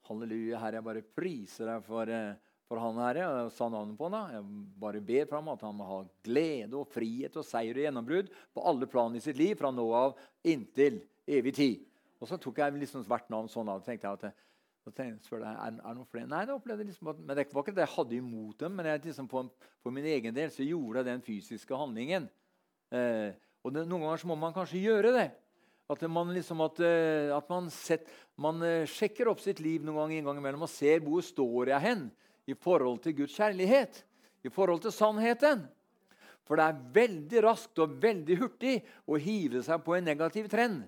halleluja, 0.06 0.60
Herre, 0.62 0.78
jeg 0.78 0.86
bare 0.86 1.02
priser 1.16 1.70
deg 1.70 1.82
for, 1.86 2.10
eh, 2.10 2.36
for 2.68 2.82
han 2.82 3.00
Herre. 3.02 3.26
Og 3.46 3.52
sa 3.54 3.68
navnet 3.70 3.98
på 3.98 4.06
han 4.06 4.16
da. 4.16 4.22
Jeg 4.36 4.46
bare 4.82 5.02
ber 5.02 5.26
for 5.26 5.40
ham 5.40 5.52
at 5.54 5.64
han 5.66 5.76
må 5.78 5.88
ha 5.90 6.00
glede 6.26 6.78
og 6.78 6.90
frihet 6.94 7.38
og 7.38 7.46
seier 7.46 7.74
og 7.74 7.86
gjennombrudd 7.86 8.30
på 8.54 8.66
alle 8.66 8.90
plan 8.90 9.14
i 9.14 9.22
sitt 9.24 9.38
liv 9.38 9.54
fra 9.58 9.72
nå 9.74 9.86
av 9.94 10.16
inntil 10.46 11.00
evig 11.26 11.54
tid. 11.54 11.86
Og 12.20 12.28
så 12.30 12.38
tok 12.40 12.60
jeg 12.62 12.76
liksom 12.80 13.04
hvert 13.06 13.30
navn 13.32 13.48
sånn 13.52 13.68
av. 13.68 13.82
tenkte 13.84 14.08
jeg 14.08 14.20
at 14.20 14.44
og 14.86 14.94
tenkte 14.94 15.32
jeg, 15.34 15.42
er, 15.42 15.78
er 15.82 15.94
noen 15.96 16.06
flere? 16.06 16.28
Nei, 16.30 16.44
det 16.46 16.54
opplevde 16.54 16.84
jeg 16.84 16.92
liksom 16.92 17.08
at, 17.10 17.18
men 17.18 17.34
det 17.34 17.44
var 17.50 17.64
ikke 17.64 17.74
det 17.74 17.82
jeg 17.82 17.94
hadde 17.96 18.14
imot 18.20 18.60
dem. 18.60 18.76
Men 18.78 18.88
jeg, 18.92 19.02
liksom, 19.08 19.26
for, 19.30 19.48
for, 19.82 19.94
min 19.94 20.06
egen 20.12 20.36
del 20.36 20.52
så 20.54 20.62
gjorde 20.62 21.02
jeg 21.02 21.08
den 21.08 21.24
fysiske 21.26 21.80
handlingen. 21.80 22.28
Eh, 22.94 23.34
og 23.66 23.74
det, 23.74 23.82
Noen 23.90 24.06
ganger 24.06 24.22
så 24.22 24.30
må 24.30 24.36
man 24.38 24.54
kanskje 24.54 24.84
gjøre 24.84 25.10
det. 25.16 25.26
At 25.90 26.02
man, 26.10 26.30
liksom, 26.34 26.62
at, 26.62 26.78
eh, 26.86 27.34
at 27.34 27.50
man, 27.50 27.66
set, 27.74 28.06
man 28.38 28.62
uh, 28.62 28.86
sjekker 28.90 29.30
opp 29.30 29.42
sitt 29.42 29.58
liv 29.62 29.82
noen 29.86 30.14
ganger 30.22 30.42
gang 30.42 30.62
og 30.62 30.70
ser 30.70 31.02
hvor 31.02 31.22
står 31.22 31.74
jeg 31.74 31.82
hen 31.82 32.08
i 32.46 32.54
forhold 32.54 33.02
til 33.02 33.14
Guds 33.24 33.34
kjærlighet. 33.34 34.04
I 34.46 34.54
forhold 34.54 34.84
til 34.86 34.94
sannheten. 34.94 35.66
For 36.46 36.58
det 36.58 36.66
er 36.70 36.82
veldig 36.94 37.42
raskt 37.42 37.82
og 37.82 37.98
veldig 38.02 38.38
hurtig 38.38 38.76
å 39.02 39.18
hive 39.18 39.66
seg 39.66 39.82
på 39.82 39.96
en 39.98 40.06
negativ 40.06 40.46
trend. 40.50 40.84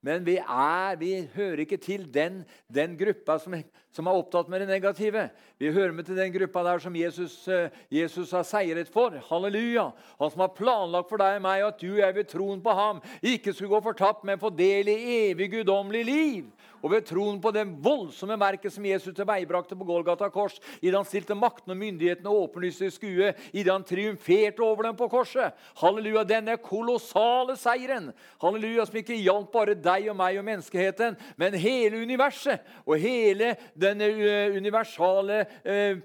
Men 0.00 0.22
vi, 0.22 0.36
er, 0.38 0.96
vi 0.96 1.12
hører 1.34 1.64
ikke 1.64 1.76
til 1.82 2.04
den, 2.14 2.44
den 2.70 2.92
gruppa 2.98 3.34
som, 3.42 3.56
som, 3.90 4.06
er 4.06 4.18
opptatt 4.20 4.46
med 4.46 4.62
det 4.62 4.68
negative. 4.70 5.24
Vi 5.58 5.72
hører 5.74 5.90
med 5.96 6.06
til 6.06 6.14
den 6.18 6.30
gruppa 6.36 6.62
der 6.62 6.82
som 6.84 6.94
Jesus, 6.94 7.34
uh, 7.50 7.66
Jesus 7.90 8.30
har 8.30 8.46
seiret 8.46 8.92
for. 8.94 9.16
Halleluja! 9.26 9.88
Han 10.20 10.30
som 10.30 10.44
har 10.44 10.54
planlagt 10.54 11.10
for 11.10 11.18
deg 11.18 11.40
og 11.40 11.44
meg 11.48 11.66
at 11.66 11.82
du 11.82 11.88
og 11.96 11.98
jeg 12.04 12.14
ved 12.14 12.30
troen 12.30 12.62
på 12.62 12.76
ham 12.78 13.02
ikke 13.26 13.50
skulle 13.50 13.74
gå 13.74 13.82
fortapt, 13.88 14.22
men 14.22 14.38
få 14.38 14.52
del 14.54 14.92
i 14.92 14.98
evig 15.32 15.50
guddommelig 15.56 16.04
liv. 16.06 16.46
Og 16.78 16.92
ved 16.92 17.08
troen 17.08 17.40
på 17.42 17.50
det 17.54 17.64
voldsomme 17.82 18.36
verket 18.38 18.70
som 18.70 18.86
Jesus 18.86 19.16
tilveibrakte 19.16 19.74
på 19.74 19.86
Golgata 19.88 20.28
kors, 20.30 20.60
idet 20.78 20.94
han 20.94 21.08
stilte 21.08 21.34
makten 21.34 21.74
og 21.74 21.80
myndighetene 21.80 22.30
åpenlyst 22.30 22.84
i 22.86 22.90
skue, 22.94 23.32
idet 23.50 23.72
han 23.72 23.86
triumferte 23.86 24.62
over 24.62 24.86
dem 24.86 24.98
på 24.98 25.10
korset. 25.10 25.58
Halleluja, 25.82 26.22
denne 26.28 26.54
kolossale 26.62 27.58
seieren. 27.58 28.12
Halleluja, 28.38 28.86
som 28.86 29.00
ikke 29.02 29.18
hjalp 29.18 29.50
bare 29.54 29.74
deg 29.74 29.87
og 30.10 30.18
meg 30.18 30.38
og 30.40 30.46
menneskeheten, 30.46 31.16
men 31.40 31.58
hele 31.58 32.02
universet. 32.04 32.64
Og 32.84 33.00
hele 33.02 33.54
denne 33.78 34.10
eh, 34.12 34.56
universale 34.56 35.44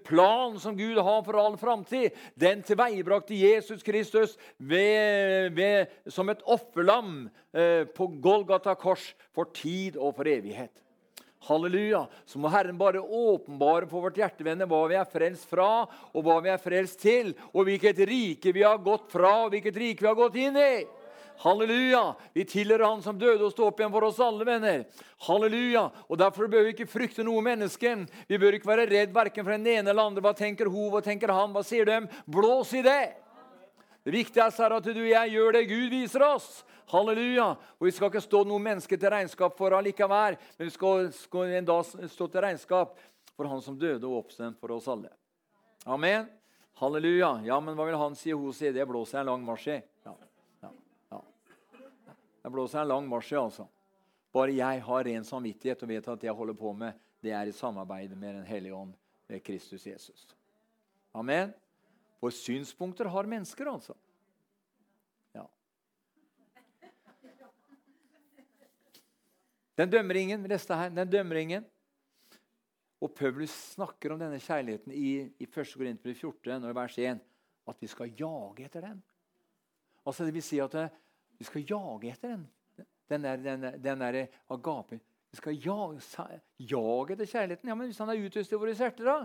planen 0.06 0.60
som 0.62 0.78
Gud 0.78 1.00
har 1.00 1.22
for 1.26 1.40
all 1.40 1.58
framtid, 1.60 2.16
den 2.40 2.64
tilveibrakte 2.66 3.38
Jesus 3.38 3.84
Kristus 3.84 4.38
ved, 4.58 5.54
ved, 5.56 5.94
som 6.12 6.30
et 6.32 6.44
offerlam 6.46 7.30
Eh, 7.54 7.86
på 7.86 8.08
Golgata 8.08 8.74
kors 8.74 9.12
for 9.30 9.46
tid 9.54 10.00
og 10.02 10.16
for 10.18 10.26
evighet. 10.26 10.74
Halleluja. 11.46 12.08
Så 12.26 12.40
må 12.42 12.50
Herren 12.50 12.80
bare 12.80 13.04
åpenbare 13.04 13.86
for 13.92 14.08
vårt 14.08 14.18
hjertevenne 14.18 14.66
hva 14.66 14.80
vi 14.90 14.98
er 14.98 15.06
frelst 15.06 15.46
fra, 15.52 15.84
og 15.86 16.26
hva 16.26 16.40
vi 16.42 16.50
er 16.50 16.62
frelst 16.64 16.98
til, 17.04 17.30
og 17.54 17.68
hvilket 17.68 18.02
rike 18.10 18.56
vi 18.56 18.64
har 18.66 18.82
gått 18.82 19.06
fra, 19.14 19.44
og 19.44 19.54
hvilket 19.54 19.78
rike 19.78 20.02
vi 20.02 20.10
har 20.10 20.18
gått 20.18 20.40
inn 20.42 20.58
i. 20.58 20.74
Halleluja! 21.42 22.14
Vi 22.34 22.46
tilhører 22.46 22.86
Han 22.86 23.02
som 23.04 23.18
døde 23.20 23.44
og 23.44 23.52
sto 23.54 23.66
opp 23.68 23.80
igjen 23.82 23.92
for 23.94 24.06
oss 24.08 24.20
alle, 24.24 24.46
venner. 24.48 24.84
Halleluja! 25.28 25.88
Og 26.08 26.20
Derfor 26.20 26.48
bør 26.52 26.68
vi 26.68 26.76
ikke 26.76 26.90
frykte 26.90 27.26
noe 27.26 27.42
menneske. 27.44 27.96
Vi 28.30 28.40
bør 28.40 28.60
ikke 28.60 28.70
være 28.70 28.88
redd 28.92 29.16
verken 29.16 29.46
for 29.46 29.56
den 29.56 29.68
ene 29.68 29.92
eller 29.92 30.12
andre. 30.12 30.24
Hva 30.24 30.36
tenker 30.38 30.72
hun, 30.72 30.92
hva 30.94 31.02
tenker 31.04 31.34
han, 31.34 31.52
hva 31.56 31.64
sier 31.66 31.90
dem? 31.90 32.08
Blås 32.26 32.74
i 32.78 32.84
det! 32.86 33.16
Det 34.04 34.12
viktigste 34.12 34.66
er 34.66 34.76
at 34.76 34.88
du 34.88 35.00
og 35.00 35.08
jeg 35.08 35.32
gjør 35.32 35.56
det 35.56 35.68
Gud 35.70 35.90
viser 35.94 36.26
oss. 36.28 36.64
Halleluja! 36.92 37.54
Og 37.80 37.88
Vi 37.88 37.96
skal 37.96 38.12
ikke 38.12 38.24
stå 38.24 38.44
noen 38.48 38.64
menneske 38.64 39.00
til 39.00 39.12
regnskap 39.14 39.56
for 39.58 39.76
allikevel, 39.78 40.38
men 40.60 40.70
vi 40.70 40.76
skal, 40.76 41.10
en 41.56 41.70
dag 41.72 42.10
stå 42.12 42.28
til 42.28 42.44
regnskap 42.44 42.98
for 43.34 43.50
Han 43.50 43.64
som 43.66 43.80
døde 43.80 44.06
og 44.06 44.26
oppstendt 44.26 44.60
for 44.62 44.76
oss 44.76 44.88
alle. 44.92 45.10
Amen. 45.86 46.28
Halleluja. 46.80 47.40
Ja, 47.46 47.60
men 47.60 47.76
hva 47.78 47.88
vil 47.88 47.98
han 48.00 48.16
si? 48.18 48.32
Hun 48.32 48.54
si? 48.54 48.72
det 48.72 48.86
blåser 48.88 49.22
en 49.22 49.32
lang 49.32 49.44
marsj 49.46 49.70
i. 49.78 49.82
Det 52.44 52.52
blåser 52.52 52.82
en 52.82 52.88
lang 52.88 53.08
marsj. 53.08 53.34
Altså. 53.40 53.68
Bare 54.34 54.52
jeg 54.52 54.84
har 54.84 55.04
ren 55.08 55.24
samvittighet 55.24 55.84
og 55.86 55.90
vet 55.90 56.08
at 56.12 56.22
det 56.22 56.28
jeg 56.28 56.36
holder 56.36 56.58
på 56.60 56.74
med, 56.76 56.98
det 57.24 57.32
er 57.32 57.48
i 57.48 57.56
samarbeid 57.56 58.16
med 58.20 58.42
Den 58.42 58.46
hellige 58.46 58.76
ånd 58.76 58.94
ved 59.28 59.44
Kristus 59.44 59.86
Jesus. 59.88 60.26
Amen. 61.14 61.54
For 62.20 62.34
synspunkter 62.34 63.08
har 63.08 63.30
mennesker, 63.30 63.70
altså. 63.72 63.94
Ja. 65.36 65.46
Den 69.78 69.90
dømmer 69.90 70.20
ingen. 70.20 70.44
Leste 70.50 70.76
her. 70.76 70.90
Den 70.90 71.10
dømmer 71.10 71.40
ingen. 71.40 71.66
Og 73.04 73.12
Paulus 73.16 73.52
snakker 73.76 74.14
om 74.14 74.20
denne 74.20 74.40
kjærligheten 74.40 74.92
i, 74.96 75.28
i 75.40 75.48
1. 75.48 75.74
Korinterbrev 75.76 76.16
14, 76.16 76.64
og 76.64 76.76
vers 76.76 76.98
1, 76.98 77.24
at 77.68 77.82
vi 77.84 77.88
skal 77.92 78.14
jage 78.20 78.66
etter 78.66 78.88
den. 78.88 79.02
Altså 80.08 80.26
Det 80.26 80.34
vil 80.36 80.44
si 80.44 80.60
at 80.64 80.76
vi 81.44 81.50
skal 81.50 81.66
jage 81.68 82.12
etter 82.14 82.30
den. 82.38 82.44
Den 83.12 83.24
der, 83.26 83.38
den, 83.38 83.66
den 83.84 84.00
der 84.00 84.28
agape. 84.50 85.00
Vi 85.34 85.38
skal 85.38 85.58
jage, 85.60 86.00
jage 86.60 87.14
etter 87.14 87.26
kjærligheten. 87.26 87.70
Ja, 87.70 87.76
men 87.76 87.90
Hvis 87.90 88.00
han 88.00 88.10
er 88.10 88.22
utøst 88.22 88.52
i 88.52 88.60
våre 88.60 88.74
hjerter, 88.74 89.04
da? 89.04 89.18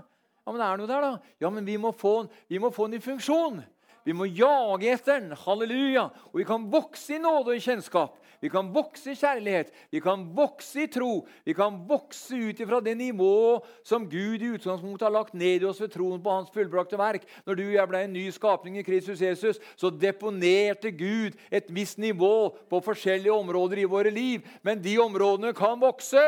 Ja, 0.42 0.52
men 0.52 0.58
det 0.58 0.66
er 0.66 0.80
noe 0.80 0.88
der, 0.90 1.04
da. 1.04 1.34
Ja, 1.40 1.50
men 1.52 1.66
vi 1.68 1.76
må 1.76 1.92
få, 1.94 2.26
vi 2.48 2.58
må 2.58 2.72
få 2.74 2.88
den 2.88 2.98
i 2.98 3.04
funksjon. 3.04 3.60
Vi 4.08 4.16
må 4.16 4.26
jage 4.26 4.90
etter 4.96 5.20
den. 5.20 5.36
Halleluja. 5.36 6.08
Og 6.32 6.40
vi 6.40 6.46
kan 6.48 6.66
vokse 6.72 7.14
i 7.14 7.22
nåde 7.22 7.52
og 7.52 7.60
i 7.60 7.62
kjennskap. 7.62 8.16
Vi 8.40 8.50
kan 8.50 8.68
vokse 8.70 9.12
i 9.12 9.18
kjærlighet. 9.18 9.72
Vi 9.90 10.00
kan 10.00 10.22
vokse 10.36 10.84
i 10.84 10.90
tro. 10.90 11.26
Vi 11.44 11.54
kan 11.54 11.80
vokse 11.88 12.36
ut 12.38 12.60
ifra 12.62 12.78
det 12.84 12.94
nivået 12.98 13.66
som 13.86 14.06
Gud 14.10 14.42
i 14.42 14.52
utgangspunktet 14.54 15.06
har 15.06 15.14
lagt 15.14 15.34
ned 15.34 15.64
i 15.64 15.66
oss 15.66 15.80
ved 15.82 15.90
troen 15.90 16.22
på 16.22 16.34
Hans 16.36 16.52
fullbrakte 16.54 16.98
verk. 16.98 17.26
Når 17.46 17.58
du 17.58 17.64
og 17.66 17.74
jeg 17.74 17.90
ble 17.90 18.02
en 18.06 18.14
ny 18.14 18.26
skapning 18.34 18.78
i 18.78 18.84
Kristus 18.86 19.22
Jesus, 19.22 19.58
så 19.76 19.90
deponerte 19.90 20.92
Gud 20.94 21.34
et 21.50 21.72
visst 21.74 21.98
nivå 21.98 22.54
på 22.70 22.80
forskjellige 22.84 23.34
områder 23.34 23.82
i 23.82 23.88
våre 23.90 24.14
liv. 24.14 24.46
Men 24.62 24.82
de 24.82 24.94
områdene 25.02 25.50
kan 25.56 25.80
vokse. 25.82 26.22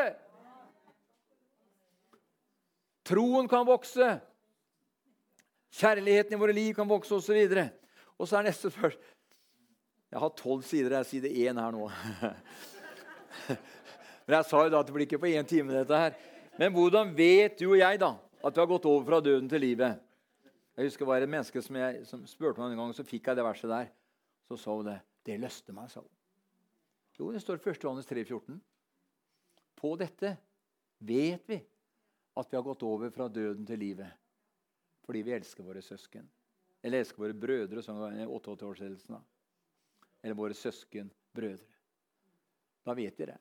Troen 3.06 3.46
kan 3.50 3.66
vokse. 3.66 4.16
Kjærligheten 5.78 6.34
i 6.34 6.42
våre 6.42 6.58
liv 6.58 6.74
kan 6.74 6.90
vokse 6.90 7.14
osv. 7.14 7.38
Og, 7.38 7.54
så 7.54 7.70
og 8.18 8.28
så 8.28 8.40
er 8.40 8.50
neste 8.50 8.74
først 8.74 8.98
Jeg 10.10 10.22
har 10.22 10.32
tolv 10.38 10.64
sider. 10.66 10.96
Jeg 10.96 11.00
er 11.00 11.08
side 11.08 11.30
én 11.30 11.60
her 11.62 11.74
nå. 11.74 11.88
Men 14.26 14.36
jeg 14.36 14.48
sa 14.50 14.62
jo 14.64 14.72
da 14.72 14.82
at 14.82 14.88
det 14.88 14.94
blir 14.94 15.06
ikke 15.06 15.22
på 15.22 15.30
én 15.30 15.46
time, 15.46 15.74
dette 15.74 16.02
her. 16.02 16.16
Men 16.58 16.74
hvordan 16.74 17.12
vet 17.16 17.58
du 17.58 17.68
og 17.70 17.78
jeg 17.78 18.00
da 18.02 18.14
at 18.40 18.56
vi 18.56 18.62
har 18.62 18.70
gått 18.70 18.88
over 18.90 19.06
fra 19.06 19.20
døden 19.22 19.48
til 19.50 19.62
livet? 19.62 20.00
Jeg 20.76 20.88
husker 20.88 21.04
det 21.04 21.10
var 21.10 21.24
et 21.24 21.30
menneske 21.30 21.62
som, 21.62 21.76
jeg, 21.76 22.04
som 22.08 22.22
spurte 22.28 22.62
meg 22.62 22.74
en 22.74 22.82
gang, 22.82 22.94
så 22.96 23.06
fikk 23.06 23.28
jeg 23.28 23.38
det 23.38 23.44
verset 23.44 23.70
der. 23.70 23.90
Så 24.48 24.58
sa 24.58 24.74
hun 24.74 24.88
det. 24.88 24.98
Det 25.26 25.36
løste 25.38 25.74
meg, 25.76 25.90
sa 25.92 26.02
hun. 26.02 26.14
Jo, 27.18 27.28
det 27.34 27.42
står 27.42 27.60
1. 27.60 27.82
Johannes 27.84 28.08
3, 28.08 28.24
14. 28.24 28.56
På 29.76 29.92
dette 30.00 30.32
vet 31.04 31.44
vi 31.48 31.58
at 32.40 32.48
vi 32.48 32.56
har 32.56 32.64
gått 32.64 32.84
over 32.86 33.12
fra 33.12 33.26
døden 33.28 33.66
til 33.68 33.80
livet 33.80 34.16
fordi 35.04 35.24
vi 35.26 35.32
elsker 35.34 35.66
våre 35.66 35.82
søsken. 35.82 36.22
Eller 36.86 37.02
elsker 37.02 37.18
våre 37.18 37.34
brødre, 37.34 37.82
som 37.82 37.96
var 37.98 38.14
88-årshelsen. 38.14 39.16
Eller 40.22 40.36
våre 40.36 40.56
søsken, 40.56 41.10
brødre. 41.34 41.66
Da 42.84 42.94
vet 42.96 43.18
vi 43.20 43.28
det. 43.28 43.38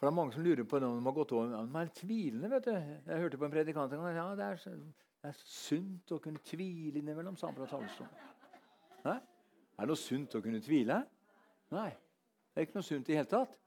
For 0.00 0.08
det 0.08 0.10
er 0.10 0.16
mange 0.16 0.32
som 0.32 0.44
lurer 0.44 0.64
på 0.64 0.78
det 0.80 0.88
når 0.88 0.96
de 0.96 1.04
har 1.04 1.16
gått 1.16 1.32
over. 1.36 1.50
De 1.52 1.80
er 1.80 1.90
tvilende. 1.96 2.50
vet 2.50 2.64
du. 2.64 2.70
Jeg 2.72 3.24
hørte 3.24 3.38
på 3.38 3.44
en 3.44 3.52
predikant 3.52 3.92
en 3.92 4.00
gang. 4.00 4.14
Ja, 4.16 4.28
det 4.36 4.46
er, 4.46 4.78
det 5.20 5.32
er 5.32 5.42
sunt 5.44 6.14
å 6.16 6.20
kunne 6.24 6.40
tvile 6.44 7.02
innimellom, 7.02 7.36
sa 7.36 7.50
han 7.50 7.58
fra. 7.58 7.82
Er 9.10 9.18
det 9.84 9.88
noe 9.88 10.00
sunt 10.00 10.36
å 10.36 10.42
kunne 10.44 10.60
tvile? 10.64 11.02
Nei. 11.76 11.90
Det 12.50 12.62
er 12.62 12.66
ikke 12.66 12.80
noe 12.80 12.88
sunt 12.88 13.12
i 13.12 13.18
hele 13.18 13.28
tatt. 13.28 13.60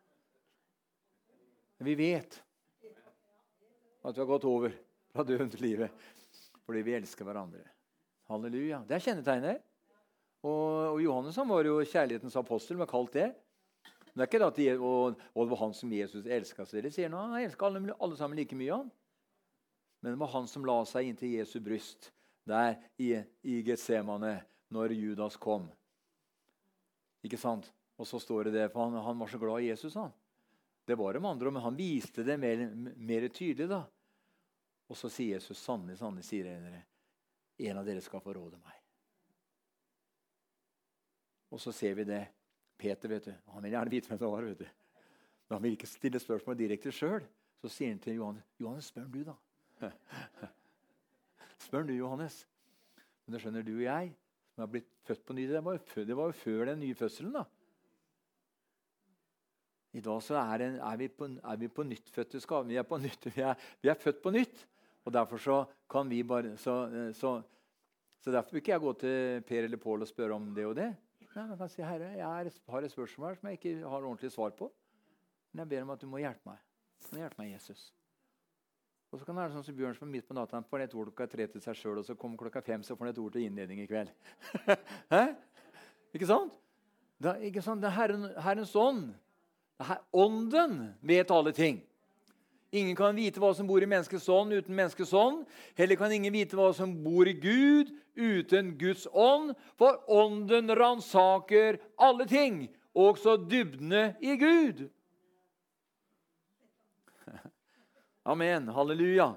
Men 1.78 1.90
vi 1.92 1.96
vet 2.02 2.40
at 4.04 4.16
vi 4.16 4.22
har 4.22 4.30
gått 4.30 4.46
over 4.50 4.74
fra 5.14 5.26
døden 5.28 5.50
til 5.54 5.66
livet 5.68 6.10
fordi 6.64 6.82
vi 6.86 6.94
elsker 6.96 7.28
hverandre. 7.28 7.73
Halleluja. 8.34 8.82
Det 8.88 8.98
er 8.98 9.06
kjennetegnet. 9.06 9.64
Og, 10.44 10.96
og 10.96 11.00
Johannes 11.04 11.38
han 11.40 11.48
var 11.48 11.68
jo 11.68 11.78
kjærlighetens 11.88 12.36
apostel, 12.40 12.80
var 12.82 12.90
kalt 12.92 13.14
det. 13.16 13.30
Men 14.14 14.22
det 14.22 14.26
er 14.26 14.30
ikke 14.30 14.42
det 14.42 14.50
at 14.50 14.60
de, 14.60 14.68
og, 14.78 15.22
og, 15.34 15.40
det 15.40 15.52
var 15.54 15.62
han 15.64 15.78
som 15.78 15.94
Jesus 15.96 16.28
elska. 16.28 16.66
dere 16.70 16.92
sier 16.94 17.10
nå, 17.10 17.22
han 17.32 17.46
elska 17.46 17.66
alle, 17.66 17.96
alle, 17.98 18.18
sammen 18.20 18.38
like 18.38 18.58
mye. 18.60 18.76
han. 18.76 18.92
Men 20.04 20.14
det 20.14 20.22
var 20.22 20.34
han 20.36 20.50
som 20.52 20.68
la 20.68 20.82
seg 20.86 21.08
inntil 21.10 21.38
Jesu 21.40 21.58
bryst 21.64 22.12
der 22.46 22.76
i, 23.00 23.16
i 23.48 23.62
Getsemane 23.64 24.36
når 24.74 24.94
Judas 24.98 25.40
kom. 25.40 25.70
Ikke 27.24 27.40
sant? 27.40 27.72
Og 27.98 28.10
så 28.10 28.20
står 28.20 28.50
det 28.50 28.58
det, 28.58 28.68
for 28.74 28.84
han, 28.86 29.00
han 29.06 29.20
var 29.22 29.32
så 29.32 29.40
glad 29.40 29.64
i 29.64 29.72
Jesus. 29.72 29.96
han. 29.96 30.12
Det 30.86 30.98
var 31.00 31.14
det 31.14 31.22
med 31.24 31.32
andre, 31.32 31.52
men 31.52 31.64
han 31.64 31.78
viste 31.78 32.26
det 32.28 32.36
mer, 32.38 32.66
mer 32.98 33.28
tydelig. 33.32 33.70
da. 33.72 33.86
Og 34.92 35.00
så 35.00 35.10
sier 35.10 35.38
Jesus 35.38 35.62
sannelig, 35.64 35.98
sannelig, 36.02 36.26
sier 36.28 36.50
dere, 36.50 36.84
en 37.58 37.78
av 37.78 37.86
dere 37.86 38.02
skal 38.02 38.22
få 38.24 38.34
råde 38.36 38.58
meg. 38.62 38.80
Og 41.54 41.62
så 41.62 41.74
ser 41.76 41.94
vi 42.00 42.08
det. 42.10 42.24
Peter 42.78 43.12
vet 43.12 43.30
du, 43.30 43.34
han 43.54 43.64
vil 43.64 43.76
gjerne 43.76 43.94
vite 43.94 44.10
hvem 44.10 44.20
det 44.20 44.32
var. 44.34 44.48
vet 44.50 44.64
du. 44.64 44.68
Men 45.46 45.56
han 45.56 45.64
vil 45.64 45.78
ikke 45.78 45.88
stille 45.88 46.20
spørsmål 46.20 46.58
direkte 46.58 46.92
sjøl. 46.92 47.24
Så 47.62 47.70
sier 47.72 47.94
han 47.94 48.00
til 48.04 48.18
Johannes, 48.18 48.44
'Johannes, 48.60 48.90
spør 48.92 49.06
du, 49.08 49.22
da.' 49.24 49.38
spør 51.66 51.86
du, 51.88 51.94
Johannes. 51.94 52.42
Men 53.24 53.36
det 53.36 53.42
skjønner 53.42 53.64
du 53.64 53.76
og 53.78 53.86
jeg, 53.86 54.10
som 54.52 54.66
har 54.66 54.72
blitt 54.74 54.90
født 55.08 55.24
på 55.26 55.36
ny. 55.38 55.46
Det 55.48 55.62
var 55.64 55.78
jo 55.78 55.84
før, 55.94 56.10
var 56.16 56.32
jo 56.32 56.40
før 56.42 56.66
den 56.66 56.80
nye 56.80 56.96
fødselen. 56.96 57.38
da. 57.38 57.44
I 59.94 60.02
dag 60.02 60.30
er, 60.42 60.66
en, 60.66 60.76
er, 60.82 60.98
vi, 60.98 61.08
på, 61.08 61.30
er 61.30 61.58
vi 61.62 61.68
på 61.70 61.84
nyttfødte 61.86 62.42
skap. 62.42 62.66
Vi 62.68 62.76
vi, 62.76 63.44
vi 63.82 63.90
er 63.90 64.00
født 64.00 64.22
på 64.22 64.32
nytt. 64.34 64.68
Og 65.04 65.14
derfor 65.14 65.42
så 65.42 65.58
kan 65.90 66.10
vi 66.10 66.22
bare 66.24 66.56
så, 66.58 66.76
så, 67.14 67.42
så 68.22 68.32
derfor 68.32 68.56
vil 68.56 68.64
ikke 68.64 68.72
jeg 68.72 68.84
gå 68.84 68.94
til 69.02 69.42
Per 69.48 69.68
eller 69.68 69.82
Pål 69.82 70.06
og 70.06 70.08
spørre 70.08 70.38
om 70.38 70.54
det 70.56 70.66
og 70.66 70.78
det. 70.80 70.94
Nei, 71.34 71.48
jeg 71.50 71.58
kan 71.58 71.70
si, 71.70 71.82
Herre, 71.82 72.12
jeg 72.14 72.26
har 72.70 72.86
et 72.86 72.94
spørsmål 72.94 73.36
som 73.40 73.50
jeg 73.50 73.60
ikke 73.60 73.76
har 73.82 74.06
ordentlig 74.06 74.32
svar 74.32 74.54
på. 74.58 74.70
Men 75.52 75.64
jeg 75.64 75.70
ber 75.70 75.86
om 75.86 75.94
at 75.94 76.02
du 76.02 76.08
må 76.08 76.22
hjelpe 76.22 76.50
meg. 76.50 76.62
Du 77.04 77.16
må 77.16 77.24
hjelpe 77.24 77.42
meg, 77.42 77.52
Jesus. 77.56 77.92
Og 79.14 79.20
så 79.20 79.26
kan 79.26 79.36
det 79.36 79.44
være 79.44 79.54
sånn 79.54 79.66
som 79.66 79.76
Bjørn 79.78 79.98
som 79.98 80.08
er 80.08 80.14
midt 80.16 80.26
på 80.26 80.34
natta 80.34 80.62
får 80.66 80.86
et 80.88 80.94
ord 80.98 81.12
klokka 81.12 81.28
tre 81.30 81.46
til 81.52 81.62
seg 81.62 81.78
sjøl, 81.78 82.00
og 82.02 82.06
så 82.08 82.16
kommer 82.18 82.40
klokka 82.40 82.64
fem 82.66 82.82
så 82.82 82.96
får 82.98 83.06
han 83.06 83.14
et 83.14 83.20
ord 83.22 83.36
til 83.36 83.46
innledning 83.46 83.84
i 83.84 83.90
kveld. 83.90 84.10
Ikke 86.16 86.30
sant? 86.30 86.56
Da, 87.22 87.36
ikke 87.42 87.62
sant? 87.62 87.82
Det 87.82 87.90
er 87.90 87.96
Herren, 87.98 88.26
Herrens 88.42 88.74
ånd 88.78 89.14
Ånden 90.14 90.76
vet 91.02 91.32
alle 91.34 91.52
ting. 91.56 91.80
Ingen 92.74 92.96
kan 92.98 93.14
vite 93.14 93.38
hva 93.38 93.52
som 93.54 93.68
bor 93.70 93.84
i 93.86 93.90
menneskets 93.90 94.26
ånd 94.34 94.56
uten 94.56 94.74
menneskets 94.74 95.14
ånd. 95.14 95.44
Heller 95.78 96.00
kan 96.00 96.12
ingen 96.12 96.34
vite 96.34 96.58
hva 96.58 96.72
som 96.74 96.96
bor 97.06 97.30
i 97.30 97.36
Gud 97.38 97.92
uten 98.18 98.72
Guds 98.82 99.06
ånd. 99.14 99.54
For 99.78 100.00
ånden 100.10 100.74
ransaker 100.74 101.78
alle 102.02 102.26
ting, 102.30 102.66
også 102.98 103.38
dybdene 103.46 104.16
i 104.26 104.34
Gud. 104.42 104.88
Amen. 108.34 108.74
Halleluja. 108.74 109.36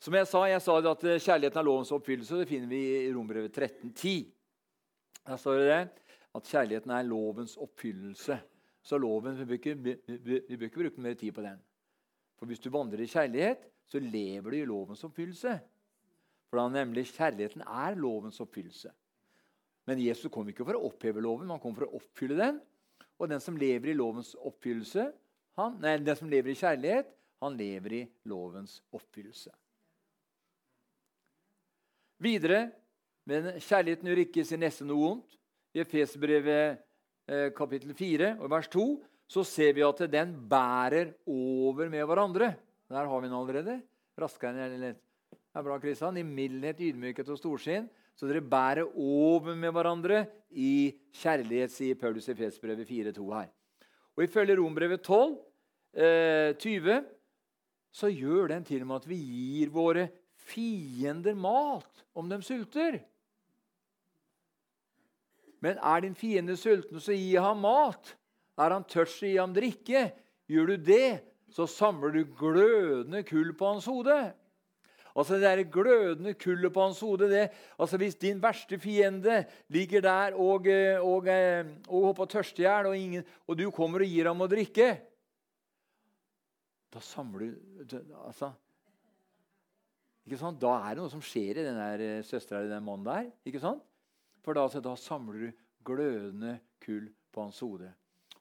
Som 0.00 0.16
jeg 0.16 0.28
sa, 0.32 0.46
jeg 0.48 0.64
sa 0.64 0.80
at 0.80 1.04
kjærligheten 1.04 1.60
er 1.60 1.68
lovens 1.68 1.92
oppfyllelse. 1.92 2.40
Det 2.40 2.48
finner 2.48 2.72
vi 2.72 2.82
i 3.04 3.12
Rombrevet 3.12 3.52
13,10. 3.52 4.32
Der 5.26 5.44
står 5.44 5.60
det 5.60 5.78
at 6.36 6.52
kjærligheten 6.56 6.90
er 6.96 7.04
lovens 7.04 7.56
oppfyllelse. 7.60 8.40
Så 8.80 8.98
loven, 9.02 9.36
vi 9.36 9.44
bør 9.44 9.60
ikke 9.60 10.78
bruke 10.78 11.00
mer 11.00 11.20
tid 11.20 11.32
på 11.36 11.44
den. 11.44 11.60
For 12.36 12.48
hvis 12.48 12.62
du 12.62 12.70
vandrer 12.72 13.02
i 13.04 13.08
kjærlighet, 13.10 13.64
så 13.86 14.00
lever 14.02 14.50
du 14.50 14.56
i 14.58 14.68
lovens 14.68 15.04
oppfyllelse. 15.06 15.56
For 16.46 16.60
da 16.60 16.66
nemlig 16.72 17.06
kjærligheten 17.10 17.64
er 17.66 17.98
lovens 17.98 18.40
oppfyllelse. 18.42 18.92
Men 19.86 20.02
Jesus 20.02 20.30
kom 20.32 20.48
ikke 20.50 20.66
for 20.66 20.78
å 20.78 20.88
oppheve 20.88 21.22
loven, 21.22 21.50
han 21.50 21.62
kom 21.62 21.74
for 21.76 21.86
å 21.86 22.00
oppfylle 22.00 22.38
den. 22.38 22.58
Og 23.16 23.30
den 23.30 23.40
som 23.40 23.56
lever 23.58 23.92
i 23.92 23.96
lovens 23.96 24.34
oppfyllelse, 24.36 25.06
han, 25.56 25.78
nei, 25.80 25.96
den 26.04 26.18
som 26.18 26.28
lever 26.28 26.52
i 26.52 26.58
kjærlighet, 26.58 27.12
han 27.40 27.56
lever 27.56 27.94
i 28.00 28.02
lovens 28.28 28.80
oppfyllelse. 28.96 29.52
Videre, 32.22 32.66
men 33.28 33.54
kjærligheten 33.60 34.08
gjør 34.10 34.22
ikke 34.24 34.44
sin 34.48 34.62
neste 34.64 34.84
noe 34.88 35.00
vondt. 35.00 35.38
I 35.76 35.82
Efesbrevet 35.82 36.86
Eh, 37.26 37.48
kapittel 37.58 37.90
4 37.90 38.36
og 38.38 38.50
vers 38.52 38.68
2, 38.70 38.82
så 39.26 39.42
ser 39.46 39.74
vi 39.74 39.84
at 39.86 40.04
den 40.10 40.32
bærer 40.48 41.12
over 41.26 41.90
med 41.90 42.06
hverandre. 42.06 42.52
Der 42.88 43.08
har 43.10 43.20
vi 43.20 43.26
den 43.26 43.36
allerede. 43.36 43.80
Raskere 44.16 44.66
enn 44.68 44.80
litt. 44.80 45.00
Det 45.30 45.60
er 45.60 45.64
bra, 45.66 45.78
Kristian. 45.82 46.18
I 46.20 46.24
mildhet, 46.24 46.80
ydmykhet 46.80 47.28
og 47.32 47.40
storsinn. 47.40 47.88
Så 48.16 48.28
dere 48.28 48.40
bærer 48.40 48.86
over 48.96 49.56
med 49.58 49.74
hverandre 49.76 50.22
i 50.56 50.94
kjærlighet, 51.20 51.72
sier 51.74 51.98
Paulus 52.00 52.28
i 52.32 52.36
Fesbrevet 52.36 52.88
4,2 52.88 53.26
her. 53.34 53.50
Og 54.16 54.24
ifølge 54.24 54.56
Rombrevet 54.56 55.02
12, 55.04 55.34
eh, 55.92 56.54
20, 56.56 57.02
så 57.92 58.08
gjør 58.08 58.48
den 58.54 58.64
til 58.64 58.84
og 58.84 58.88
med 58.88 59.02
at 59.02 59.08
vi 59.08 59.18
gir 59.20 59.72
våre 59.72 60.08
fiender 60.46 61.34
mat 61.36 62.04
om 62.14 62.28
de 62.28 62.40
sulter. 62.42 63.00
Men 65.60 65.76
er 65.76 66.00
din 66.00 66.14
fiende 66.14 66.56
sulten, 66.56 67.00
så 67.00 67.12
gi 67.12 67.34
ham 67.36 67.60
mat. 67.64 68.14
Er 68.56 68.72
han 68.72 68.84
tørst, 68.88 69.20
så 69.20 69.28
gi 69.28 69.36
ham 69.36 69.54
drikke. 69.54 70.08
Gjør 70.48 70.72
du 70.72 70.76
det, 70.88 71.20
så 71.52 71.66
samler 71.68 72.14
du 72.14 72.22
glødende 72.38 73.22
kull 73.26 73.52
på 73.56 73.72
hans 73.72 73.88
hode. 73.90 74.18
Altså 75.16 75.34
Det 75.34 75.42
der 75.42 75.62
glødende 75.72 76.34
kullet 76.34 76.72
på 76.72 76.82
hans 76.82 77.00
hode 77.00 77.30
det, 77.30 77.50
altså 77.78 77.96
Hvis 77.96 78.14
din 78.14 78.42
verste 78.42 78.78
fiende 78.78 79.44
ligger 79.68 80.00
der 80.00 80.34
og, 80.34 80.66
og, 80.66 80.66
og, 81.02 81.28
eh, 81.28 81.66
og, 81.88 81.94
og 81.94 82.06
hopper 82.06 82.24
tørstehjel, 82.24 82.86
og, 82.86 83.24
og 83.46 83.58
du 83.58 83.70
kommer 83.70 84.04
og 84.04 84.06
gir 84.12 84.28
ham 84.28 84.44
å 84.44 84.48
drikke 84.50 84.90
Da 86.92 87.00
samler 87.00 87.54
du 87.88 87.96
altså, 88.26 88.52
ikke 90.26 90.40
sant? 90.40 90.60
Da 90.60 90.74
er 90.82 90.94
det 90.94 91.04
noe 91.04 91.12
som 91.12 91.24
skjer 91.24 91.62
i 91.62 91.64
den 91.64 91.80
eh, 91.80 92.24
søstera 92.24 92.60
eller 92.60 92.76
den 92.76 92.84
mannen 92.84 93.06
der. 93.08 93.30
ikke 93.46 93.62
sant? 93.62 93.84
For 94.44 94.52
da, 94.52 94.66
altså, 94.68 94.82
da 94.84 94.96
samler 95.00 95.46
du 95.46 95.64
glødende 95.86 96.58
kull 96.84 97.08
på 97.32 97.44
hans 97.46 97.60
hode. 97.64 97.88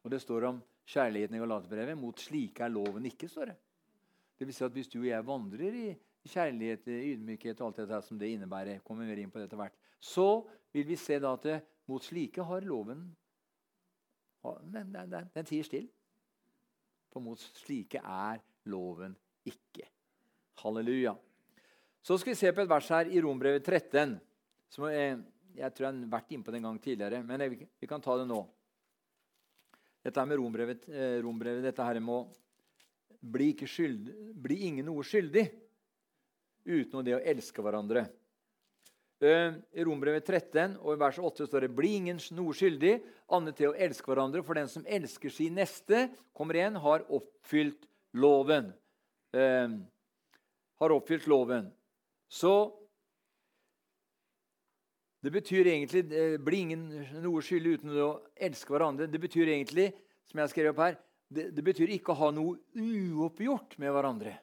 Og 0.06 0.12
det 0.14 0.22
står 0.22 0.46
om 0.52 0.62
kjærligheten 0.86 1.36
i 1.36 1.42
Galaterbrevet. 1.42 1.98
Mot 1.98 2.22
slike 2.22 2.62
er 2.62 2.74
loven 2.74 3.08
ikke, 3.10 3.30
står 3.30 3.50
det. 3.50 3.56
Det 4.38 4.46
vil 4.46 4.54
si 4.54 4.66
at 4.68 4.76
Hvis 4.76 4.92
du 4.92 5.00
og 5.00 5.08
jeg 5.08 5.26
vandrer 5.26 5.78
i 5.80 5.88
kjærlighet, 6.30 6.88
ydmykhet 6.88 7.62
og 7.62 7.68
alt 7.68 7.82
dette 7.82 8.02
som 8.06 8.20
det 8.20 8.30
innebærer, 8.34 8.84
kommer 8.86 9.08
mer 9.08 9.18
inn 9.22 9.32
på 9.34 9.40
det 9.40 9.48
etter 9.48 9.60
hvert, 9.60 9.78
så 10.00 10.46
vil 10.74 10.86
vi 10.86 10.98
se 11.00 11.18
da 11.20 11.34
at 11.34 11.46
det, 11.48 11.60
mot 11.90 12.04
slike 12.04 12.44
har 12.44 12.66
loven 12.66 13.06
Den, 14.46 14.92
den, 14.94 15.10
den, 15.10 15.30
den 15.34 15.46
tier 15.46 15.66
stille. 15.66 15.90
For 17.10 17.24
mot 17.24 17.40
slike 17.40 17.98
er 17.98 18.42
loven 18.70 19.16
ikke. 19.46 19.88
Halleluja. 20.62 21.16
Så 22.06 22.20
skal 22.22 22.36
vi 22.36 22.38
se 22.38 22.52
på 22.54 22.62
et 22.62 22.70
vers 22.70 22.90
her 22.94 23.10
i 23.10 23.22
Rombrevet 23.22 23.66
13. 23.66 24.20
som 24.70 24.86
jeg, 24.92 25.18
jeg 25.56 25.74
tror 25.74 25.88
jeg 25.88 25.96
har 25.96 26.12
vært 26.12 26.36
innpå 26.36 26.52
det 26.52 26.60
en 26.60 26.68
gang 26.68 26.78
tidligere, 26.82 27.24
men 27.24 27.42
jeg, 27.42 27.68
vi 27.82 27.90
kan 27.90 28.02
ta 28.02 28.18
det 28.20 28.28
nå. 28.30 28.44
Dette 30.06 30.22
er 30.22 30.30
med 30.30 30.38
rombrevet, 30.38 30.84
eh, 30.90 31.18
rombrevet 31.26 31.66
dette 31.66 31.86
her 31.86 31.98
med 32.00 32.14
å 32.14 32.28
bli, 33.26 33.54
skyld, 33.58 34.12
bli 34.38 34.60
ingen 34.68 34.86
noe 34.86 35.02
skyldig 35.06 35.48
utenom 36.66 37.06
det 37.06 37.16
å 37.18 37.24
elske 37.26 37.64
hverandre. 37.66 38.06
Uh, 39.24 39.56
I 39.72 39.86
Rombrevet 39.88 40.28
13 40.28 40.74
og 40.76 40.92
i 40.92 41.00
vers 41.00 41.18
8 41.24 41.46
står 41.48 41.64
det 41.64 41.72
«Bli 41.74 41.94
ingen 42.02 42.18
noe 42.36 42.54
skyldig, 42.54 42.98
annet 43.32 43.56
til 43.58 43.72
å 43.72 43.78
elske 43.80 44.12
hverandre, 44.12 44.44
for 44.44 44.60
den 44.60 44.68
som 44.70 44.84
elsker 44.84 45.32
sin 45.32 45.56
neste, 45.56 46.10
kommer 46.36 46.60
igjen, 46.60 46.76
har 46.84 47.06
oppfylt 47.08 47.88
loven. 48.20 48.74
Uh, 49.32 49.80
har 50.84 50.96
oppfylt 50.98 51.30
loven. 51.32 51.72
Så 52.28 52.76
det 55.26 55.34
betyr 55.34 55.68
egentlig 55.72 56.06
uh, 56.12 56.38
bli 56.42 56.62
ingen 56.68 56.86
noe 57.24 57.44
skyldig 57.44 57.80
uten 57.80 57.98
å 57.98 58.10
elske 58.48 58.76
hverandre. 58.76 59.10
Det 59.10 59.22
betyr 59.22 59.50
egentlig, 59.56 59.90
som 60.30 60.40
jeg 60.40 60.48
har 60.48 60.54
skrevet 60.54 60.76
opp 60.76 60.84
her, 60.86 60.98
det, 61.34 61.50
det 61.58 61.64
betyr 61.66 61.94
ikke 61.96 62.14
å 62.14 62.20
ha 62.20 62.32
noe 62.36 62.60
uoppgjort 62.78 63.80
med 63.82 63.94
hverandre. 63.96 64.36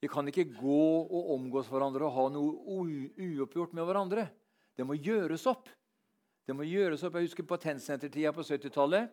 Vi 0.00 0.08
kan 0.08 0.26
ikke 0.30 0.48
gå 0.56 0.82
og 1.04 1.32
omgås 1.36 1.68
hverandre 1.70 2.08
og 2.08 2.16
ha 2.16 2.26
noe 2.32 2.80
uoppgjort 3.20 3.74
med 3.76 3.84
hverandre. 3.84 4.26
Det 4.76 4.86
må 4.88 4.96
gjøres 4.96 5.44
opp. 5.50 5.68
Det 6.48 6.56
må 6.56 6.64
gjøres 6.64 7.04
opp. 7.04 7.18
Jeg 7.18 7.28
husker 7.28 7.46
på 7.46 7.58
Tensentertida 7.60 8.32
på 8.32 8.42
70-tallet. 8.46 9.12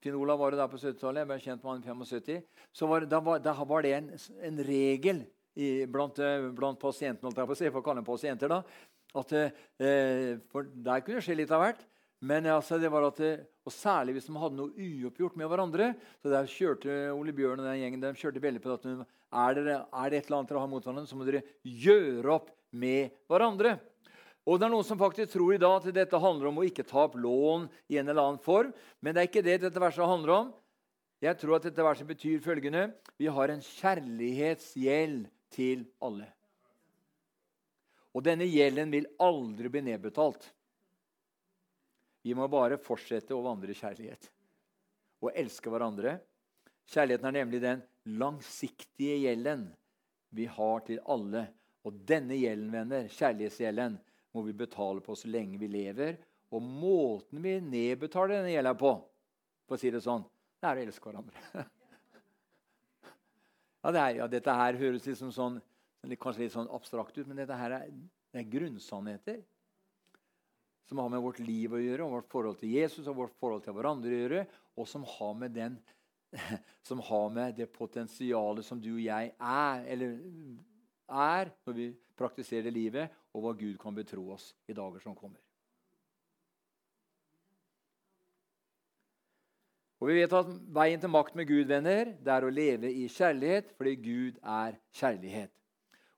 Finn 0.00 0.16
Olav 0.16 0.38
var 0.40 0.52
det 0.52 0.60
der 0.60 0.68
på 0.70 0.80
70-tallet. 0.80 1.22
Jeg 1.22 1.30
ble 1.30 1.38
kjent 1.44 1.64
med 1.64 1.72
han 1.72 1.80
i 1.82 1.88
75. 2.04 2.44
Så 2.76 2.88
var, 2.88 3.08
da, 3.08 3.20
var, 3.24 3.40
da 3.44 3.54
var 3.64 3.84
det 3.84 3.94
en, 3.96 4.10
en 4.44 4.60
regel 4.68 5.24
i, 5.54 5.86
blant, 5.90 6.20
eh, 6.20 6.46
blant 6.56 6.80
pasientene, 6.80 7.32
jeg 7.34 7.48
på 7.48 7.56
å 7.56 7.72
for 7.72 7.80
å 7.80 7.84
kalle 7.84 8.00
dem 8.00 8.06
pasienter, 8.06 8.52
da, 8.52 8.60
at, 9.16 9.32
eh, 9.32 10.36
for 10.52 10.68
der 10.70 11.02
kunne 11.02 11.18
det 11.18 11.26
skje 11.26 11.38
litt 11.40 11.54
av 11.54 11.64
hvert. 11.64 11.82
Men 12.20 12.46
altså, 12.52 12.76
det 12.78 12.90
var 12.92 13.08
at, 13.08 13.20
og 13.64 13.72
Særlig 13.72 14.16
hvis 14.16 14.26
de 14.28 14.36
hadde 14.36 14.58
noe 14.58 14.72
uoppgjort 14.74 15.36
med 15.40 15.48
hverandre. 15.48 15.92
så 16.20 16.32
Der 16.32 16.48
kjørte 16.50 16.96
Ole 17.14 17.32
Bjørn 17.32 17.62
og 17.62 17.68
den 17.68 17.80
gjengen 17.80 18.02
de 18.02 18.12
kjørte 18.18 18.42
veldig 18.42 18.62
på 18.62 18.74
at 18.74 18.88
er, 18.90 19.54
det, 19.54 19.76
er 19.76 20.10
det 20.10 20.18
et 20.18 20.26
eller 20.26 20.40
annet 20.40 20.50
dere 20.50 20.62
har 20.64 20.70
mot 20.70 20.84
hverandre, 20.84 21.06
så 21.06 21.16
må 21.16 21.28
dere 21.28 21.44
gjøre 21.62 22.34
opp 22.34 22.50
med 22.72 23.14
hverandre. 23.30 23.76
Og 24.48 24.58
det 24.58 24.66
er 24.66 24.72
Noen 24.72 24.86
som 24.88 24.98
faktisk 24.98 25.34
tror 25.34 25.54
i 25.54 25.60
dag 25.60 25.76
at 25.78 25.94
dette 25.94 26.20
handler 26.20 26.50
om 26.50 26.58
å 26.60 26.66
ikke 26.66 26.86
ta 26.88 27.04
opp 27.04 27.14
lån 27.20 27.68
i 27.92 28.00
en 28.00 28.08
eller 28.08 28.24
annen 28.24 28.42
form. 28.42 28.72
Men 29.00 29.14
det 29.14 29.22
er 29.22 29.30
ikke 29.30 29.46
det 29.46 29.60
dette 29.62 29.82
verset 29.82 30.08
handler 30.08 30.34
om. 30.34 30.50
Jeg 31.20 31.36
tror 31.36 31.58
at 31.58 31.68
dette 31.68 31.84
verset 31.84 32.08
betyr 32.08 32.40
følgende 32.40 32.86
Vi 33.20 33.28
har 33.28 33.52
en 33.52 33.60
kjærlighetsgjeld 33.60 35.26
til 35.52 35.84
alle. 36.00 36.30
Og 38.16 38.24
denne 38.26 38.48
gjelden 38.48 38.90
vil 38.90 39.06
aldri 39.22 39.70
bli 39.70 39.84
nedbetalt. 39.86 40.48
Vi 42.22 42.34
må 42.36 42.48
bare 42.52 42.80
fortsette 42.80 43.36
å 43.36 43.44
vandre 43.44 43.72
i 43.72 43.78
kjærlighet 43.78 44.28
og 45.20 45.36
elske 45.36 45.70
hverandre. 45.72 46.16
Kjærligheten 46.90 47.28
er 47.28 47.36
nemlig 47.36 47.60
den 47.62 47.82
langsiktige 48.20 49.18
gjelden 49.22 49.68
vi 50.34 50.46
har 50.50 50.82
til 50.86 51.00
alle. 51.10 51.46
Og 51.86 51.96
denne 52.08 52.36
gjelden, 52.36 52.72
venner, 52.72 53.08
kjærlighetsgjelden, 53.12 53.96
må 54.32 54.42
vi 54.46 54.54
betale 54.54 55.02
på 55.02 55.16
så 55.16 55.30
lenge 55.30 55.58
vi 55.60 55.70
lever. 55.70 56.18
Og 56.50 56.62
måten 56.62 57.40
vi 57.42 57.56
nedbetaler 57.62 58.40
denne 58.40 58.52
gjelda 58.52 58.74
på, 58.78 58.92
for 59.66 59.78
å 59.78 59.80
si 59.80 59.92
det 59.92 60.02
sånn, 60.04 60.24
det 60.60 60.68
er 60.68 60.80
å 60.80 60.84
elske 60.84 61.08
hverandre. 61.08 61.44
ja, 63.82 63.92
det 63.94 64.02
er, 64.02 64.16
ja, 64.18 64.28
dette 64.30 64.56
her 64.60 64.78
høres 64.80 65.06
liksom 65.06 65.32
sånn, 65.34 65.60
kanskje 66.20 66.44
litt 66.44 66.54
sånn 66.54 66.70
abstrakt 66.72 67.16
ut, 67.18 67.26
men 67.28 67.42
dette 67.42 67.56
her 67.56 67.76
er, 67.76 67.88
det 68.32 68.42
er 68.42 68.52
grunnsannheter 68.52 69.40
som 70.90 70.98
har 70.98 71.10
med 71.12 71.22
vårt 71.22 71.38
liv 71.38 71.70
å 71.70 71.78
gjøre, 71.78 72.02
og 72.02 72.16
vårt 72.16 72.30
forhold 72.32 72.56
til 72.58 72.72
Jesus 72.74 73.06
og 73.06 73.20
vårt 73.20 73.36
forhold 73.38 73.62
til 73.62 73.76
hverandre 73.76 74.10
å 74.10 74.22
gjøre, 74.24 74.40
og 74.74 74.88
som 74.90 75.04
har 75.06 75.36
med, 75.38 75.52
den, 75.54 75.76
som 76.88 77.02
har 77.06 77.28
med 77.30 77.54
det 77.60 77.68
potensialet 77.70 78.66
som 78.66 78.80
du 78.82 78.96
og 78.96 79.04
jeg 79.04 79.30
er, 79.36 79.84
eller 79.86 80.16
er 81.10 81.52
når 81.66 81.76
vi 81.76 81.86
praktiserer 82.18 82.74
livet, 82.74 83.14
og 83.30 83.44
hva 83.44 83.54
Gud 83.54 83.78
kan 83.78 83.94
betro 83.94 84.24
oss 84.34 84.50
i 84.66 84.74
dager 84.74 84.98
som 85.04 85.14
kommer. 85.14 85.38
Og 90.00 90.08
Vi 90.08 90.16
vet 90.16 90.32
at 90.32 90.50
veien 90.74 91.00
til 91.00 91.12
makt 91.12 91.34
med 91.36 91.46
Gud 91.46 91.68
venner, 91.68 92.14
det 92.16 92.32
er 92.32 92.44
å 92.46 92.50
leve 92.50 92.88
i 92.88 93.04
kjærlighet, 93.12 93.74
fordi 93.76 93.96
Gud 94.00 94.38
er 94.40 94.78
kjærlighet. 94.96 95.59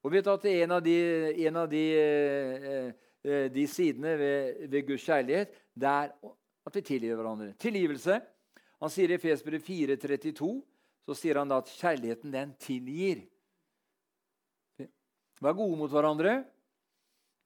Og 0.03 0.13
vet 0.13 0.27
at 0.27 0.45
en 0.51 0.77
av 0.79 0.83
de, 0.83 0.99
en 1.47 1.57
av 1.63 1.69
de 1.71 1.83
eh, 1.95 2.93
Eh, 3.23 3.47
de 3.55 3.67
sidene 3.71 4.17
ved, 4.19 4.69
ved, 4.69 4.87
Guds 4.87 5.05
kjærlighet, 5.07 5.53
det 5.79 5.89
er 5.89 6.11
at 6.67 6.75
vi 6.75 6.83
tilgir 6.83 7.15
hverandre. 7.15 7.53
Tilgivelse. 7.55 8.19
Han 8.83 8.91
sier 8.91 9.15
i 9.15 9.19
Fesbrevet 9.23 9.63
4,32 9.63 10.49
så 11.07 11.15
sier 11.19 11.39
han 11.39 11.51
da 11.51 11.61
at 11.63 11.71
kjærligheten, 11.71 12.35
den 12.35 12.55
tilgir. 12.63 13.23
Vær 15.43 15.55
gode 15.59 15.79
mot 15.79 15.91
hverandre. 15.91 16.41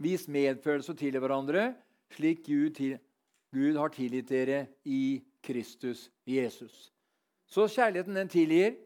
Vis 0.00 0.26
medfølelse 0.28 0.92
og 0.92 0.98
tilgi 1.00 1.20
hverandre, 1.20 1.70
slik 2.12 2.42
Gud, 2.44 2.74
til, 2.76 2.98
Gud, 3.52 3.78
har 3.80 3.92
tilgitt 3.92 4.28
dere 4.28 4.58
i 4.84 5.22
Kristus 5.44 6.10
Jesus. 6.28 6.90
Så 7.48 7.64
kjærligheten, 7.68 8.16
den 8.16 8.32
tilgir. 8.32 8.76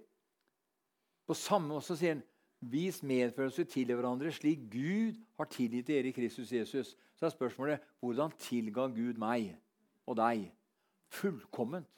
På 1.26 1.34
samme 1.38 1.74
måte 1.74 1.98
sier 1.98 2.16
han 2.16 2.26
Vis 2.60 3.00
medfølelse 3.02 3.64
til 3.64 3.88
hverandre 3.94 4.32
slik 4.32 4.66
Gud 4.72 5.16
har 5.40 5.48
tilgitt 5.48 5.88
dere 5.88 6.10
i 6.10 6.16
Kristus 6.16 6.52
Jesus. 6.52 6.96
Så 7.16 7.26
er 7.26 7.32
spørsmålet 7.32 7.86
hvordan 8.00 8.34
tilga 8.38 8.88
Gud 8.92 9.16
meg 9.20 9.54
og 10.06 10.18
deg? 10.20 10.50
Fullkomment. 11.10 11.88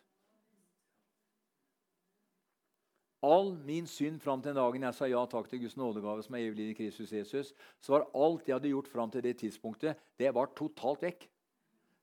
All 3.22 3.52
min 3.66 3.86
synd 3.86 4.18
fram 4.22 4.40
til 4.42 4.50
den 4.50 4.58
dagen 4.58 4.82
jeg 4.82 4.98
sa 4.98 5.06
ja 5.06 5.20
takk 5.30 5.46
til 5.50 5.60
Guds 5.62 5.76
nådegave, 5.78 6.24
som 6.26 6.34
er 6.34 6.48
evig 6.48 6.72
i 6.72 6.78
Kristus 6.78 7.12
Jesus, 7.14 7.52
så 7.78 7.94
var 7.94 8.08
alt 8.18 8.48
jeg 8.48 8.56
hadde 8.56 8.72
gjort 8.72 8.90
fram 8.90 9.12
til 9.14 9.22
det 9.22 9.36
tidspunktet, 9.38 9.98
det 10.18 10.32
var 10.34 10.50
totalt 10.58 11.04
vekk. 11.06 11.28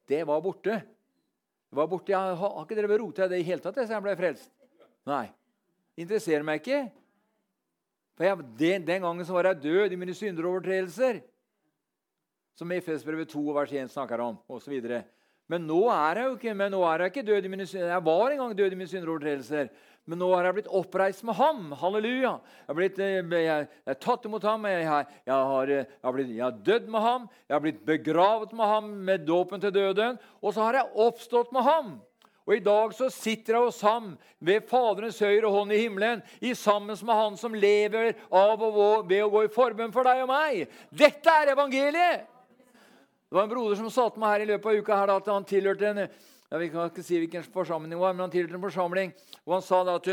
Det 0.07 0.21
var 0.27 0.39
borte. 0.41 0.77
Det 1.69 1.77
var 1.77 1.89
borte. 1.91 2.11
Jeg 2.11 2.37
har 2.39 2.61
ikke 2.63 2.77
drevet 2.79 3.01
rota 3.01 3.27
i 3.27 3.33
det 3.33 3.41
i 3.43 3.49
hele 3.51 3.61
tatt, 3.61 3.81
så 3.83 3.93
jeg 3.93 4.05
ble 4.05 4.15
frelst. 4.17 4.49
Nei. 5.10 5.27
Interesserer 5.99 6.45
meg 6.47 6.63
ikke. 6.63 6.87
Jeg, 8.19 8.37
den, 8.59 8.83
den, 8.87 9.01
gangen 9.01 9.25
så 9.25 9.33
var 9.33 9.47
jeg 9.47 9.61
død 9.63 9.93
i 9.95 9.99
mine 9.99 10.13
synder 10.13 10.43
og 10.43 10.57
overtredelser. 10.57 11.21
Som 12.59 12.71
Efesbrevet 12.75 13.31
2 13.31 13.45
vers 13.55 13.71
1 13.71 13.93
snakker 13.93 14.19
om, 14.19 14.35
osv. 14.51 14.75
Men 15.49 15.63
nå 15.65 15.79
er 15.93 16.19
jeg 16.19 16.27
jo 16.27 16.33
ikke, 16.35 16.55
men 16.57 16.73
nå 16.75 16.81
er 16.85 17.05
jeg 17.05 17.13
ikke 17.13 17.29
død 17.29 17.47
i 17.47 17.51
mine 17.53 17.65
synder. 17.65 17.93
Jeg 17.93 18.05
var 18.05 18.25
en 18.29 18.41
gang 18.43 18.57
død 18.57 18.75
i 18.75 18.77
mine 18.77 18.91
synder 18.91 19.07
og 19.07 19.15
overtredelser. 19.15 19.71
Men 20.09 20.19
nå 20.21 20.27
har 20.33 20.45
jeg 20.45 20.57
blitt 20.57 20.69
oppreist 20.73 21.23
med 21.25 21.37
ham. 21.37 21.71
Halleluja. 21.79 22.35
Jeg 22.41 22.67
har, 22.67 22.77
blitt, 22.77 22.99
eh, 23.01 23.33
jeg, 23.45 23.67
jeg 23.87 23.99
tatt 24.03 24.27
imot 24.27 24.45
ham. 24.45 24.67
Jeg 24.67 24.83
jeg, 24.83 25.07
har, 25.29 25.73
eh, 25.73 25.95
har 26.03 26.15
blitt, 26.15 26.31
jeg 26.33 26.43
har 26.43 26.59
dødd 26.65 26.91
med 26.91 27.05
ham. 27.05 27.27
Jeg 27.47 27.55
har 27.55 27.63
blitt 27.65 27.81
begravet 27.85 28.53
med 28.57 28.73
ham 28.73 28.91
med 29.09 29.25
dåpen 29.27 29.61
til 29.61 29.73
døden. 29.73 30.19
Og 30.41 30.53
så 30.53 30.65
har 30.65 30.79
jeg 30.79 31.05
oppstått 31.07 31.53
med 31.55 31.65
ham. 31.65 31.97
Og 32.50 32.56
I 32.56 32.63
dag 32.65 32.95
så 32.97 33.12
sitter 33.13 33.54
jeg 33.54 33.67
hos 33.67 33.83
ham 33.85 34.15
ved 34.41 34.65
Faderens 34.65 35.19
høyre 35.21 35.52
hånd 35.54 35.69
i 35.75 35.83
himmelen, 35.83 36.23
i 36.41 36.56
sammen 36.58 36.97
med 36.97 37.15
Han 37.19 37.37
som 37.37 37.54
lever 37.54 38.15
av 38.33 38.63
og 38.65 39.06
ved 39.06 39.21
å 39.21 39.29
gå 39.29 39.43
i 39.45 39.52
forbønn 39.54 39.93
for 39.93 40.10
deg 40.10 40.23
og 40.23 40.31
meg. 40.31 40.65
Dette 40.89 41.29
er 41.29 41.54
evangeliet! 41.54 42.25
Det 43.29 43.37
var 43.37 43.45
en 43.45 43.52
broder 43.52 43.77
som 43.77 43.91
sa 43.93 44.08
til 44.10 44.23
meg 44.23 44.33
her 44.33 44.43
i 44.47 44.50
løpet 44.50 44.65
av 44.65 44.81
uka 44.81 44.97
her, 44.97 45.13
at 45.13 45.29
han 45.29 45.45
tilhørte 45.45 45.91
en 45.91 46.02
jeg 46.50 46.71
kan 46.73 46.87
ikke 46.89 47.04
si 47.06 47.19
hvilken 47.21 47.45
forsamling 47.54 48.00
var, 48.02 48.15
men 48.15 48.25
han 48.25 48.31
tilhørte 48.33 48.58
en 48.58 48.63
forsamling. 48.63 49.12
Og 49.45 49.54
han 49.54 49.62
sa 49.62 49.83
da 49.85 50.00
at 50.00 50.08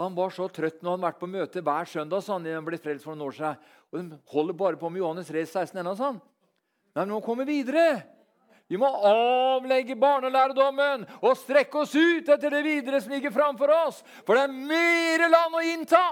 han 0.00 0.14
var 0.16 0.32
så 0.32 0.46
trøtt 0.48 0.80
når 0.80 0.94
han 0.94 0.96
hadde 0.96 1.08
vært 1.10 1.20
på 1.20 1.28
møte 1.28 1.62
hver 1.66 1.90
søndag. 1.90 2.24
så 2.24 2.38
han 2.38 2.64
ble 2.64 2.80
frelst 2.80 3.04
for 3.04 3.12
noen 3.12 3.28
år 3.28 3.36
siden. 3.36 3.58
Og 3.92 3.98
de 4.00 4.18
holder 4.32 4.56
bare 4.56 4.80
på 4.80 4.88
med 4.88 5.04
Johannes 5.04 5.28
3, 5.28 5.44
16 5.44 5.82
ennå, 5.82 5.92
sa 5.94 6.14
han. 6.14 6.22
Men 6.96 7.12
nå 7.12 7.20
kommer 7.20 7.44
vi 7.44 7.60
videre. 7.60 8.00
Vi 8.68 8.78
må 8.80 8.88
avlegge 8.88 9.96
barnelærdommen 10.00 11.04
og 11.20 11.36
strekke 11.36 11.82
oss 11.82 11.92
ut 11.94 12.28
etter 12.32 12.54
det 12.56 12.62
videre 12.64 13.00
som 13.02 13.12
ligger 13.12 13.34
framfor 13.34 13.72
oss. 13.74 14.00
For 14.24 14.38
det 14.38 14.46
er 14.46 14.54
mer 14.70 15.26
land 15.28 15.58
å 15.58 15.64
innta. 15.68 16.04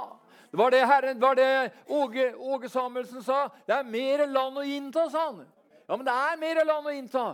Det 0.52 0.60
var 0.60 0.74
det, 0.74 0.82
Herren, 0.84 1.20
var 1.20 1.38
det 1.38 1.70
Åge, 1.88 2.34
Åge 2.36 2.68
Samuelsen 2.68 3.24
sa. 3.24 3.46
Det 3.64 3.72
er 3.72 3.88
mer 3.88 4.26
land 4.28 4.60
å 4.60 4.66
innta, 4.68 5.06
sa 5.08 5.30
han. 5.30 5.46
Ja, 5.88 5.96
men 5.96 6.04
det 6.04 6.12
er 6.12 6.38
mer 6.40 6.60
land 6.68 6.90
å 6.90 6.92
innta. 6.92 7.24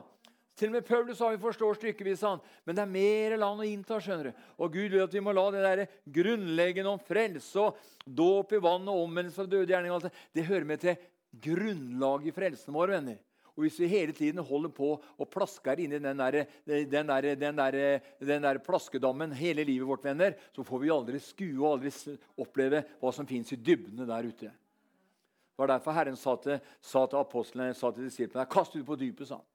Til 0.59 0.71
og 0.71 0.79
med 0.79 0.87
Paulus 0.87 1.19
sa 1.19 1.29
vi 1.31 1.39
forstår 1.43 1.77
stykkevis, 1.79 2.23
han. 2.27 2.39
Men 2.67 2.79
det 2.79 2.85
er 2.85 2.95
mer 2.95 3.37
land 3.43 3.63
å 3.63 3.67
innta. 3.67 3.99
skjønner 4.03 4.31
du. 4.31 4.41
Og 4.59 4.73
Gud 4.73 4.95
vil 4.95 5.03
at 5.03 5.15
vi 5.15 5.23
må 5.23 5.35
la 5.35 5.49
det 5.55 5.67
der 5.67 5.85
grunnleggende 6.15 6.95
om 6.95 7.03
frelse 7.03 7.63
og 7.63 7.79
dåp 8.07 8.55
i 8.55 8.63
vann 8.63 8.87
og 8.87 9.05
omvendelse 9.05 9.43
fra 9.43 9.51
døde 9.51 9.71
gjerninger 9.75 10.11
Det 10.35 10.47
hører 10.47 10.67
med 10.67 10.83
til 10.83 10.97
grunnlaget 11.43 12.31
i 12.31 12.35
frelsen 12.39 12.75
vår, 12.75 12.95
venner. 12.99 13.19
Og 13.59 13.65
Hvis 13.65 13.81
vi 13.83 13.89
hele 13.91 14.15
tiden 14.15 14.39
holder 14.47 14.71
på 14.71 14.93
og 14.95 15.31
plasker 15.35 15.81
inni 15.83 15.99
den, 15.99 16.21
der, 16.23 16.45
den, 16.63 17.09
der, 17.11 17.27
den, 17.35 17.57
der, 17.59 17.79
den 18.23 18.45
der 18.45 18.61
plaskedammen 18.63 19.35
hele 19.35 19.65
livet 19.67 19.89
vårt, 19.89 20.05
venner, 20.07 20.37
så 20.55 20.63
får 20.63 20.85
vi 20.85 20.93
aldri 20.95 21.19
skue 21.19 21.59
og 21.59 21.73
aldri 21.73 22.15
oppleve 22.39 22.85
hva 23.01 23.13
som 23.13 23.27
fins 23.27 23.51
i 23.53 23.59
dybdene 23.59 24.07
der 24.07 24.31
ute. 24.31 24.53
Det 24.53 25.59
var 25.65 25.73
derfor 25.73 25.97
Herren 25.97 26.17
sa 26.17 26.37
til, 26.39 26.63
sa 26.79 27.03
til 27.11 27.19
apostlene 27.19 27.75
sa 27.75 27.91
til 27.91 28.07
disiplene 28.07 28.47
kast 28.47 28.79
ut 28.79 28.87
på 28.87 28.95
dypet. 28.95 29.27
sa 29.27 29.41
han. 29.41 29.47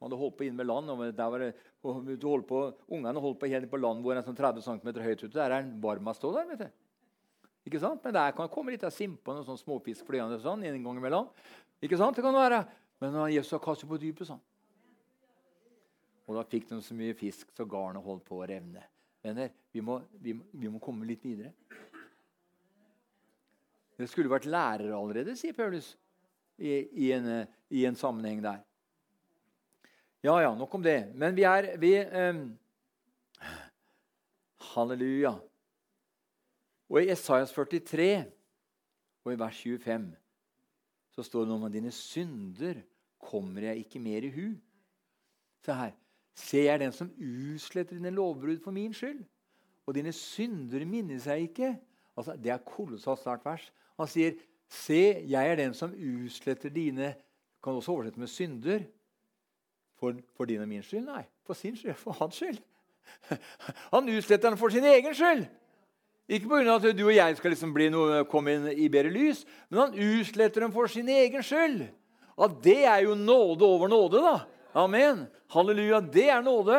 Han 0.00 0.08
hadde 0.08 0.20
holdt 0.22 0.38
på 0.38 0.46
inn 0.48 0.56
med 0.56 0.70
land. 0.70 0.88
og 0.88 1.02
der 1.12 1.30
var 1.30 1.44
det, 1.44 1.54
holdt 1.84 2.48
på, 2.48 2.60
Ungene 2.88 3.20
holdt 3.20 3.40
på 3.42 3.52
helt 3.52 3.68
på 3.68 3.76
land 3.76 4.00
hvor 4.00 4.16
en 4.16 4.24
sånn 4.24 4.38
30 4.38 4.64
cm 4.64 4.96
høyt 4.96 5.26
ute. 5.26 5.36
Der 5.36 5.50
er 5.50 5.60
en 5.60 5.74
varma 5.82 6.16
stå 6.16 6.32
der. 6.38 6.48
vet 6.48 6.64
du. 6.64 6.70
Ikke 7.68 7.82
sant? 7.82 8.00
Men 8.00 8.16
der 8.16 8.32
kan 8.32 8.48
det 8.48 8.54
komme 8.54 8.72
litt 8.72 8.86
av 8.88 8.96
simpa 8.96 9.36
og 9.36 9.44
sånn 9.44 9.60
småfisk 9.60 10.08
flyende 10.08 10.40
sånn, 10.40 10.64
en 10.64 10.84
gang 10.86 11.02
imellom. 11.02 11.28
Ikke 11.84 12.00
sant? 12.00 12.16
Det 12.16 12.24
kan 12.24 12.32
være. 12.32 12.64
Men 13.00 13.16
Jesus 13.32 13.54
har 13.56 13.62
kastet 13.64 13.88
på 13.88 13.98
dypet, 14.00 14.28
sånn. 14.28 14.40
Og 16.28 16.36
da 16.36 16.44
fikk 16.46 16.68
de 16.68 16.78
så 16.84 16.94
mye 16.94 17.16
fisk 17.18 17.48
så 17.56 17.64
garnet 17.66 18.04
holdt 18.04 18.26
på 18.28 18.38
å 18.38 18.46
revne. 18.46 18.84
Venner, 19.24 19.50
vi 19.72 19.82
må, 19.84 19.98
vi, 20.22 20.34
vi 20.52 20.70
må, 20.70 20.78
komme 20.82 21.08
litt 21.08 21.24
videre. 21.24 21.50
Det 23.98 24.06
skulle 24.08 24.32
vært 24.32 24.48
lærere 24.48 24.96
allerede, 24.96 25.34
sier 25.36 25.56
Paulus 25.56 25.90
i, 26.56 26.70
i, 26.70 27.10
en, 27.12 27.26
i, 27.68 27.82
en, 27.88 27.98
sammenheng 27.98 28.40
der. 28.44 28.62
Ja, 30.24 30.36
ja, 30.44 30.54
nok 30.56 30.78
om 30.78 30.84
det. 30.84 31.10
Men 31.18 31.36
vi 31.36 31.44
er 31.48 31.72
vi, 31.80 31.92
um, 32.04 32.44
Halleluja. 34.70 35.34
Og 36.90 37.00
i 37.02 37.10
Esaias 37.12 37.52
43 37.56 38.10
og 39.24 39.34
i 39.34 39.40
vers 39.40 39.60
25 39.66 40.08
så 41.10 41.24
står 41.26 41.44
det 41.44 41.50
noe 41.50 41.60
om 41.60 41.66
at 41.68 41.74
dine 41.74 41.92
synder 41.94 42.80
kommer 43.20 43.68
jeg 43.68 43.84
ikke 43.84 44.02
mer 44.02 44.24
i 44.26 44.32
hu. 44.34 44.46
Se 45.64 45.76
her. 45.76 45.92
Ser 46.34 46.70
jeg 46.70 46.80
den 46.80 46.92
som 46.96 47.10
utsletter 47.16 47.98
dine 47.98 48.12
lovbrudd 48.14 48.62
for 48.64 48.74
min 48.74 48.94
skyld? 48.96 49.24
Og 49.86 49.94
dine 49.94 50.12
synder 50.12 50.84
minnes 50.88 51.26
jeg 51.26 51.50
ikke. 51.50 51.74
Altså, 52.16 52.36
det 52.36 52.52
er 52.52 52.64
kolossalt 52.64 53.20
sterkt 53.20 53.44
vers. 53.44 53.72
Han 53.98 54.08
sier, 54.08 54.32
'Se, 54.68 55.26
jeg 55.26 55.50
er 55.50 55.56
den 55.56 55.74
som 55.74 55.90
utsletter 55.90 56.70
dine' 56.70 57.14
Kan 57.64 57.72
også 57.72 57.92
oversette 57.92 58.20
med 58.20 58.26
synder. 58.26 58.80
For, 59.98 60.14
for 60.36 60.44
din 60.44 60.60
og 60.60 60.68
min 60.68 60.82
skyld? 60.82 61.04
Nei, 61.04 61.22
for 61.44 61.54
sin 61.54 61.76
skyld. 61.76 61.94
For 61.94 62.12
hans 62.12 62.34
skyld. 62.34 62.58
Han 63.94 64.08
utsletter 64.08 64.48
den 64.48 64.58
for 64.58 64.68
sin 64.68 64.84
egen 64.84 65.14
skyld. 65.14 65.44
Ikke 66.28 66.48
pga. 66.48 66.76
at 66.76 66.98
du 66.98 67.06
og 67.06 67.14
jeg 67.14 67.36
skal 67.36 67.50
liksom 67.50 67.74
noe, 67.90 68.24
komme 68.24 68.54
inn 68.54 68.66
i 68.70 68.88
bedre 68.88 69.10
lys, 69.10 69.44
men 69.68 69.80
han 69.80 69.96
utsletter 69.98 70.62
den 70.62 70.72
for 70.72 70.86
sin 70.86 71.08
egen 71.08 71.42
skyld. 71.42 71.88
At 72.40 72.56
det 72.64 72.80
er 72.88 73.04
jo 73.04 73.14
nåde 73.18 73.66
over 73.66 73.90
nåde, 73.92 74.22
da. 74.24 74.36
Amen. 74.80 75.26
Halleluja. 75.52 76.00
Det 76.00 76.28
er 76.30 76.42
nåde. 76.42 76.78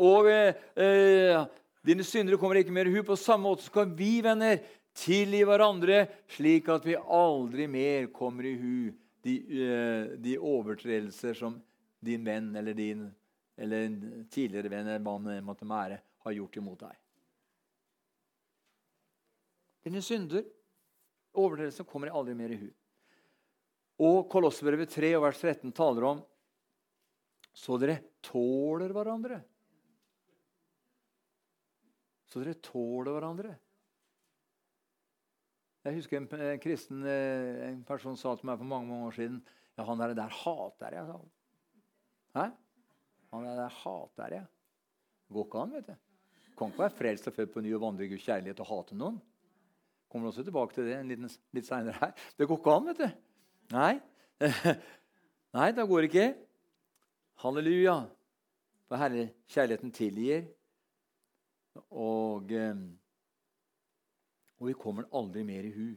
Og 0.00 0.28
eh, 0.30 0.56
eh, 0.76 1.44
dine 1.86 2.04
syndere 2.04 2.38
kommer 2.40 2.60
ikke 2.60 2.74
mer 2.74 2.88
i 2.88 2.94
hu. 2.94 3.02
På 3.04 3.18
samme 3.20 3.48
måte 3.48 3.66
skal 3.66 3.90
vi, 3.96 4.18
venner, 4.24 4.62
tilgi 4.96 5.42
hverandre, 5.44 6.06
slik 6.32 6.70
at 6.72 6.86
vi 6.88 6.96
aldri 6.96 7.68
mer 7.68 8.08
kommer 8.14 8.48
i 8.48 8.56
hu 8.56 8.78
de, 9.26 9.36
eh, 9.36 10.16
de 10.22 10.36
overtredelser 10.38 11.36
som 11.36 11.58
din 12.00 12.24
venn 12.24 12.54
eller 12.56 12.76
din 12.76 13.08
eller 13.56 13.86
en 13.86 14.26
tidligere 14.30 14.68
venn 14.68 14.86
eller 14.86 15.00
mann 15.00 15.28
måtte 15.44 15.68
være, 15.68 15.98
har 16.24 16.34
gjort 16.36 16.56
imot 16.60 16.82
deg. 16.84 16.96
Dine 19.86 20.02
synder, 20.04 20.42
overtredelser, 21.32 21.86
kommer 21.88 22.12
aldri 22.12 22.34
mer 22.36 22.52
i 22.52 22.58
hu. 22.60 22.68
Og 24.02 24.26
Kolossebrevet 24.28 24.90
3 24.92 25.12
og 25.16 25.24
vers 25.24 25.38
13 25.40 25.72
taler 25.76 26.08
om 26.10 26.24
så 27.56 27.78
dere 27.80 27.96
tåler 28.20 28.92
hverandre. 28.92 29.38
Så 32.28 32.42
dere 32.42 32.58
tåler 32.60 33.14
hverandre. 33.16 33.54
Jeg 35.86 35.96
husker 35.96 36.18
en, 36.18 36.26
en 36.50 36.60
kristen 36.60 37.06
eh, 37.08 37.70
en 37.70 37.80
person 37.86 38.18
sa 38.18 38.34
til 38.36 38.50
meg 38.50 38.58
for 38.60 38.68
mange 38.68 38.90
mange 38.90 39.06
år 39.08 39.16
siden 39.16 39.38
ja, 39.78 39.84
han 39.86 40.02
der, 40.02 40.12
der 40.18 40.34
hater 40.42 40.96
jeg. 40.98 41.06
sa 41.06 42.40
Hæ? 42.40 42.46
Han 43.32 43.46
der, 43.46 43.62
der 43.62 43.78
hater 43.78 44.34
jeg. 44.34 44.50
Det 45.26 45.36
går 45.38 45.48
ikke 45.48 45.62
an, 45.62 45.72
vet 45.78 45.88
du. 45.88 45.96
Kan 46.58 46.72
ikke 46.72 46.84
være 46.84 46.96
frelst 46.98 47.30
og 47.30 47.36
født 47.38 47.54
på 47.54 47.64
ny 47.64 47.72
og 47.76 47.84
vandre 47.86 48.04
i 48.04 48.10
Guds 48.10 48.26
kjærlighet 48.26 48.60
og 48.64 48.70
hate 48.72 48.98
noen 48.98 49.22
kommer 50.16 50.30
også 50.30 50.44
tilbake 50.46 50.76
til 50.76 50.86
det 50.88 50.98
liten, 51.04 51.30
litt 51.52 51.66
seinere 51.68 51.98
her. 52.00 52.12
Det 52.38 52.46
går 52.48 52.60
ikke 52.60 52.74
an, 52.74 52.86
vet 52.90 53.00
du. 53.02 53.08
Nei. 53.72 53.96
Nei, 55.56 55.70
det 55.74 55.86
går 55.88 56.06
ikke. 56.06 56.26
Halleluja. 57.42 57.96
For 58.86 59.00
Herre, 59.00 59.30
kjærligheten 59.50 59.92
tilgir. 59.94 60.46
Og, 61.90 62.52
eh, 62.54 62.82
og 64.60 64.70
vi 64.70 64.76
kommer 64.78 65.08
aldri 65.16 65.42
mer 65.46 65.66
i 65.66 65.72
hu. 65.74 65.88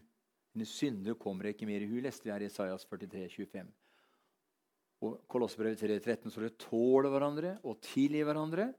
Dine 0.54 0.66
synder 0.68 1.16
kommer 1.20 1.52
ikke 1.52 1.68
mer 1.70 1.86
i 1.86 1.88
hu, 1.88 2.00
leste 2.02 2.26
vi 2.26 2.34
her 2.34 2.44
i 2.44 2.50
Isaias 2.50 2.88
43, 2.90 3.30
25. 3.38 3.70
Og 5.06 5.22
Kolossbrevet 5.32 5.80
3, 5.80 6.00
13, 6.02 6.34
så 6.34 6.44
det 6.44 6.58
tåler 6.60 7.12
hverandre 7.14 7.54
og 7.64 7.78
tilgir 7.86 8.26
hverandre. 8.28 8.72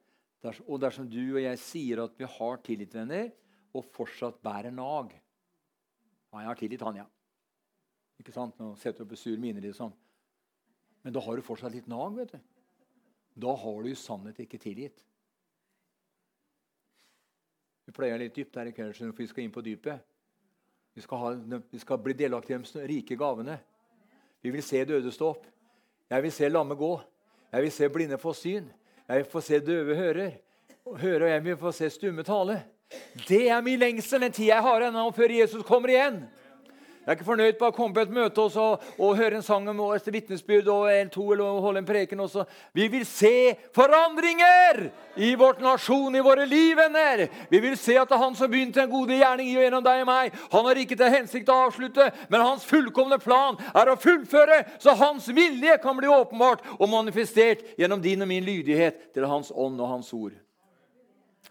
Og 0.66 0.80
dersom 0.82 1.06
du 1.08 1.22
og 1.22 1.40
jeg 1.40 1.60
sier 1.62 2.02
at 2.04 2.18
vi 2.18 2.28
har 2.28 2.60
tilgitt 2.64 2.96
venner, 2.96 3.30
og 3.70 3.86
fortsatt 3.94 4.40
bærer 4.42 4.72
nag 4.74 5.12
ja, 5.14 6.40
jeg 6.40 6.48
har 6.48 6.58
tilgitt 6.58 6.82
han, 6.82 6.98
ja. 6.98 7.04
Ikke 8.20 8.34
sant? 8.34 8.56
Nå 8.60 8.74
setter 8.76 9.02
du 9.02 9.08
opp 9.08 9.18
sur 9.18 9.36
mine, 9.40 9.62
liksom. 9.64 9.92
Men 11.02 11.14
da 11.16 11.22
har 11.24 11.36
du 11.36 11.44
fortsatt 11.44 11.72
litt 11.72 11.88
nag. 11.88 12.16
vet 12.18 12.34
du. 12.34 12.38
Da 13.40 13.54
har 13.56 13.82
du 13.82 13.88
i 13.88 13.96
sannhet 13.96 14.38
ikke 14.44 14.60
tilgitt. 14.60 15.00
Vi 17.86 17.94
pleier 17.96 18.20
litt 18.20 18.36
dypt 18.36 18.54
der 18.54 18.68
i 18.70 18.74
kveld, 18.76 18.94
for 18.94 19.22
vi 19.22 19.26
skal 19.26 19.44
inn 19.44 19.54
på 19.54 19.64
dypet. 19.64 20.04
Vi 20.94 21.02
skal, 21.02 21.18
ha, 21.22 21.60
vi 21.70 21.78
skal 21.80 21.98
bli 22.02 22.14
delaktige 22.18 22.58
i 22.58 22.66
de 22.74 22.86
rike 22.90 23.16
gavene. 23.16 23.56
Vi 24.42 24.50
vil 24.50 24.62
se 24.62 24.82
døde 24.84 25.12
stå 25.14 25.30
opp. 25.32 25.46
Jeg 26.10 26.22
vil 26.22 26.32
se 26.34 26.48
lamme 26.48 26.74
gå. 26.74 26.90
Jeg 27.52 27.62
vil 27.62 27.72
se 27.72 27.88
blinde 27.88 28.18
få 28.18 28.34
syn. 28.34 28.68
Jeg 29.08 29.22
vil 29.22 29.30
få 29.30 29.40
se 29.40 29.60
døve 29.64 29.96
hører. 29.96 30.36
Høre, 31.00 31.24
og 31.24 31.30
jeg 31.30 31.44
vil 31.44 31.56
få 31.60 31.72
se 31.72 31.90
stumme 31.90 32.22
tale. 32.26 32.60
Det 33.28 33.48
er 33.48 33.62
min 33.62 33.78
lengsel 33.78 34.22
den 34.22 34.32
tid 34.34 34.50
jeg 34.50 34.62
har 34.62 34.86
ennå 34.88 35.04
før 35.14 35.34
Jesus 35.34 35.66
kommer 35.66 35.92
igjen. 35.92 36.22
Jeg 37.00 37.14
er 37.14 37.16
ikke 37.16 37.24
fornøyd 37.30 37.56
på 37.56 37.68
å 37.70 37.72
komme 37.72 37.96
på 37.96 38.02
et 38.04 38.10
møte 38.12 38.42
også, 38.42 38.64
og 39.00 39.16
høre 39.16 39.38
en 39.38 39.44
sang 39.44 39.64
om 39.72 39.78
et 39.96 40.08
vitnesbyrd 40.12 40.66
og 40.68 40.82
eller 40.90 41.08
to, 41.08 41.22
holde 41.32 41.80
en 41.80 41.86
preken 41.88 42.20
også. 42.20 42.42
Vi 42.76 42.90
vil 42.92 43.06
se 43.08 43.54
forandringer 43.72 44.82
i 45.16 45.30
vårt 45.40 45.62
nasjon, 45.64 46.12
i 46.14 46.20
våre 46.20 46.44
liv, 46.44 46.74
venner. 46.76 47.22
Vi 47.48 47.60
vil 47.64 47.78
se 47.80 47.96
at 47.96 48.10
det 48.10 48.18
er 48.18 48.20
Han 48.20 48.36
som 48.36 48.50
begynte 48.52 48.82
en 48.82 48.92
gode 48.92 49.16
gjerning 49.16 49.48
i 49.48 49.56
og 49.56 49.64
gjennom 49.64 49.86
deg 49.86 50.02
og 50.02 50.10
meg. 50.10 50.36
Han 50.52 50.68
har 50.68 50.80
ikke 50.82 50.98
til 51.00 51.14
hensikt 51.14 51.48
å 51.48 51.56
avslutte, 51.70 52.10
men 52.28 52.44
hans 52.44 52.66
fullkomne 52.68 53.16
plan 53.22 53.56
er 53.72 53.88
å 53.88 53.96
fullføre, 53.96 54.60
så 54.78 54.92
hans 55.00 55.30
vilje 55.32 55.78
kan 55.80 55.96
bli 55.96 56.10
åpenbart 56.12 56.66
og 56.76 56.92
manifestert 56.92 57.64
gjennom 57.80 58.04
din 58.04 58.20
og 58.20 58.28
min 58.28 58.44
lydighet 58.44 59.08
til 59.16 59.24
hans 59.24 59.48
ånd 59.56 59.80
og 59.80 59.88
hans 59.94 60.12
ord. 60.12 60.36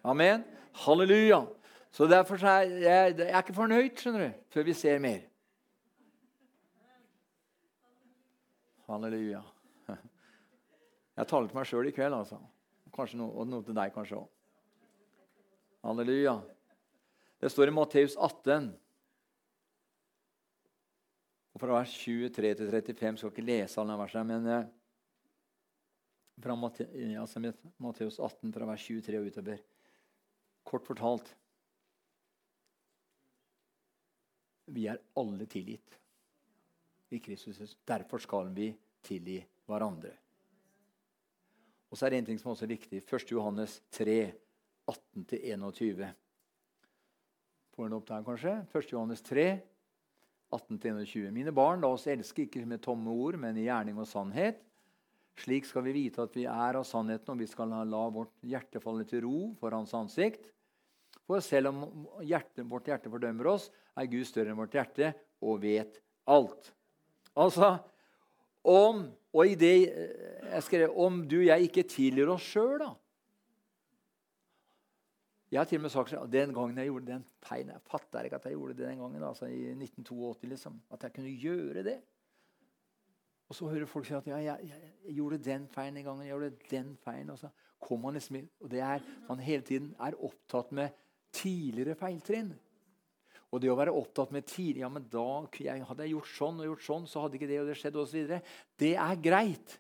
Amen. 0.06 0.46
Halleluja. 0.86 1.42
Så 1.92 2.06
derfor 2.06 2.38
er 2.46 2.70
jeg, 2.70 3.18
jeg 3.18 3.34
er 3.34 3.42
ikke 3.42 3.58
fornøyd 3.58 3.98
skjønner 3.98 4.28
du, 4.28 4.40
før 4.54 4.70
vi 4.70 4.78
ser 4.78 5.02
mer. 5.02 5.26
Halleluja. 8.90 9.44
Jeg 11.20 11.28
taler 11.30 11.50
til 11.50 11.58
meg 11.60 11.68
sjøl 11.70 11.90
i 11.90 11.94
kveld, 11.94 12.16
altså. 12.16 12.40
Noe, 13.20 13.28
og 13.30 13.46
noe 13.48 13.64
til 13.64 13.76
deg 13.78 13.92
kanskje 13.94 14.18
òg. 14.18 14.30
Halleluja. 15.86 16.40
Det 17.40 17.52
står 17.54 17.70
i 17.70 17.76
Matteus 17.76 18.16
18. 18.18 18.72
Og 21.54 21.62
Fra 21.62 21.78
vers 21.78 21.94
23 22.02 22.54
til 22.58 22.72
35 22.72 23.22
skal 23.22 23.34
ikke 23.36 23.46
lese 23.46 23.80
alle 23.84 24.00
versene, 24.00 24.26
men 24.32 24.50
eh, 24.56 24.68
fra 26.40 26.58
Matteus 26.58 28.18
18, 28.18 28.56
fra 28.56 28.72
vers 28.72 28.90
23 28.90 29.22
og 29.22 29.30
utover. 29.30 29.64
Kort 30.66 30.88
fortalt 30.88 31.34
Vi 34.70 34.86
er 34.90 35.02
alle 35.18 35.48
tilgitt 35.50 35.99
i 37.10 37.20
Kristus. 37.20 37.78
Derfor 37.88 38.22
skal 38.24 38.52
vi 38.56 38.72
tilgi 39.06 39.40
hverandre. 39.70 40.12
Og 41.90 41.98
så 41.98 42.06
er 42.06 42.14
det 42.14 42.22
en 42.22 42.30
ting 42.30 42.40
som 42.42 42.52
også 42.54 42.68
er 42.68 42.76
viktig. 42.76 43.02
1. 43.02 43.32
Johannes 43.34 43.80
3, 43.96 44.18
18-21. 44.90 46.10
Får 47.74 47.88
den 47.88 47.98
opp 47.98 48.08
der, 48.10 48.26
kanskje? 48.26 48.56
1. 48.76 48.92
Johannes 48.94 49.26
3, 49.26 49.48
18-21. 50.54 51.30
Mine 51.34 51.54
barn, 51.56 51.82
la 51.82 51.90
oss 51.94 52.08
elske 52.10 52.46
ikke 52.46 52.66
med 52.70 52.84
tomme 52.86 53.14
ord, 53.14 53.40
men 53.42 53.58
i 53.58 53.66
gjerning 53.66 53.98
og 54.02 54.10
sannhet. 54.10 54.62
Slik 55.40 55.66
skal 55.66 55.86
vi 55.86 55.96
vite 55.96 56.22
at 56.26 56.34
vi 56.36 56.46
er 56.50 56.78
av 56.78 56.86
sannheten, 56.86 57.32
og 57.34 57.42
vi 57.42 57.48
skal 57.50 57.72
la 57.88 58.06
vårt 58.14 58.34
hjerte 58.46 58.82
falle 58.84 59.06
til 59.08 59.24
ro 59.26 59.38
for 59.60 59.74
Hans 59.74 59.96
ansikt. 59.98 60.50
For 61.30 61.42
selv 61.46 61.72
om 61.72 62.08
hjerte, 62.26 62.66
vårt 62.68 62.90
hjerte 62.90 63.10
fordømmer 63.14 63.54
oss, 63.54 63.70
er 63.98 64.10
Gud 64.10 64.26
større 64.28 64.52
enn 64.52 64.60
vårt 64.60 64.76
hjerte 64.76 65.14
og 65.46 65.62
vet 65.64 66.02
alt. 66.30 66.74
Altså, 67.36 67.78
om, 68.64 69.06
og 69.34 69.48
i 69.48 69.56
det 69.56 69.76
jeg 70.50 70.64
skrev, 70.66 70.96
om 70.98 71.22
du 71.30 71.38
og 71.40 71.46
jeg 71.46 71.70
ikke 71.70 71.86
tilgir 71.90 72.32
oss 72.34 72.48
sjøl, 72.50 72.80
da 72.82 72.90
Jeg 75.52 75.60
har 75.60 75.66
til 75.66 75.80
og 75.80 75.82
med 75.82 75.90
sagt 75.90 76.14
den 76.32 76.54
gangen 76.54 76.78
jeg 76.78 76.92
gjorde 76.92 77.12
den 77.12 77.26
feilen 77.42 77.74
Jeg 77.74 77.82
fatter 77.90 78.28
ikke 78.28 78.38
at 78.38 78.46
jeg 78.46 78.54
gjorde 78.54 78.76
det 78.78 78.88
den 78.88 79.00
gangen, 79.02 79.24
altså 79.24 79.46
i 79.46 79.72
1982. 79.72 80.50
liksom, 80.50 80.82
At 80.92 81.04
jeg 81.04 81.14
kunne 81.14 81.36
gjøre 81.42 81.84
det. 81.84 82.02
Og 83.50 83.56
så 83.56 83.68
hører 83.68 83.90
folk 83.90 84.06
si 84.06 84.14
at 84.14 84.28
ja, 84.28 84.38
jeg, 84.38 84.72
jeg, 85.08 85.16
gjorde 85.16 85.38
den 85.38 85.68
feilen 85.74 85.98
en 85.98 86.04
gang. 86.04 86.20
jeg 86.22 86.28
gjorde 86.28 86.52
den 86.70 86.98
feilen, 87.04 87.30
og 87.30 87.40
så 87.40 87.50
kommer 87.82 88.10
man 88.10 88.14
liksom, 88.14 88.38
og 88.60 88.72
det 88.72 88.80
er, 88.80 89.00
Man 89.30 89.40
hele 89.40 89.62
tiden 89.62 89.96
er 90.00 90.24
opptatt 90.24 90.72
med 90.72 90.90
tidligere 91.34 91.96
feiltrinn. 91.96 92.54
Og 93.50 93.62
det 93.62 93.72
å 93.72 93.78
være 93.78 93.94
opptatt 93.98 94.32
med 94.34 94.46
tidlig, 94.46 94.84
ja, 94.84 94.90
men 94.94 95.08
da 95.10 95.26
Hadde 95.42 96.06
jeg 96.06 96.14
gjort 96.14 96.34
sånn 96.36 96.60
og 96.62 96.68
gjort 96.68 96.86
sånn, 96.86 97.08
så 97.10 97.24
hadde 97.24 97.40
ikke 97.40 97.50
det 97.50 97.62
og 97.64 97.70
det 97.70 97.78
skjedd 97.80 97.98
osv. 97.98 98.34
Det 98.78 98.92
er 98.94 99.24
greit. 99.24 99.78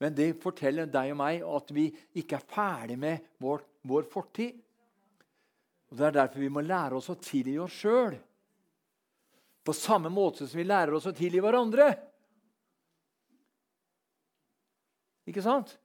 Men 0.00 0.16
det 0.16 0.30
forteller 0.42 0.88
deg 0.90 1.12
og 1.12 1.20
meg 1.20 1.44
at 1.46 1.74
vi 1.74 1.88
ikke 2.18 2.40
er 2.40 2.48
ferdig 2.48 2.96
med 3.00 3.28
vår, 3.42 3.62
vår 3.86 4.08
fortid. 4.10 4.56
Og 5.92 6.00
Det 6.00 6.08
er 6.08 6.16
derfor 6.16 6.42
vi 6.42 6.52
må 6.52 6.64
lære 6.64 6.96
oss 6.98 7.12
å 7.12 7.20
tilgi 7.20 7.58
oss 7.62 7.76
sjøl. 7.84 8.16
På 9.64 9.72
samme 9.76 10.10
måte 10.12 10.48
som 10.48 10.58
vi 10.58 10.66
lærer 10.66 10.96
oss 10.96 11.06
å 11.08 11.14
tilgi 11.16 11.40
hverandre. 11.44 11.92
Ikke 15.28 15.44
sant? 15.44 15.76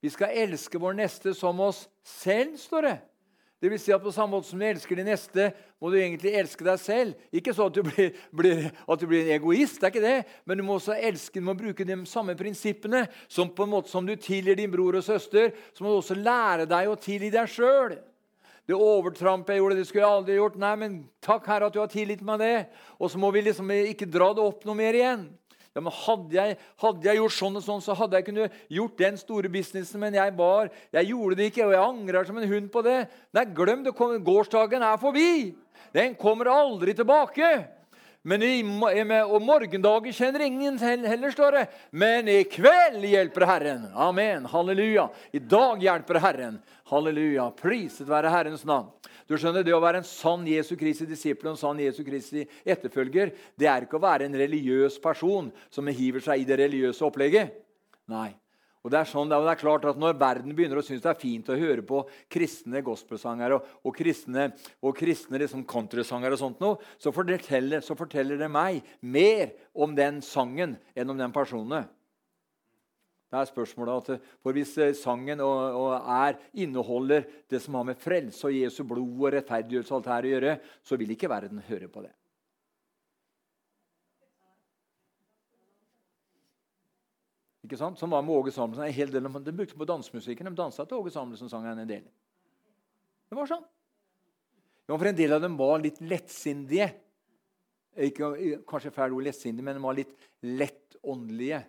Vi 0.00 0.08
skal 0.12 0.36
elske 0.44 0.80
vår 0.80 0.96
neste 0.96 1.34
som 1.36 1.58
oss 1.60 1.84
selv, 2.06 2.56
står 2.60 2.86
det. 2.86 2.96
Det 3.60 3.68
vil 3.68 3.80
si 3.80 3.92
at 3.92 4.00
På 4.00 4.12
samme 4.12 4.32
måte 4.32 4.48
som 4.48 4.60
du 4.60 4.64
elsker 4.64 4.96
de 4.96 5.04
neste, 5.04 5.50
må 5.80 5.90
du 5.92 5.98
egentlig 6.00 6.32
elske 6.40 6.64
deg 6.64 6.80
selv. 6.80 7.26
Ikke 7.32 7.52
så 7.56 7.66
at 7.68 7.76
du 7.76 7.82
blir, 7.84 8.14
blir, 8.32 8.70
at 8.72 9.00
du 9.00 9.06
blir 9.08 9.26
en 9.26 9.34
egoist, 9.36 9.80
det 9.80 9.88
er 9.88 9.92
ikke 9.92 10.06
det. 10.06 10.38
men 10.48 10.58
du 10.58 10.64
må 10.64 10.78
også 10.78 10.96
elske, 10.96 11.40
du 11.40 11.44
må 11.44 11.54
bruke 11.54 11.84
de 11.84 11.98
samme 12.08 12.36
prinsippene. 12.36 13.04
Som 13.28 13.52
på 13.52 13.68
en 13.68 13.74
måte 13.74 13.92
som 13.92 14.06
du 14.06 14.14
tilgir 14.16 14.56
din 14.56 14.72
bror 14.72 14.96
og 14.96 15.04
søster, 15.04 15.52
så 15.74 15.84
må 15.84 15.92
du 15.92 16.00
også 16.00 16.16
lære 16.16 16.68
deg 16.70 16.88
å 16.88 16.96
tilgi 16.96 17.30
deg 17.34 17.52
sjøl. 17.52 17.98
Det 18.70 18.76
overtrampet 18.76 19.56
jeg 19.56 19.60
gjorde, 19.60 19.76
det 19.76 19.86
skulle 19.88 20.06
jeg 20.06 20.16
aldri 20.16 20.34
gjort. 20.38 20.56
Nei, 20.62 20.74
men 20.78 20.96
takk, 21.24 21.46
Herre, 21.50 21.68
at 21.68 21.74
du 21.74 21.80
har 21.82 21.90
tilgitt 21.90 22.24
meg 22.24 22.40
det. 22.40 22.56
Og 22.96 23.10
så 23.12 23.20
må 23.20 23.32
vi 23.34 23.42
liksom 23.42 23.68
ikke 23.76 24.08
dra 24.08 24.30
det 24.36 24.44
opp 24.44 24.64
noe 24.68 24.78
mer 24.78 24.96
igjen. 24.96 25.24
Ja, 25.70 25.80
men 25.84 25.94
hadde 25.94 26.34
jeg, 26.34 26.56
hadde 26.82 27.06
jeg, 27.06 27.18
gjort 27.20 27.36
sånn 27.36 27.58
og 27.60 27.62
sånn, 27.62 27.82
så 27.84 27.94
hadde 27.94 28.18
jeg 28.18 28.26
kunnet 28.26 28.62
gjort 28.74 28.96
den 28.98 29.18
store 29.20 29.50
businessen. 29.52 30.02
Men 30.02 30.16
jeg 30.18 30.34
var, 30.38 30.70
jeg 30.96 31.10
gjorde 31.12 31.38
det 31.38 31.50
ikke, 31.52 31.66
og 31.68 31.74
jeg 31.76 31.84
angrer 31.84 32.26
som 32.26 32.40
en 32.40 32.48
hund 32.50 32.70
på 32.74 32.82
det. 32.86 32.96
Nei, 33.36 33.44
glem 33.54 33.84
det. 33.86 33.94
Gårsdagen 33.94 34.82
er 34.82 34.98
forbi. 35.02 35.34
Den 35.94 36.16
kommer 36.18 36.50
aldri 36.50 36.94
tilbake. 36.98 37.52
Men 38.26 38.42
i, 38.44 38.58
og 38.60 39.38
morgendagen 39.40 40.12
kjenner 40.12 40.42
ingen 40.44 40.76
heller, 40.82 41.30
står 41.32 41.56
det. 41.56 41.62
Men 41.96 42.28
i 42.28 42.42
kveld 42.50 43.06
hjelper 43.08 43.46
Herren. 43.48 43.86
Amen. 43.94 44.44
Halleluja. 44.50 45.06
I 45.32 45.40
dag 45.40 45.80
hjelper 45.86 46.20
Herren. 46.20 46.58
Halleluja. 46.90 47.46
Priset 47.56 48.08
være 48.10 48.32
Herrens 48.32 48.66
navn. 48.68 48.90
Du 49.30 49.36
skjønner, 49.38 49.62
Det 49.62 49.74
å 49.74 49.80
være 49.82 50.02
en 50.02 50.06
sann 50.06 50.46
Jesu 50.48 50.74
Kristi 50.76 51.06
disippel 51.06 51.48
og 51.48 51.54
en 51.54 51.62
sann 51.62 51.78
Jesu 51.78 52.02
Kristi 52.04 52.46
etterfølger, 52.66 53.30
det 53.56 53.68
er 53.70 53.86
ikke 53.86 54.00
å 54.00 54.02
være 54.02 54.26
en 54.26 54.34
religiøs 54.34 54.98
person 55.02 55.52
som 55.70 55.86
hiver 55.86 56.20
seg 56.20 56.42
i 56.42 56.48
det 56.48 56.58
religiøse 56.58 57.06
opplegget. 57.06 57.54
Nei. 58.10 58.34
Og 58.80 58.88
det 58.88 58.96
er 59.02 59.08
sånn, 59.10 59.28
det 59.28 59.36
er 59.36 59.60
klart 59.60 59.84
at 59.84 59.98
Når 60.00 60.16
verden 60.16 60.54
begynner 60.56 60.80
å 60.80 60.84
synes 60.84 61.02
det 61.04 61.10
er 61.12 61.20
fint 61.20 61.48
å 61.52 61.58
høre 61.58 61.84
på 61.84 62.00
kristne 62.32 62.80
gospelsangere 62.84 63.58
og, 63.58 63.66
og 63.84 63.96
kristne, 63.96 64.48
og 64.80 64.96
kristne 64.96 65.40
liksom 65.42 65.66
countrysangere, 65.68 66.32
og 66.32 66.40
sånt 66.40 66.62
noe, 66.64 66.80
så 66.96 67.12
forteller, 67.12 67.84
så 67.84 67.96
forteller 67.98 68.40
det 68.40 68.48
meg 68.50 68.80
mer 69.00 69.52
om 69.76 69.92
den 69.94 70.22
sangen 70.24 70.78
enn 70.96 71.12
om 71.12 71.20
den 71.20 71.34
personen. 71.34 71.90
Det 73.30 73.38
er 73.38 73.46
spørsmålet 73.46 74.10
at, 74.10 74.30
for 74.42 74.56
Hvis 74.56 74.72
eh, 74.82 74.94
sangen 74.98 75.40
og, 75.44 75.58
og 75.78 75.92
er, 75.94 76.38
inneholder 76.52 77.28
det 77.50 77.60
som 77.62 77.76
har 77.78 77.86
med 77.86 78.00
frelse 78.00 78.48
og 78.48 78.56
Jesu 78.56 78.82
blod 78.82 79.20
og 79.20 79.36
rettferdiggjørelse 79.36 79.94
alt 79.94 80.10
her 80.10 80.26
å 80.26 80.32
gjøre, 80.32 80.54
så 80.82 80.98
vil 80.98 81.14
ikke 81.14 81.30
verden 81.30 81.62
høre 81.68 81.86
på 81.92 82.02
det. 82.08 82.10
Ikke 87.70 87.78
sant? 87.78 88.00
Som 88.02 88.10
var 88.10 88.26
med 88.26 88.34
Åge 88.34 88.50
Samuelsen. 88.50 88.88
En 88.88 88.98
hel 88.98 89.14
del, 89.14 89.30
de 89.30 89.54
brukte 89.54 89.78
på 89.78 89.86
dansemusikken. 89.86 90.50
De 90.50 90.58
dansa 90.58 90.82
til 90.82 90.98
Åge 90.98 91.14
Samuelsen 91.14 91.52
sang 91.52 91.70
en 91.70 91.86
del. 91.86 92.02
Det 93.30 93.38
var 93.38 93.46
sånn. 93.46 93.62
Ja, 94.90 94.96
for 94.96 95.06
En 95.06 95.14
del 95.14 95.36
av 95.36 95.44
dem 95.44 95.54
var 95.54 95.78
litt 95.78 96.00
lettsindige. 96.02 96.90
Ikke, 97.94 98.34
kanskje 98.66 98.90
fæle 98.94 99.14
ord 99.14 99.28
lettsindige, 99.28 99.62
men 99.66 99.78
de 99.78 99.84
var 99.84 99.94
litt 99.94 100.16
lettåndelige 100.42 101.60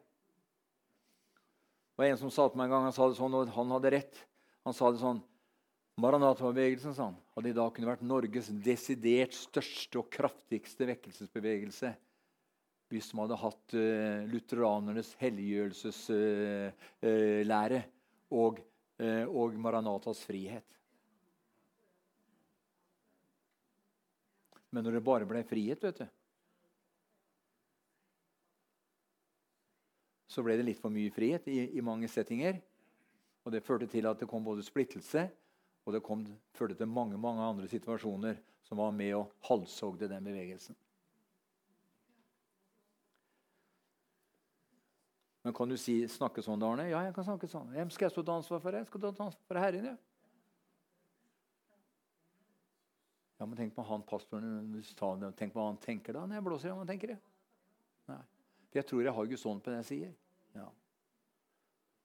var 2.02 2.10
en 2.10 2.18
som 2.18 2.32
sa 2.34 2.47
til 2.49 2.58
meg 2.58 2.66
en 2.68 2.74
gang, 2.76 2.84
han 2.89 2.95
sa 2.95 3.06
det 3.10 3.18
sånn, 3.20 3.36
og 3.38 3.49
han 3.54 3.72
hadde 3.76 3.93
rett. 3.93 4.16
Han 4.66 4.76
sa 4.78 4.86
det 4.93 5.02
sånn 5.02 5.22
Maranata-bevegelsen 6.02 6.93
sa 6.95 7.04
han, 7.10 7.18
hadde 7.36 7.52
i 7.52 7.58
dag 7.58 7.70
kunne 7.76 7.91
vært 7.91 8.08
Norges 8.08 8.47
desidert 8.64 9.34
største 9.38 9.95
og 9.99 10.08
kraftigste 10.14 10.84
vekkelsesbevegelse 10.89 11.89
hvis 12.91 13.10
de 13.12 13.16
hadde 13.20 13.39
hatt 13.39 13.68
uh, 13.78 14.20
lutheranernes 14.32 15.10
helliggjørelseslære 15.22 17.80
uh, 17.80 17.86
uh, 17.86 17.89
og, 18.39 18.54
og 19.32 19.49
Maranatas 19.60 20.20
frihet. 20.28 20.70
Men 24.72 24.82
når 24.88 24.93
det 24.97 25.08
bare 25.08 25.26
ble 25.28 25.41
frihet, 25.47 25.84
vet 25.84 25.97
du 26.02 26.06
så 30.32 30.43
ble 30.45 30.55
det 30.55 30.65
litt 30.69 30.79
for 30.79 30.93
mye 30.93 31.11
frihet 31.11 31.47
i, 31.51 31.59
i 31.75 31.84
mange 31.84 32.07
settinger. 32.11 32.61
Og 33.43 33.51
Det 33.51 33.63
førte 33.65 33.89
til 33.89 34.07
at 34.07 34.21
det 34.21 34.29
kom 34.29 34.45
både 34.45 34.63
splittelse 34.63 35.27
og 35.82 35.95
det 35.95 36.03
kom, 36.05 36.23
førte 36.53 36.77
til 36.77 36.89
mange 36.89 37.17
mange 37.17 37.41
andre 37.41 37.67
situasjoner 37.67 38.38
som 38.67 38.77
var 38.77 38.93
med 38.95 39.15
og 39.17 39.32
halshogde 39.47 40.09
den 40.09 40.23
bevegelsen. 40.23 40.77
Men 45.41 45.55
kan 45.57 45.71
du 45.71 45.73
si, 45.82 46.03
snakke 46.05 46.43
sånn, 46.45 46.61
Arne? 46.61 46.86
Ja, 46.91 47.01
jeg 47.07 47.15
kan 47.15 47.25
snakke 47.25 47.49
sånn. 47.49 47.71
Hvem 47.73 47.89
skal 47.89 48.07
jeg 48.07 48.13
stå 48.13 48.21
til 48.21 48.36
ansvar 48.36 48.61
for? 48.61 48.77
Jeg 48.77 48.86
skal 48.86 49.01
ta 49.01 49.09
ansvar 49.09 49.47
for 49.49 49.57
Herren. 49.57 49.88
Ja. 49.89 49.95
ja, 53.41 53.47
men 53.47 53.57
tenk 53.57 53.73
på 53.73 53.88
han 53.89 54.05
pastoren. 54.05 54.69
Tenk 55.34 55.55
på 55.55 55.57
hva 55.57 55.71
han 55.71 55.82
tenker 55.82 56.13
da 56.13 56.27
når 56.27 56.38
jeg 56.38 56.45
blåser 56.45 56.69
i 56.69 56.75
hva 56.75 56.84
han 56.84 56.93
tenker. 56.93 57.15
Ja. 57.17 57.30
Nei. 58.72 58.80
For 58.80 58.80
jeg 58.80 58.88
tror 58.88 59.03
jeg 59.03 59.13
har 59.13 59.26
Guds 59.26 59.45
ånd 59.45 59.61
på 59.61 59.72
det 59.72 59.78
jeg 59.82 59.86
sier. 59.86 60.11
Ja. 60.55 60.67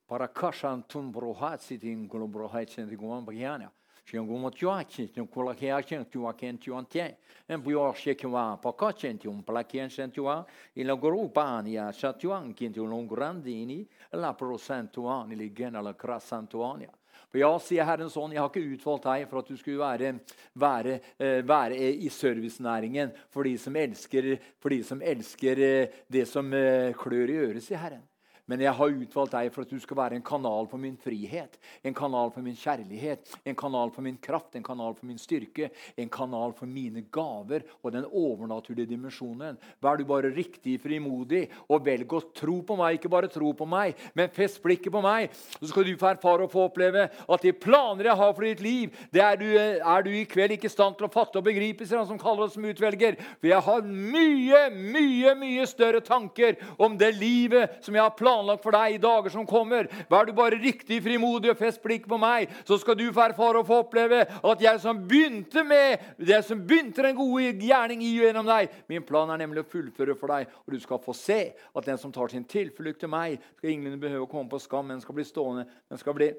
Parakashantum 0.09 1.13
brohatsitin 1.13 2.09
globrohaitsentigwan 2.09 3.25
bagiana. 3.25 3.71
Shengumotuachin, 4.07 5.29
Kulakiachin, 5.29 6.09
Tuaken 6.09 6.59
Tuante, 6.59 7.17
and 7.49 7.61
Buyoshekwa, 7.65 8.57
Pocacentium, 8.61 9.43
Placiencentua, 9.43 10.47
il 10.75 10.97
Gorupania, 10.97 11.91
Satuan, 11.91 12.55
Quintu 12.55 12.87
Longrandini, 12.87 13.85
La 14.11 14.33
Prosantuani, 14.33 15.35
Ligena 15.35 15.81
la 15.81 15.97
Crassantuania. 15.97 16.91
For 17.31 17.41
ja, 17.41 17.51
sier 17.63 17.87
Herren 17.89 18.11
sånn, 18.13 18.35
jeg 18.35 18.43
har 18.43 18.51
ikke 18.51 18.77
utvalgt 18.77 19.07
deg 19.09 19.29
for 19.31 19.43
at 19.43 19.51
du 19.51 19.57
skulle 19.61 19.83
være, 19.83 20.13
være, 20.57 20.99
eh, 21.19 21.41
være 21.47 21.79
i 21.93 22.11
servicenæringen 22.13 23.15
for 23.35 23.49
de 23.49 23.57
som 23.61 23.77
elsker, 23.77 24.37
for 24.63 24.75
de 24.75 24.83
som 24.87 25.03
elsker 25.03 25.65
eh, 25.69 25.97
det 26.13 26.27
som 26.31 26.53
eh, 26.55 26.93
klør 26.97 27.33
i 27.33 27.41
øret, 27.49 27.65
sier 27.67 27.83
Herren. 27.83 28.05
Men 28.47 28.63
jeg 28.63 28.75
har 28.79 28.93
utvalgt 28.95 29.35
deg 29.35 29.49
for 29.51 29.67
at 29.67 29.73
du 29.75 29.81
skal 29.83 29.99
være 29.99 30.19
en 30.19 30.25
kanal 30.27 30.69
for 30.71 30.79
min 30.79 30.95
frihet, 31.03 31.57
en 31.83 31.95
kanal 31.97 32.31
for 32.31 32.47
min 32.47 32.55
kjærlighet, 32.55 33.33
en 33.43 33.57
kanal 33.59 33.91
for 33.91 34.07
min 34.07 34.19
kraft, 34.23 34.55
en 34.55 34.67
kanal 34.67 34.95
for 34.95 35.09
min 35.09 35.19
styrke, 35.19 35.73
en 35.99 36.11
kanal 36.15 36.55
for 36.55 36.71
mine 36.71 37.03
gaver 37.11 37.65
og 37.81 37.97
den 37.97 38.07
overnaturlige 38.07 38.93
dimensjonen. 38.93 39.59
Vær 39.83 39.99
du 39.99 40.05
bare 40.07 40.31
riktig 40.35 40.77
frimodig 40.83 41.49
og 41.67 41.83
velg 41.89 42.15
å 42.15 42.23
tro 42.39 42.61
på 42.67 42.77
meg. 42.79 43.01
Ikke 43.01 43.11
bare 43.11 43.31
tro 43.33 43.51
på 43.57 43.67
meg, 43.67 43.99
men 44.15 44.31
fest 44.35 44.63
blikket 44.63 44.95
på 44.95 45.03
meg. 45.03 45.35
Så 45.59 45.73
skal 45.73 45.89
du 45.89 45.97
få 45.99 46.13
erfare 46.13 46.47
og 46.47 46.55
få 46.55 46.69
oppleve 46.69 47.09
at 47.11 47.43
de 47.43 47.55
planer 47.57 48.13
jeg 48.13 48.21
har 48.23 48.31
for 48.37 48.47
ditt 48.47 48.63
liv, 48.63 48.95
det 49.11 49.25
er 49.27 49.43
du, 49.43 49.49
er 49.59 50.07
du 50.07 50.13
i 50.15 50.23
kveld 50.29 50.55
ikke 50.55 50.71
i 50.71 50.77
stand 50.77 50.95
til 51.01 51.09
å 51.09 51.13
fatte 51.13 51.43
og 51.43 51.49
begripe, 51.49 51.83
sier 51.83 51.99
han 51.99 52.07
som 52.07 52.21
kaller 52.21 52.47
oss 52.47 52.55
som 52.55 52.71
utvelger. 52.71 53.19
For 53.41 53.51
jeg 53.51 53.67
har 53.67 53.91
mye, 53.91 54.63
mye, 54.71 55.35
mye 55.43 55.67
større 55.67 56.05
tanker 56.07 56.61
om 56.79 56.95
det 56.99 57.11
livet 57.19 57.83
som 57.83 57.97
jeg 57.97 58.07
har 58.07 58.15
planlagt 58.15 58.36
planlagt 58.37 58.65
for 58.65 58.77
deg 58.77 58.97
i 58.97 59.01
dager 59.01 59.33
som 59.33 59.47
kommer. 59.49 59.89
Vær 60.11 60.27
du 60.27 60.33
bare 60.37 60.59
riktig 60.61 61.01
frimodig 61.05 61.51
og 61.53 61.59
fest 61.59 61.83
blikk 61.83 62.07
på 62.09 62.19
meg, 62.21 62.51
så 62.69 62.79
skal 62.81 62.97
du 62.99 63.07
få 63.13 63.27
erfare 63.27 63.61
og 63.61 63.69
få 63.69 63.81
oppleve 63.85 64.25
at 64.27 64.65
jeg 64.65 64.81
som 64.83 65.01
begynte 65.09 65.65
med 65.65 66.03
det 66.19 66.43
som 66.47 66.61
begynte 66.67 67.05
den 67.05 67.17
gode 67.17 67.55
gjerning 67.63 68.03
i 68.05 68.13
og 68.21 68.27
gjennom 68.27 68.49
deg 68.49 68.75
Min 68.91 69.05
plan 69.07 69.31
er 69.33 69.41
nemlig 69.41 69.65
å 69.65 69.71
fullføre 69.71 70.17
for 70.19 70.33
deg, 70.33 70.51
og 70.67 70.75
du 70.75 70.83
skal 70.83 71.01
få 71.03 71.15
se 71.17 71.41
at 71.57 71.89
den 71.89 71.99
som 72.01 72.13
tar 72.13 72.33
sin 72.33 72.45
tilflukt 72.49 73.01
til 73.03 73.13
meg, 73.13 73.41
skal 73.57 73.73
ingen 73.73 73.97
behøve 74.01 74.27
å 74.27 74.31
komme 74.31 74.51
på 74.51 74.61
skam, 74.63 74.91
men 74.91 75.01
skal 75.03 75.17
bli 75.17 75.25
stående. 75.27 75.67
Den 75.91 76.01
skal 76.01 76.17
bli 76.17 76.31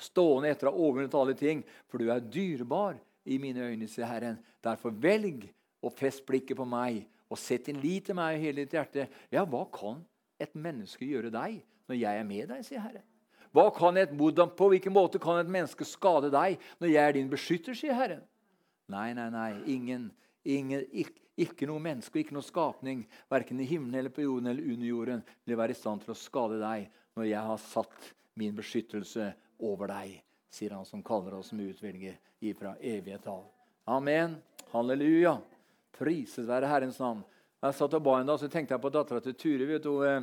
stående 0.00 0.50
etter 0.50 0.68
å 0.68 0.74
ha 0.74 0.82
overvunnet 0.82 1.16
alle 1.16 1.36
ting, 1.38 1.62
for 1.90 2.00
du 2.00 2.10
er 2.12 2.22
dyrebar 2.24 2.98
i 3.24 3.38
mine 3.40 3.70
øyne, 3.70 3.88
sier 3.90 4.08
Herren. 4.08 4.38
Derfor 4.64 4.94
velg 4.96 5.46
å 5.80 5.92
fest 5.92 6.24
blikket 6.28 6.58
på 6.58 6.66
meg 6.68 7.04
og 7.30 7.38
sett 7.38 7.68
din 7.68 7.78
lit 7.80 8.08
til 8.08 8.18
meg 8.18 8.36
i 8.36 8.46
hele 8.46 8.64
ditt 8.64 8.74
hjerte. 8.74 9.06
Ja, 9.32 9.44
hva 9.46 9.64
kan 9.72 10.00
et 10.40 10.54
menneske 10.56 11.06
gjøre 11.06 11.32
deg 11.34 11.60
når 11.90 11.98
jeg 11.98 12.20
er 12.20 12.26
med 12.26 12.50
deg, 12.52 12.64
sier 12.66 12.82
Herre. 12.82 13.02
Hva 13.50 13.66
kan 13.74 13.98
et, 13.98 14.12
på 14.14 14.68
hvilken 14.70 14.94
måte 14.94 15.18
kan 15.22 15.40
et 15.40 15.50
menneske 15.50 15.86
skade 15.88 16.30
deg 16.30 16.60
når 16.78 16.92
jeg 16.92 17.02
er 17.02 17.16
din 17.16 17.30
beskytter, 17.32 17.74
sier 17.74 17.96
Herren. 17.98 18.22
Nei, 18.90 19.10
nei, 19.14 19.26
nei. 19.34 19.50
Ingen, 19.70 20.08
ingen 20.46 20.86
ikke, 20.90 21.18
ikke, 21.40 21.68
noe 21.70 21.82
menneske 21.82 22.14
og 22.14 22.24
ikke 22.24 22.36
noe 22.36 22.46
skapning, 22.46 23.04
verken 23.30 23.62
i 23.62 23.68
himmelen 23.68 23.98
eller 24.00 24.14
på 24.14 24.24
jorden 24.24 24.50
eller 24.52 24.72
under 24.74 24.90
jorden, 24.90 25.22
vil 25.46 25.58
være 25.58 25.74
i 25.74 25.78
stand 25.78 26.04
til 26.04 26.14
å 26.14 26.18
skade 26.18 26.60
deg 26.62 26.90
når 27.18 27.30
jeg 27.30 27.46
har 27.50 27.62
satt 27.64 28.10
min 28.38 28.54
beskyttelse 28.56 29.32
over 29.66 29.90
deg, 29.90 30.20
sier 30.50 30.74
han 30.74 30.86
som 30.88 31.02
kaller 31.04 31.36
oss 31.38 31.50
som 31.50 31.60
utvilger 31.62 32.18
ifra 32.46 32.76
evighet 32.78 33.26
av. 33.30 33.44
Amen. 33.90 34.38
Halleluja. 34.70 35.36
Priset 35.98 36.46
være 36.48 36.70
Herrens 36.70 37.00
navn. 37.02 37.24
Jeg 37.60 37.76
satt 37.76 37.92
og 37.92 38.04
ba 38.06 38.14
en 38.16 38.28
dag, 38.30 38.38
så 38.40 38.48
tenkte 38.48 38.72
jeg 38.72 38.80
på 38.80 38.90
dattera 38.92 39.20
til 39.20 39.34
Ture. 39.36 39.66
vet 39.68 39.84
du, 39.84 40.02
eh, 40.02 40.22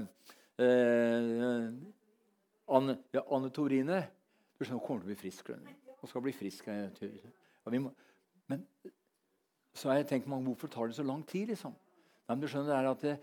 eh, 0.57 1.67
Anne, 2.67 2.97
ja, 3.13 3.21
Anne 3.29 3.51
Torine. 3.53 3.99
Du 4.57 4.65
skjønner, 4.65 4.79
Hun 4.79 4.87
kommer 4.87 5.01
til 5.01 5.05
å 5.05 5.13
bli 5.13 5.21
frisk. 5.21 5.51
Hun 6.01 6.09
skal 6.09 6.21
bli 6.21 6.33
frisk. 6.33 6.67
Ja, 6.67 7.79
må, 7.79 7.91
men 8.47 8.65
så 9.71 9.89
har 9.89 9.97
jeg 9.97 10.07
tenkt 10.07 10.27
mange, 10.27 10.45
hvorfor 10.45 10.67
tar 10.67 10.87
det 10.87 10.95
så 10.95 11.03
lang 11.03 11.23
tid? 11.27 11.49
liksom? 11.49 11.75
Men 12.27 12.41
du 12.41 12.47
skjønner, 12.47 12.73
det 12.73 12.77
er, 12.77 12.89
at 12.89 13.01
det, 13.01 13.19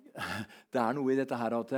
det 0.72 0.80
er 0.80 0.94
noe 0.94 1.12
i 1.12 1.16
dette 1.16 1.36
her 1.36 1.52
at, 1.52 1.72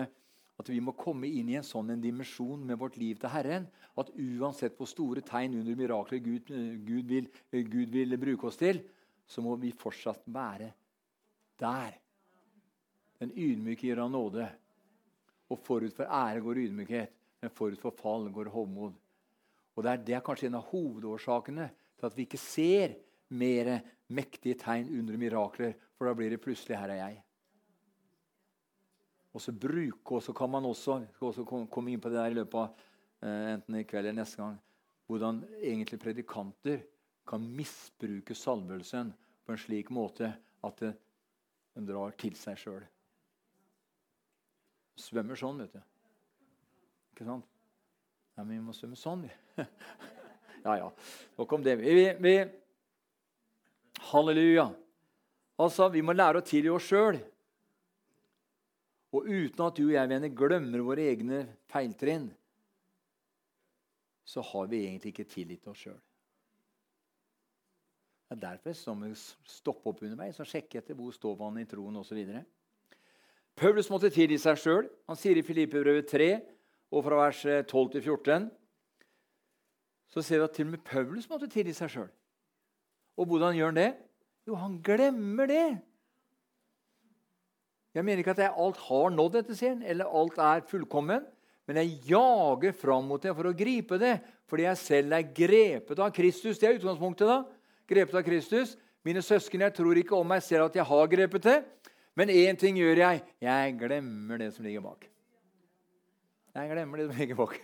at 0.59 0.69
vi 0.71 0.79
må 0.79 0.93
komme 0.93 1.27
inn 1.27 1.49
i 1.49 1.57
en 1.59 1.67
sånn 1.67 1.91
en 1.91 2.01
dimensjon 2.01 2.63
med 2.65 2.79
vårt 2.79 2.97
liv 2.97 3.19
til 3.19 3.35
Herren 3.35 3.67
at 3.99 4.15
uansett 4.15 4.79
hvor 4.79 4.87
store 4.87 5.21
tegn 5.27 5.59
under 5.59 5.75
mirakler 5.75 6.23
Gud, 6.23 6.55
Gud, 6.87 7.05
vil, 7.11 7.27
Gud 7.51 7.91
vil 7.91 8.17
bruke 8.19 8.47
oss 8.47 8.57
til, 8.63 8.79
så 9.27 9.43
må 9.43 9.57
vi 9.59 9.75
fortsatt 9.75 10.23
være 10.31 10.71
der. 11.61 11.97
Den 13.21 13.33
ydmyke 13.33 13.87
gir 13.87 14.03
han 14.03 14.13
nåde. 14.13 14.47
Og 15.51 15.61
forut 15.61 15.95
for 15.97 16.09
ære 16.09 16.43
går 16.45 16.61
ydmykhet, 16.67 17.13
men 17.43 17.53
forut 17.53 17.81
for 17.81 17.95
fall 17.99 18.31
går 18.33 18.51
hovmod. 18.53 18.95
Og 19.75 19.85
det 19.85 19.91
er, 19.91 20.03
det 20.07 20.17
er 20.17 20.25
kanskje 20.25 20.49
en 20.49 20.59
av 20.61 20.69
hovedårsakene 20.71 21.69
til 21.99 22.09
at 22.09 22.17
vi 22.17 22.27
ikke 22.27 22.41
ser 22.41 22.97
mer 23.35 23.77
mektige 24.15 24.59
tegn 24.61 24.91
under 24.99 25.19
mirakler, 25.19 25.75
for 25.97 26.09
da 26.09 26.15
blir 26.15 26.31
det 26.31 26.43
plutselig 26.43 26.77
'her 26.79 26.91
er 26.91 27.01
jeg'. 27.01 27.23
Og 29.35 29.41
så 29.41 29.53
bruke, 29.53 30.15
og 30.15 30.23
så 30.23 30.33
kan 30.33 30.51
man 30.51 30.65
også, 30.65 31.07
også 31.21 31.45
komme 31.45 31.91
inn 31.91 32.01
på 32.01 32.09
det 32.09 32.19
der 32.19 32.31
i 32.31 32.35
løpet 32.35 32.55
av 32.55 32.69
eh, 33.23 33.55
enten 33.55 33.75
i 33.75 33.83
kveld 33.83 34.07
eller 34.07 34.21
neste 34.21 34.43
gang, 34.43 34.59
hvordan 35.07 35.45
egentlig 35.59 35.99
predikanter 36.01 36.85
kan 37.27 37.41
misbruke 37.57 38.35
salvelsen 38.35 39.13
på 39.45 39.53
en 39.53 39.59
slik 39.59 39.91
måte 39.91 40.31
at 40.65 40.79
det 40.79 40.95
de 41.75 41.87
drar 41.89 42.15
til 42.21 42.37
seg 42.39 42.59
sjøl. 42.61 42.85
Svømmer 45.01 45.39
sånn, 45.39 45.59
vet 45.65 45.75
du. 45.75 45.83
Ikke 47.15 47.27
sant? 47.27 47.49
Ja, 48.35 48.43
men 48.43 48.57
vi 48.57 48.63
må 48.63 48.75
svømme 48.75 48.99
sånn, 48.99 49.27
vi. 49.27 49.65
ja, 50.67 50.77
ja. 50.79 50.89
Nok 51.39 51.55
om 51.55 51.67
det. 51.67 51.77
Vi, 51.83 52.07
vi, 52.23 52.35
halleluja. 54.11 54.69
Altså, 55.63 55.89
Vi 55.95 56.03
må 56.03 56.15
lære 56.15 56.43
å 56.43 56.47
tilgi 56.47 56.73
oss 56.75 56.89
sjøl. 56.91 57.21
Og 59.15 59.29
uten 59.31 59.67
at 59.67 59.77
du 59.79 59.85
og 59.85 59.95
jeg 59.95 60.11
venner 60.11 60.35
glemmer 60.35 60.83
våre 60.83 61.05
egne 61.07 61.45
feiltrinn, 61.71 62.27
så 64.27 64.43
har 64.43 64.67
vi 64.71 64.87
egentlig 64.89 65.13
ikke 65.13 65.31
tilgitt 65.31 65.69
oss 65.71 65.85
sjøl. 65.85 66.01
Det 68.29 68.37
er 68.39 68.57
derfor 68.57 68.73
jeg 68.73 68.97
må 68.99 69.11
stoppe 69.47 69.91
opp 69.91 70.03
underveis 70.03 70.41
og 70.41 70.49
sjekke 70.49 70.81
etter 70.81 70.97
hvor 70.97 71.13
står 71.13 71.37
man 71.39 71.61
i 71.61 71.67
troen 71.69 71.97
osv. 72.01 72.21
Paulus 73.55 73.91
måtte 73.93 74.11
tilgi 74.11 74.39
seg 74.41 74.59
sjøl. 74.59 74.89
Han 75.07 75.19
sier 75.19 75.39
i 75.39 75.45
Filippebrevet 75.47 76.09
3, 76.11 76.29
og 76.95 77.05
fra 77.07 77.21
vers 77.21 77.43
12 77.45 77.53
eh, 77.53 77.91
til 77.93 78.03
14, 78.03 78.49
så 80.15 80.23
ser 80.23 80.41
vi 80.41 80.47
at 80.47 80.55
til 80.57 80.69
og 80.69 80.73
med 80.75 80.85
Paulus 80.87 81.29
måtte 81.31 81.51
tilgi 81.51 81.75
seg 81.77 81.93
sjøl. 81.93 82.11
Og 83.19 83.29
hvordan 83.31 83.55
gjør 83.55 83.73
han 83.73 83.79
det? 83.79 83.91
Jo, 84.49 84.57
han 84.59 84.79
glemmer 84.85 85.51
det. 85.51 85.67
Jeg 87.95 88.05
mener 88.05 88.23
ikke 88.23 88.35
at 88.35 88.43
jeg 88.43 88.57
alt 88.59 88.81
har 88.89 89.15
nådd 89.15 89.37
dette, 89.39 89.57
sier 89.59 89.77
han, 89.77 89.85
eller 89.87 90.11
alt 90.11 90.39
er 90.43 90.65
fullkommen. 90.71 91.23
Men 91.69 91.79
jeg 91.81 92.01
jager 92.11 92.75
fram 92.77 93.07
mot 93.09 93.23
det 93.23 93.33
for 93.37 93.49
å 93.49 93.57
gripe 93.57 93.97
det, 94.01 94.17
fordi 94.51 94.67
jeg 94.67 94.81
selv 94.83 95.15
er 95.17 95.29
grepet 95.37 96.03
av 96.03 96.11
Kristus. 96.13 96.59
Det 96.59 96.69
er 96.69 96.81
utgangspunktet. 96.81 97.31
da 97.31 97.54
grepet 97.89 98.19
av 98.21 98.27
Kristus. 98.27 98.77
Mine 99.05 99.23
søsken, 99.25 99.65
jeg 99.67 99.75
tror 99.77 99.99
ikke 100.01 100.17
om 100.17 100.29
meg 100.29 100.45
selv 100.45 100.71
at 100.71 100.79
jeg 100.79 100.87
har 100.89 101.11
grepet 101.13 101.45
det. 101.45 101.59
Men 102.17 102.31
én 102.31 102.57
ting 102.59 102.79
gjør 102.79 103.03
jeg. 103.03 103.25
Jeg 103.43 103.75
glemmer 103.81 104.41
det 104.41 104.55
som 104.55 104.65
ligger 104.65 104.85
bak. 104.85 105.11
Jeg 106.55 106.71
glemmer 106.71 107.01
det 107.01 107.09
som 107.09 107.19
ligger 107.19 107.39
bak. 107.41 107.55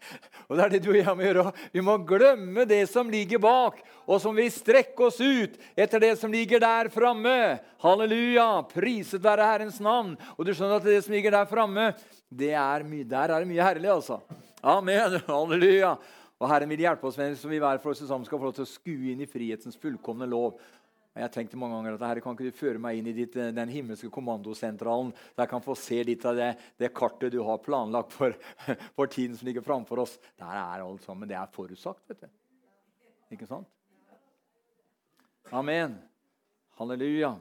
og 0.48 0.56
det 0.56 0.62
er 0.64 0.72
det 0.72 0.80
du 0.80 0.88
og 0.94 0.96
jeg 0.96 1.16
må 1.18 1.26
gjøre. 1.26 1.44
Vi 1.74 1.82
må 1.84 1.96
glemme 2.08 2.64
det 2.64 2.80
som 2.88 3.10
ligger 3.12 3.42
bak, 3.44 3.82
og 4.08 4.22
som 4.24 4.32
vil 4.38 4.48
strekke 4.50 5.04
oss 5.04 5.20
ut 5.20 5.58
etter 5.76 6.00
det 6.00 6.14
som 6.16 6.32
ligger 6.32 6.62
der 6.64 6.88
framme. 6.94 7.36
Halleluja! 7.84 8.48
Priset 8.72 9.20
være 9.22 9.50
Herrens 9.52 9.82
navn. 9.84 10.14
Og 10.38 10.48
du 10.48 10.54
skjønner 10.54 10.80
at 10.80 10.88
det 10.88 11.02
som 11.04 11.12
ligger 11.12 11.36
der 11.36 11.50
framme, 11.50 11.90
der 12.32 12.56
er 12.56 12.88
det 12.88 13.50
mye 13.52 13.66
herlig, 13.68 13.92
altså. 13.92 14.22
Amen. 14.64 15.20
Halleluja. 15.28 15.98
Og 16.38 16.46
Herren 16.46 16.70
vil 16.70 16.84
hjelpe 16.84 17.08
oss 17.08 17.18
med 17.18 17.34
som 17.38 17.50
vi 17.50 17.58
hver 17.58 17.80
for 17.82 17.90
oss 17.90 18.02
sammen 18.06 18.26
skal 18.26 18.38
få 18.38 18.50
lov 18.50 18.58
til 18.58 18.66
å 18.66 18.70
skue 18.70 19.10
inn 19.10 19.22
i 19.24 19.30
frihetens 19.30 19.78
fullkomne 19.80 20.26
lov. 20.30 20.60
Jeg 21.18 21.24
har 21.24 21.32
tenkt 21.34 21.56
mange 21.58 21.74
ganger 21.74 21.96
at 21.96 22.02
Herre, 22.06 22.22
kan 22.22 22.36
ikke 22.36 22.46
du 22.46 22.54
føre 22.54 22.78
meg 22.78 23.00
inn 23.00 23.08
i 23.10 23.14
ditt, 23.16 23.34
eh, 23.34 23.50
den 23.50 23.70
himmelske 23.72 24.06
kommandosentralen, 24.14 25.10
der 25.34 25.42
jeg 25.42 25.50
kan 25.50 25.64
få 25.64 25.74
se 25.74 25.96
litt 26.06 26.22
av 26.28 26.36
det, 26.38 26.52
det 26.78 26.92
kartet 26.94 27.32
du 27.34 27.40
har 27.42 27.58
planlagt 27.58 28.14
for, 28.14 28.36
for, 28.96 29.10
tiden 29.10 29.34
som 29.34 29.48
ligger 29.48 29.64
framfor 29.66 30.04
oss. 30.04 30.14
Der 30.38 30.52
er 30.52 30.84
alt 30.84 31.02
sammen. 31.02 31.26
Det 31.26 31.34
er 31.34 31.50
forutsagt, 31.50 32.04
vet 32.06 32.22
du. 32.22 32.28
Ikke 33.34 33.48
sant? 33.50 33.66
Amen. 35.50 35.96
Halleluja. 36.78 37.32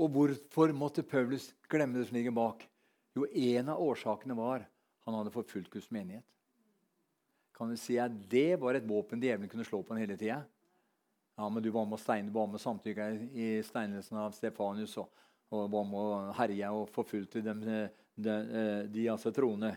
Og 0.00 0.08
hvorfor 0.12 0.72
måtte 0.76 1.04
Paulus 1.04 1.50
glemme 1.68 2.00
det 2.00 2.08
som 2.08 2.16
ligger 2.16 2.32
bak? 2.36 2.64
Jo, 3.16 3.28
en 3.28 3.70
av 3.74 3.84
årsakene 3.84 4.36
var 4.38 4.64
han 5.06 5.16
hadde 5.20 5.34
forfulgt 5.34 5.70
Guds 5.72 5.88
menighet. 5.94 6.26
Kan 7.56 7.70
du 7.72 7.78
si 7.80 7.96
at 7.98 8.12
Det 8.28 8.58
var 8.60 8.76
et 8.76 8.88
våpen 8.88 9.22
djevelen 9.22 9.48
kunne 9.48 9.64
slå 9.64 9.80
på 9.82 9.94
han 9.94 10.02
hele 10.02 10.18
tida? 10.18 10.42
Ja, 11.36 11.48
men 11.48 11.62
du 11.62 11.70
var 11.70 11.86
med, 11.88 12.00
stein, 12.00 12.32
var 12.32 12.46
med 12.48 12.60
samtykka 12.60 13.10
i 13.36 13.46
steinelsen 13.64 14.18
av 14.20 14.32
Stefanius 14.32 14.96
og, 15.00 15.08
og 15.52 15.70
var 15.72 15.88
med 15.88 16.00
å 16.00 16.36
herje 16.38 16.70
og 16.72 16.88
forfulgte 16.92 17.42
dem, 17.44 17.60
de, 17.64 17.80
de, 18.16 18.36
de 18.92 19.08
altså 19.12 19.32
troende. 19.36 19.74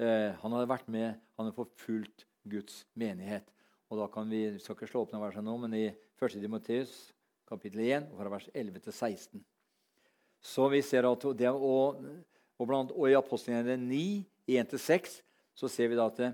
Eh, 0.00 0.32
han 0.40 0.56
hadde 0.56 0.70
vært 0.70 0.88
med, 0.92 1.18
han 1.36 1.44
hadde 1.46 1.56
forfulgt 1.56 2.24
Guds 2.48 2.86
menighet. 2.98 3.52
Og 3.92 4.00
da 4.00 4.08
kan 4.08 4.30
Vi 4.32 4.58
skal 4.58 4.76
ikke 4.76 4.88
slå 4.88 5.04
opp 5.04 5.12
noen 5.12 5.26
verser 5.26 5.44
nå, 5.44 5.56
men 5.60 5.76
i 5.76 5.86
1. 5.92 6.40
Timoteus 6.40 7.12
kapittel 7.48 7.84
1, 7.84 8.08
fra 8.16 8.32
vers 8.32 8.48
11 8.54 8.80
til 8.86 8.92
16. 8.92 9.44
Så 10.42 10.68
vi 10.72 10.80
ser 10.82 11.06
at 11.06 11.26
det, 11.38 11.50
og, 11.52 12.00
og, 12.56 12.66
blant, 12.66 12.92
og 12.96 13.10
i 13.10 13.18
apostlene 13.18 13.76
9 13.76 14.00
1-6, 14.48 15.20
så 15.54 15.68
ser 15.70 15.90
vi 15.92 15.98
da 15.98 16.08
at 16.10 16.18
det, 16.18 16.30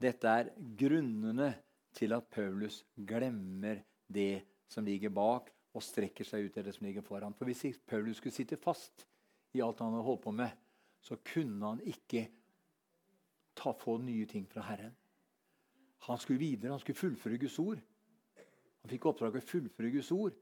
dette 0.00 0.32
er 0.42 0.50
grunnene 0.56 1.52
til 1.96 2.14
at 2.16 2.28
Paulus 2.32 2.82
glemmer 2.94 3.82
det 4.10 4.42
som 4.70 4.86
ligger 4.86 5.12
bak, 5.14 5.50
og 5.70 5.84
strekker 5.86 6.26
seg 6.26 6.48
ut 6.48 6.54
til 6.56 6.66
det 6.66 6.74
som 6.74 6.86
ligger 6.88 7.04
foran. 7.06 7.34
For 7.38 7.46
Hvis 7.46 7.78
Paulus 7.86 8.18
skulle 8.18 8.34
sitte 8.34 8.58
fast 8.58 9.04
i 9.54 9.62
alt 9.62 9.78
han 9.78 9.92
hadde 9.94 10.06
holdt 10.06 10.24
på 10.24 10.32
med, 10.34 10.50
så 11.00 11.16
kunne 11.24 11.66
han 11.66 11.82
ikke 11.86 12.24
ta, 13.56 13.72
få 13.72 13.98
nye 14.02 14.26
ting 14.26 14.48
fra 14.50 14.64
Herren. 14.66 14.96
Han 16.08 16.18
skulle 16.18 16.40
videre, 16.42 16.72
han 16.72 16.82
skulle 16.82 16.98
fullføre 16.98 17.38
Guds 17.38 17.58
ord. 17.62 17.80
Han 18.80 18.90
fikk 18.90 19.06
oppdrag 19.10 19.36
å 19.36 19.44
fullføre 19.44 19.92
Guds 19.94 20.10
ord. 20.16 20.36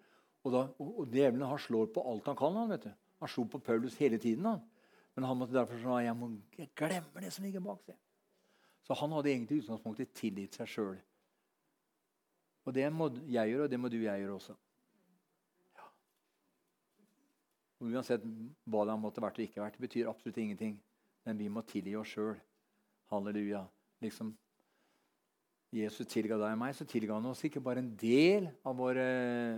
Og, 0.46 0.53
da, 0.55 0.64
og, 0.78 0.90
og 1.03 1.12
Djevelen 1.12 1.49
han 1.51 1.61
slår 1.61 1.90
på 1.92 2.05
alt 2.09 2.28
han 2.30 2.38
kan. 2.38 2.57
Han 2.57 2.72
vet 2.72 2.86
du. 2.86 2.92
Han 3.18 3.32
slo 3.32 3.44
på 3.51 3.61
Paulus 3.64 3.99
hele 3.99 4.20
tiden. 4.22 4.46
han. 4.46 4.62
Men 5.18 5.24
han 5.26 5.34
måtte 5.40 5.56
derfor 5.56 5.80
si 5.82 5.94
jeg, 6.04 6.14
må, 6.14 6.28
jeg 6.54 6.68
glemmer 6.78 7.24
det 7.24 7.32
som 7.34 7.42
ligger 7.42 7.62
bak 7.64 7.80
Seg. 7.82 7.96
Så 8.86 8.94
han 9.00 9.10
hadde 9.16 9.32
egentlig 9.32 9.56
utgangspunktet 9.64 10.12
tilgitt 10.14 10.54
seg 10.54 10.70
sjøl. 10.70 11.00
Og 12.62 12.76
det 12.76 12.84
må 12.94 13.08
jeg 13.26 13.50
gjøre, 13.50 13.64
og 13.66 13.72
det 13.72 13.80
må 13.82 13.90
du 13.90 13.96
jeg 13.98 14.22
gjøre 14.22 14.36
også. 14.36 14.54
Ja. 15.74 15.88
Og 17.82 17.90
uansett 17.90 18.30
hva 18.70 18.86
det 18.86 18.96
måtte 19.02 19.26
vært 19.26 19.42
og 19.42 19.48
ikke 19.48 19.64
vært, 19.64 19.80
det 19.80 19.88
betyr 19.88 20.12
absolutt 20.12 20.38
ingenting. 20.44 20.78
Men 21.26 21.42
vi 21.42 21.50
må 21.50 21.66
tilgi 21.66 21.98
oss 21.98 22.14
sjøl. 22.14 22.38
Halleluja. 23.10 23.66
Liksom 24.06 24.30
Jesus 25.74 26.14
tilga 26.14 26.38
deg 26.38 26.54
og 26.54 26.62
meg, 26.62 26.78
så 26.78 26.86
tilga 26.86 27.18
han 27.18 27.26
oss 27.34 27.42
ikke 27.50 27.66
bare 27.66 27.82
en 27.82 27.90
del 27.98 28.46
av 28.62 28.78
våre, 28.78 29.10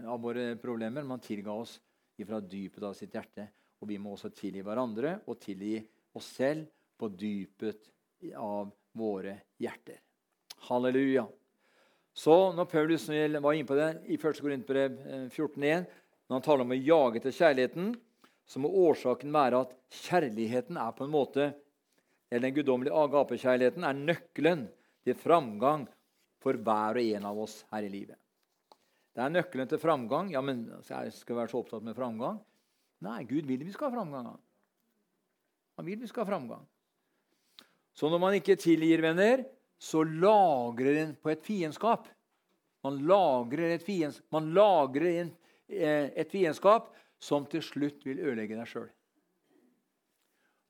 av 0.08 0.24
våre 0.24 0.54
problemer, 0.64 1.04
men 1.04 1.18
han 1.18 1.28
tilga 1.28 1.52
oss 1.52 1.76
fra 2.16 2.40
dypet 2.40 2.88
av 2.88 2.96
sitt 2.96 3.12
hjerte. 3.12 3.50
Og 3.80 3.88
vi 3.88 3.98
må 3.98 4.14
også 4.14 4.32
tilgi 4.36 4.62
hverandre 4.64 5.18
og 5.26 5.38
tilgi 5.40 5.78
oss 6.16 6.28
selv 6.36 6.68
på 7.00 7.08
dypet 7.08 7.88
av 8.36 8.68
våre 9.00 9.38
hjerter. 9.60 10.00
Halleluja. 10.68 11.24
Så 12.12 12.36
når 12.52 12.68
Paulus 12.68 13.06
var 13.08 13.54
inne 13.54 13.68
på 13.68 13.78
det 13.78 13.90
i 14.10 14.18
1. 14.18 14.42
Korintbrev 14.42 14.98
14,1, 15.30 15.64
eh, 15.64 15.84
når 16.28 16.36
han 16.36 16.44
taler 16.44 16.66
om 16.66 16.74
å 16.74 16.78
jage 16.78 17.22
til 17.24 17.34
kjærligheten, 17.34 17.94
så 18.50 18.60
må 18.60 18.70
årsaken 18.88 19.32
være 19.32 19.62
at 19.64 19.76
kjærligheten 20.02 20.78
er 20.78 20.92
på 20.96 21.06
en 21.06 21.14
måte 21.14 21.52
eller 22.30 22.46
den 22.46 22.54
guddommelige 22.54 22.94
agapekjærligheten 22.94 23.86
er 23.86 23.96
nøkkelen 23.98 24.66
til 25.06 25.16
framgang 25.18 25.86
for 26.40 26.58
hver 26.62 27.00
og 27.00 27.14
en 27.16 27.26
av 27.26 27.40
oss 27.42 27.56
her 27.72 27.86
i 27.86 27.90
livet. 27.90 28.18
Det 29.10 29.24
er 29.24 29.32
nøkkelen 29.34 29.70
til 29.70 29.80
framgang. 29.82 30.30
Ja, 30.30 30.42
men 30.44 30.68
jeg 30.86 31.14
skal 31.16 31.40
være 31.40 31.50
så 31.50 31.62
opptatt 31.64 31.82
med 31.86 31.98
framgang. 31.98 32.38
Nei, 33.00 33.24
Gud 33.24 33.48
vil 33.48 33.64
vi 33.64 33.72
skal 33.72 33.88
ha 33.88 33.96
framgang. 33.96 34.28
Han 35.80 35.86
vil 35.86 36.00
vi 36.00 36.08
skal 36.10 36.24
ha 36.26 36.30
framgang. 36.34 36.66
Så 37.96 38.10
når 38.12 38.20
man 38.22 38.36
ikke 38.36 38.58
tilgir, 38.60 39.02
venner, 39.02 39.44
så 39.80 40.02
lagrer 40.04 41.02
en 41.02 41.14
på 41.16 41.32
et 41.32 41.44
fiendskap. 41.44 42.08
Man 42.84 43.00
lagrer 43.08 43.74
et, 43.74 43.84
fiends, 43.84 44.20
man 44.32 44.52
lagrer 44.56 45.22
en, 45.22 45.30
eh, 45.68 46.12
et 46.16 46.32
fiendskap 46.32 46.90
som 47.20 47.44
til 47.48 47.64
slutt 47.64 48.04
vil 48.04 48.20
ødelegge 48.20 48.56
deg 48.56 48.68
sjøl. 48.68 48.88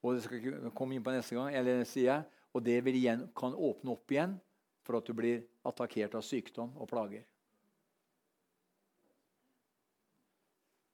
Og 0.03 0.17
det 0.17 0.25
skal 0.25 0.71
komme 0.75 0.97
inn 0.97 1.05
på 1.05 1.13
neste 1.15 1.37
gang, 1.37 1.53
eller 1.55 1.85
sier 1.87 2.09
jeg, 2.09 2.29
og 2.55 2.65
det 2.67 2.81
igjen, 2.91 3.29
kan 3.37 3.55
åpne 3.55 3.95
opp 3.95 4.11
igjen 4.11 4.39
for 4.87 4.99
at 4.99 5.07
du 5.07 5.15
blir 5.15 5.45
attakkert 5.67 6.17
av 6.19 6.25
sykdom 6.27 6.73
og 6.81 6.89
plager. 6.91 7.27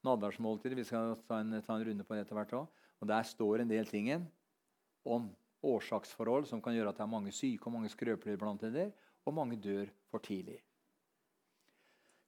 Nattverdsmåltider. 0.07 0.79
Vi 0.79 0.87
skal 0.89 1.17
ta 1.27 1.41
en, 1.43 1.57
ta 1.65 1.77
en, 1.77 1.85
runde 1.89 2.07
på 2.07 2.15
det 2.17 2.25
etter 2.25 2.39
hvert 2.39 2.55
òg. 2.57 2.85
Og 3.03 3.11
der 3.11 3.27
står 3.29 3.63
en 3.63 3.71
del 3.71 3.89
ting 3.91 4.09
om 5.07 5.29
årsaksforhold 5.67 6.47
som 6.49 6.63
kan 6.63 6.77
gjøre 6.77 6.93
at 6.93 7.01
det 7.01 7.05
er 7.05 7.11
mange 7.11 7.35
syke 7.35 7.69
og 7.69 7.75
mange 7.77 7.91
skrøpelige 7.93 8.41
blant 8.41 8.63
dere, 8.63 8.93
og 9.27 9.35
mange 9.35 9.59
dør 9.59 9.89
for 10.13 10.23
tidlig. 10.23 10.61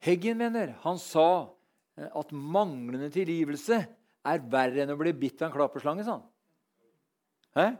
Heggen, 0.02 0.38
mener, 0.38 0.74
han 0.84 0.98
sa 1.02 1.50
eh, 1.98 2.06
at 2.06 2.34
manglende 2.34 3.10
tilgivelse 3.14 3.78
er 4.28 4.44
verre 4.50 4.84
enn 4.84 4.94
å 4.94 4.98
bli 4.98 5.14
bitt 5.16 5.42
av 5.42 5.48
en 5.48 5.54
klapperslange. 5.54 6.06
Sånn. 6.06 6.22
Hæ? 7.58 7.70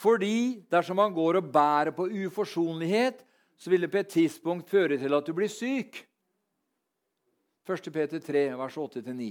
Fordi 0.00 0.64
dersom 0.72 0.98
man 0.98 1.14
går 1.14 1.38
og 1.40 1.52
bærer 1.54 1.94
på 1.96 2.08
uforsonlighet, 2.10 3.22
så 3.56 3.70
vil 3.70 3.86
det 3.86 3.92
på 3.92 4.00
et 4.02 4.10
tidspunkt 4.12 4.72
føre 4.72 4.98
til 5.00 5.14
at 5.16 5.26
du 5.26 5.32
blir 5.36 5.52
syk. 5.52 6.02
1. 7.64 7.92
Peter 7.92 8.20
3, 8.20 8.56
vers 8.56 8.76
8-9. 8.76 9.28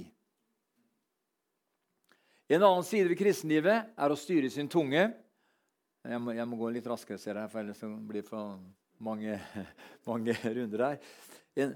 En 2.47 2.63
annen 2.63 2.86
side 2.86 3.07
ved 3.11 3.17
kristenlivet 3.17 3.93
er 3.93 4.13
å 4.13 4.17
styre 4.17 4.49
sin 4.51 4.69
tunge. 4.69 5.05
Jeg 6.03 6.19
må, 6.19 6.34
jeg 6.36 6.47
må 6.49 6.57
gå 6.59 6.71
litt 6.73 6.88
raskere, 6.89 7.19
ser 7.21 7.38
jeg, 7.39 7.51
for 7.51 7.61
ellers 7.61 7.84
blir 8.09 8.23
det 8.23 8.27
for 8.27 8.57
mange, 9.03 9.38
mange, 10.09 10.36
runder 10.43 10.86
her. 10.88 11.13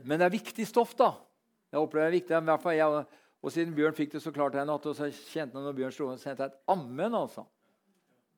Men 0.03 0.17
det 0.17 0.25
er 0.25 0.33
viktig 0.33 0.65
stoff, 0.67 0.95
da. 0.97 1.13
Jeg 1.71 1.79
opplever 1.79 2.07
det 2.07 2.11
er 2.11 2.17
viktig. 2.17 2.35
I 2.35 2.49
hvert 2.49 2.63
fall 2.63 2.77
jeg, 2.77 3.03
og 3.37 3.53
siden 3.53 3.75
Bjørn 3.77 3.97
fikk 3.97 4.15
det 4.15 4.23
så 4.23 4.33
klart 4.35 4.57
en 4.57 4.67
natt, 4.71 4.87
og 4.89 4.97
så 4.97 5.11
kjente 5.13 5.59
han 5.59 5.67
når 5.67 5.77
Bjørn 5.77 5.95
slo, 5.95 6.09
så 6.17 6.31
jeg 6.31 6.41
et 6.41 6.57
ammen. 6.73 7.19
altså. 7.21 7.45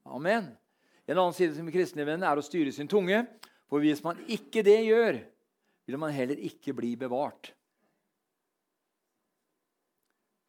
Amen. 0.09 0.51
En 1.09 1.17
annen 1.17 1.37
side 1.37 1.55
som 1.55 1.71
kristenlivet 1.71 2.19
er 2.19 2.41
å 2.41 2.45
styre 2.45 2.73
sin 2.75 2.89
tunge. 2.89 3.23
For 3.69 3.81
hvis 3.81 4.03
man 4.03 4.19
ikke 4.29 4.63
det 4.65 4.79
gjør, 4.87 5.21
vil 5.87 6.01
man 6.01 6.13
heller 6.13 6.41
ikke 6.45 6.75
bli 6.77 6.95
bevart. 6.99 7.53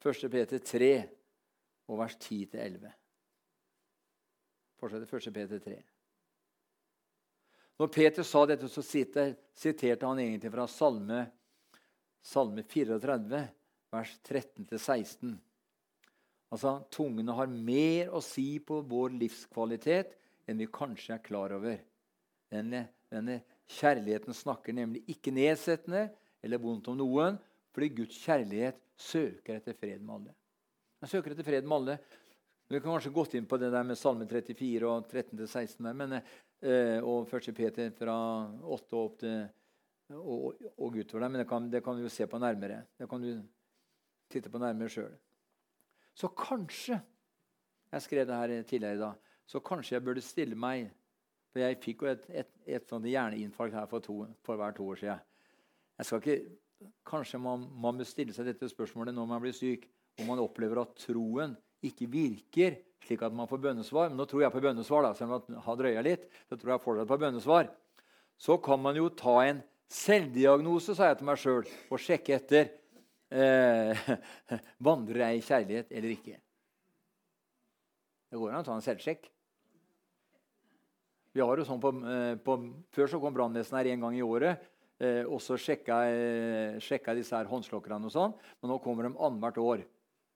1. 0.01 0.31
Peter 0.33 0.59
3, 0.65 0.93
og 1.91 1.99
vers 2.01 2.17
10-11. 2.17 2.91
Fortsetter 4.81 5.17
1. 5.19 5.35
Peter 5.35 5.61
3. 5.65 5.77
Når 7.81 7.89
Peter 7.93 8.25
sa 8.25 8.45
dette, 8.49 8.69
så 8.69 8.85
siterte 8.85 10.07
han 10.07 10.21
egentlig 10.21 10.53
fra 10.53 10.67
Salme, 10.69 11.21
salme 12.21 12.65
34, 12.69 13.45
vers 13.93 14.17
13-16. 14.29 15.37
Altså, 16.51 16.75
Tungene 16.93 17.37
har 17.37 17.49
mer 17.49 18.11
å 18.13 18.21
si 18.25 18.59
på 18.65 18.83
vår 18.89 19.15
livskvalitet 19.21 20.17
enn 20.49 20.61
vi 20.61 20.69
kanskje 20.73 21.15
er 21.17 21.25
klar 21.25 21.55
over. 21.57 21.79
Denne, 22.51 22.83
denne 23.13 23.41
kjærligheten 23.71 24.35
snakker 24.35 24.75
nemlig 24.77 25.05
ikke 25.13 25.33
nedsettende 25.35 26.09
eller 26.43 26.61
vondt 26.61 26.89
om 26.91 26.99
noen, 26.99 27.39
fordi 27.75 27.89
Guds 28.01 28.19
kjærlighet 28.25 28.81
søker 29.01 29.61
etter 29.61 29.77
fred 29.79 30.03
med 30.03 30.15
alle. 30.17 30.35
Han 31.01 31.11
søker 31.11 31.35
etter 31.35 31.47
fred 31.47 31.69
med 31.69 31.77
alle. 31.79 31.99
Vi 32.71 32.79
kan 32.79 32.93
kanskje 32.93 33.15
gått 33.15 33.35
inn 33.35 33.49
på 33.51 33.59
det 33.59 33.71
der 33.73 33.87
med 33.87 33.99
Salme 33.99 34.27
34 34.31 34.87
og 34.87 35.09
13-16 35.11 35.89
der, 36.11 36.21
eh, 36.63 36.99
og 37.03 37.33
1. 37.35 37.49
Peter 37.57 37.91
fra 37.97 38.19
8 38.63 38.95
og 38.95 39.01
opp 39.01 39.17
til 39.25 39.41
og, 40.19 40.63
og 40.77 40.97
utover 40.97 41.25
der, 41.25 41.31
men 41.31 41.43
det 41.43 41.49
kan, 41.49 41.67
det 41.71 41.83
kan, 41.85 41.99
du 41.99 42.03
jo 42.03 42.13
se 42.13 42.27
på 42.27 42.39
nærmere. 42.39 42.83
Det 42.99 43.09
kan 43.11 43.23
du 43.23 43.43
titte 44.31 44.51
på 44.51 44.59
nærmere 44.59 44.91
sjøl. 44.91 45.13
Så 46.15 46.29
kanskje 46.29 47.01
Jeg 47.91 48.03
skrev 48.03 48.27
det 48.27 48.35
her 48.35 48.63
tidligere 48.63 48.95
i 48.95 48.99
dag. 48.99 49.15
Så 49.47 49.59
kanskje 49.59 49.95
jeg 49.97 50.05
burde 50.05 50.23
stille 50.23 50.55
meg 50.55 50.93
For 51.51 51.59
jeg 51.59 51.79
fikk 51.83 52.03
jo 52.03 52.09
et, 52.13 52.27
et, 52.31 52.51
et 52.67 52.85
sånt 52.87 53.07
hjerneinfarkt 53.11 53.75
her 53.75 53.87
for, 53.91 53.99
to, 53.99 54.27
for 54.47 54.55
hver 54.57 54.71
to 54.71 54.85
år 54.87 55.01
siden. 55.01 55.25
Jeg 55.99 56.07
skal 56.07 56.21
ikke, 56.21 56.57
kanskje 57.07 57.41
man, 57.43 57.67
man 57.81 57.99
bør 57.99 58.09
stille 58.09 58.35
seg 58.37 58.49
dette 58.49 58.69
spørsmålet 58.71 59.17
når 59.17 59.27
man 59.29 59.43
blir 59.43 59.57
syk, 59.57 59.87
og 60.21 60.29
man 60.29 60.43
opplever 60.43 60.83
at 60.83 60.95
troen 61.01 61.57
ikke 61.85 62.09
virker 62.13 62.79
slik 63.07 63.23
at 63.25 63.35
man 63.35 63.49
får 63.49 63.63
bønnesvar. 63.65 64.11
Men 64.11 64.21
nå 64.21 64.27
tror 64.29 64.45
jeg 64.45 64.55
på 64.55 64.63
bønnesvar, 64.65 65.07
da, 65.07 65.15
selv 65.17 65.37
om 65.37 65.55
jeg 65.55 65.65
har 65.65 65.79
drøya 65.81 66.05
litt. 66.05 66.29
så 66.49 66.59
tror 66.61 66.75
jeg 66.77 67.09
på 67.09 67.21
bønnesvar. 67.25 67.71
Så 68.41 68.57
kan 68.63 68.81
man 68.81 68.97
jo 68.97 69.09
ta 69.09 69.37
en 69.45 69.63
selvdiagnose, 69.91 70.95
sa 70.95 71.11
jeg 71.11 71.21
til 71.21 71.29
meg 71.29 71.41
sjøl, 71.41 71.67
og 71.91 72.01
sjekke 72.01 72.37
etter 72.37 72.71
eh, 73.35 74.07
vandrer 74.89 75.27
jeg 75.27 75.41
i 75.41 75.45
kjærlighet 75.49 75.93
eller 75.93 76.15
ikke. 76.15 76.39
Det 78.31 78.39
går 78.39 78.53
an 78.53 78.63
å 78.63 78.69
ta 78.69 78.77
en 78.77 78.85
selvsjekk. 78.85 79.27
Vi 81.35 81.43
har 81.43 81.59
jo 81.59 81.67
sånn 81.67 81.83
på, 81.83 81.91
eh, 82.11 82.37
på, 82.43 82.59
Før 82.95 83.11
så 83.11 83.21
kom 83.23 83.35
brannvesenet 83.35 83.81
her 83.81 83.93
en 83.93 84.07
gang 84.07 84.19
i 84.19 84.25
året. 84.27 84.63
Eh, 85.01 85.23
og 85.25 85.41
så 85.41 85.57
sjekka, 85.57 86.03
eh, 86.13 86.77
sjekka 86.85 87.15
disse 87.17 87.33
her 87.33 87.49
håndslokkerne 87.49 88.05
og 88.05 88.13
sånn. 88.13 88.35
Men 88.61 88.75
nå 88.75 88.77
kommer 88.85 89.09
de 89.09 89.15
annethvert 89.17 89.61
år. 89.63 89.85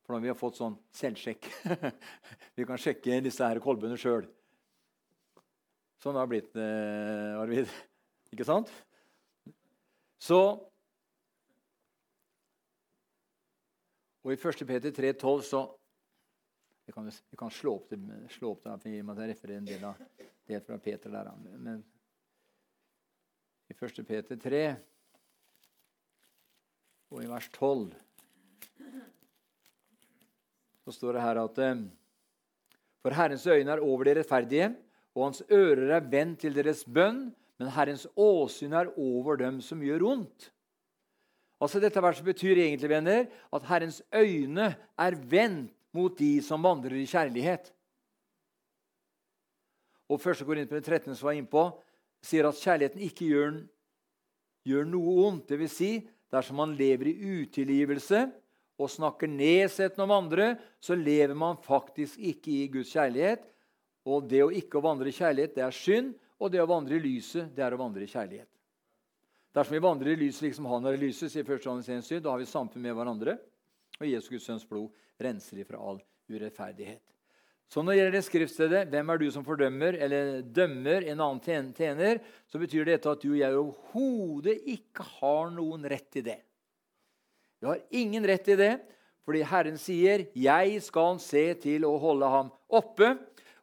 For 0.04 0.14
nå 0.14 0.20
har 0.20 0.24
vi 0.24 0.38
fått 0.40 0.56
sånn 0.60 0.78
selvsjekk. 0.96 1.48
vi 2.56 2.64
kan 2.68 2.80
sjekke 2.80 3.20
disse 3.24 3.44
her 3.44 3.60
kolbene 3.64 3.98
sjøl. 4.00 4.24
Sånn 6.00 6.16
har 6.16 6.24
det 6.24 6.32
blitt, 6.32 6.56
eh, 6.56 7.42
Arvid. 7.42 7.68
Ikke 8.32 8.48
sant? 8.48 8.72
Så 10.20 10.40
Og 14.24 14.32
i 14.32 14.38
1. 14.40 14.62
Peter 14.64 14.88
3,12 14.88 15.42
så 15.44 15.58
vi 16.86 16.92
kan, 16.96 17.10
kan, 17.36 17.50
slå 17.52 17.74
opp 17.76 17.90
det, 17.90 17.98
slå 18.32 18.54
opp 18.54 18.62
det 18.64 18.76
for 18.80 18.88
jeg 18.88 19.04
må 19.04 19.12
referere 19.18 19.60
en 19.60 19.68
del 19.68 19.84
av 19.84 20.00
det 20.48 20.62
fra 20.64 20.78
Peter 20.80 21.12
der. 21.12 21.28
Men 21.60 21.82
i 23.70 23.74
1. 23.74 24.02
Peter 24.06 24.36
3 24.36 24.64
og 27.14 27.22
i 27.22 27.28
vers 27.30 27.46
12 27.54 27.92
så 30.84 30.92
står 30.92 31.16
det 31.16 31.22
her 31.24 31.38
at 31.40 31.60
eh, 31.64 31.84
For 33.00 33.16
Herrens 33.16 33.46
øyne 33.46 33.72
er 33.72 33.80
over 33.80 34.04
de 34.04 34.14
rettferdige, 34.18 34.66
og 35.14 35.24
hans 35.24 35.42
ører 35.52 35.94
er 35.96 36.10
vendt 36.10 36.42
til 36.44 36.56
deres 36.56 36.82
bønn, 36.84 37.30
men 37.58 37.70
Herrens 37.72 38.06
åsyn 38.16 38.72
er 38.72 38.90
over 39.00 39.38
dem 39.40 39.60
som 39.64 39.80
gjør 39.80 40.04
ondt. 40.10 40.50
Altså 41.60 41.80
Dette 41.80 42.02
verset 42.02 42.26
betyr 42.26 42.58
egentlig 42.58 42.90
venner, 42.90 43.26
at 43.52 43.66
Herrens 43.68 44.02
øyne 44.12 44.74
er 44.98 45.16
vendt 45.30 45.72
mot 45.94 46.18
de 46.18 46.42
som 46.42 46.64
vandrer 46.64 46.98
i 46.98 47.06
kjærlighet. 47.06 47.70
Og 50.10 50.20
1. 50.20 50.68
det 50.68 50.84
13 50.84 51.14
som 51.14 51.26
var 51.30 51.38
innpå, 51.38 51.68
sier 52.24 52.48
at 52.48 52.60
kjærligheten 52.60 53.04
ikke 53.04 53.28
gjør, 53.28 53.58
gjør 54.64 54.88
noe 54.88 55.14
ondt. 55.28 55.52
Dvs. 55.52 55.76
Si, 55.76 55.90
dersom 56.32 56.58
man 56.62 56.74
lever 56.78 57.12
i 57.12 57.18
utilgivelse 57.44 58.24
og 58.80 58.90
snakker 58.90 59.30
nedsettende 59.30 60.06
om 60.08 60.16
andre, 60.16 60.54
så 60.82 60.96
lever 60.98 61.36
man 61.38 61.60
faktisk 61.62 62.18
ikke 62.18 62.56
i 62.64 62.66
Guds 62.72 62.90
kjærlighet. 62.94 63.44
Og 64.04 64.26
det 64.28 64.42
å 64.44 64.52
ikke 64.52 64.82
vandre 64.84 65.08
i 65.08 65.16
kjærlighet, 65.16 65.54
det 65.56 65.64
er 65.64 65.76
synd. 65.76 66.12
Og 66.42 66.50
det 66.50 66.60
å 66.60 66.68
vandre 66.68 66.98
i 66.98 67.02
lyset, 67.02 67.52
det 67.54 67.62
er 67.64 67.76
å 67.76 67.80
vandre 67.80 68.04
i 68.04 68.10
kjærlighet. 68.10 68.50
Dersom 69.54 69.76
vi 69.76 69.84
vandrer 69.84 70.16
i 70.16 70.18
lyset 70.18 70.48
liksom 70.48 70.66
han 70.66 70.90
er 70.90 70.96
i 70.96 71.04
lyset, 71.06 71.30
sier 71.30 71.46
1. 71.46 71.62
Johannes 71.62 71.88
1, 71.88 72.18
da 72.24 72.32
har 72.34 72.42
vi 72.42 72.50
samfunn 72.50 72.82
med 72.82 72.96
hverandre. 72.98 73.36
Og 74.00 74.08
Jesus 74.10 74.32
Guds 74.32 74.48
sønns 74.50 74.66
blod 74.66 74.90
renser 75.22 75.62
ifra 75.62 75.78
all 75.78 76.02
urettferdighet. 76.26 77.13
Så 77.68 77.82
når 77.82 77.92
det 77.92 77.98
gjelder 77.98 78.22
skriftstedet 78.22 78.88
'Hvem 78.88 79.10
er 79.10 79.18
du 79.18 79.30
som 79.30 79.44
fordømmer?' 79.44 79.98
eller 79.98 80.42
'dømmer 80.42 81.02
en 81.10 81.20
annen 81.20 81.72
tjener', 81.72 82.20
så 82.46 82.58
betyr 82.58 82.84
dette 82.84 83.10
at 83.10 83.22
du 83.22 83.32
og 83.32 83.38
jeg 83.38 83.56
overhodet 83.56 84.60
ikke 84.66 85.02
har 85.02 85.50
noen 85.50 85.84
rett 85.84 86.10
til 86.10 86.24
det. 86.24 86.40
Vi 87.60 87.66
har 87.66 87.80
ingen 87.90 88.26
rett 88.26 88.44
til 88.44 88.56
det, 88.58 88.80
fordi 89.24 89.42
Herren 89.42 89.78
sier 89.78 90.26
'Jeg 90.34 90.82
skal 90.82 91.18
se 91.18 91.54
til 91.54 91.84
å 91.84 91.98
holde 91.98 92.28
ham 92.28 92.52
oppe'. 92.70 93.18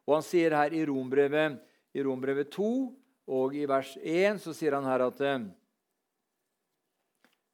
Og 0.06 0.14
han 0.14 0.22
sier 0.22 0.50
her 0.50 0.72
i 0.74 0.84
Rombrevet, 0.84 1.60
i 1.94 2.02
Rombrevet 2.02 2.50
2 2.50 2.96
og 3.28 3.54
i 3.54 3.66
vers 3.66 3.96
1 4.02 4.40
så 4.40 4.52
sier 4.52 4.74
han 4.74 4.84
her 4.84 5.06
at 5.06 5.20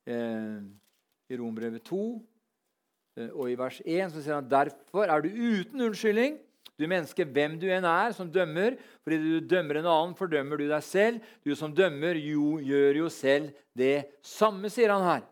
eh, 0.06 0.62
I 1.28 1.36
Rombrevet 1.36 1.84
2 1.84 2.22
Eh, 2.22 2.27
og 3.32 3.50
i 3.50 3.56
vers 3.58 3.80
1 3.84 4.12
så 4.14 4.22
sier 4.22 4.38
han 4.38 4.50
derfor 4.50 5.10
er 5.10 5.24
du 5.24 5.28
uten 5.30 5.88
unnskyldning. 5.88 6.38
Du 6.78 6.86
menneske, 6.86 7.26
hvem 7.26 7.56
du 7.58 7.66
enn 7.74 7.86
er, 7.88 8.12
som 8.14 8.28
dømmer. 8.30 8.76
Fordi 9.02 9.18
du 9.18 9.48
dømmer 9.50 9.80
en 9.80 9.88
annen, 9.90 10.14
fordømmer 10.18 10.60
du 10.60 10.68
deg 10.70 10.84
selv. 10.86 11.24
Du 11.42 11.50
som 11.58 11.74
dømmer, 11.74 12.20
jo, 12.22 12.58
gjør 12.62 13.00
jo 13.02 13.08
selv 13.10 13.50
det 13.78 14.06
samme, 14.22 14.70
sier 14.70 14.94
han 14.94 15.06
her. 15.06 15.24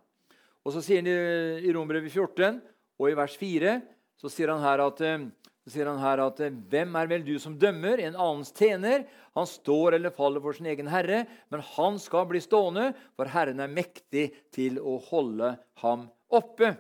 Og 0.66 0.74
så 0.74 0.82
sier 0.82 1.04
han 1.04 1.62
i 1.62 1.74
Rombrevet 1.74 2.10
14 2.10 2.58
og 2.98 3.10
i 3.10 3.18
vers 3.18 3.36
4 3.38 3.76
så 4.16 4.30
sier 4.32 4.50
han 4.50 4.64
her 4.64 4.80
at 4.86 5.02
eh, 5.04 5.26
så 5.66 5.72
sier 5.74 5.88
han 5.90 5.98
her 5.98 6.22
at 6.22 6.40
Hvem 6.70 6.94
er 6.94 7.08
vel 7.10 7.24
du 7.26 7.34
som 7.42 7.56
dømmer? 7.58 7.98
En 7.98 8.14
annens 8.14 8.52
tjener. 8.54 9.02
Han 9.34 9.48
står 9.50 9.96
eller 9.98 10.14
faller 10.14 10.42
for 10.44 10.54
sin 10.54 10.68
egen 10.70 10.86
herre, 10.86 11.24
men 11.50 11.64
han 11.74 11.98
skal 11.98 12.28
bli 12.30 12.38
stående, 12.40 12.92
for 13.18 13.26
Herren 13.28 13.58
er 13.60 13.72
mektig 13.72 14.28
til 14.54 14.78
å 14.78 14.94
holde 15.08 15.56
ham 15.82 16.06
oppe. 16.30 16.70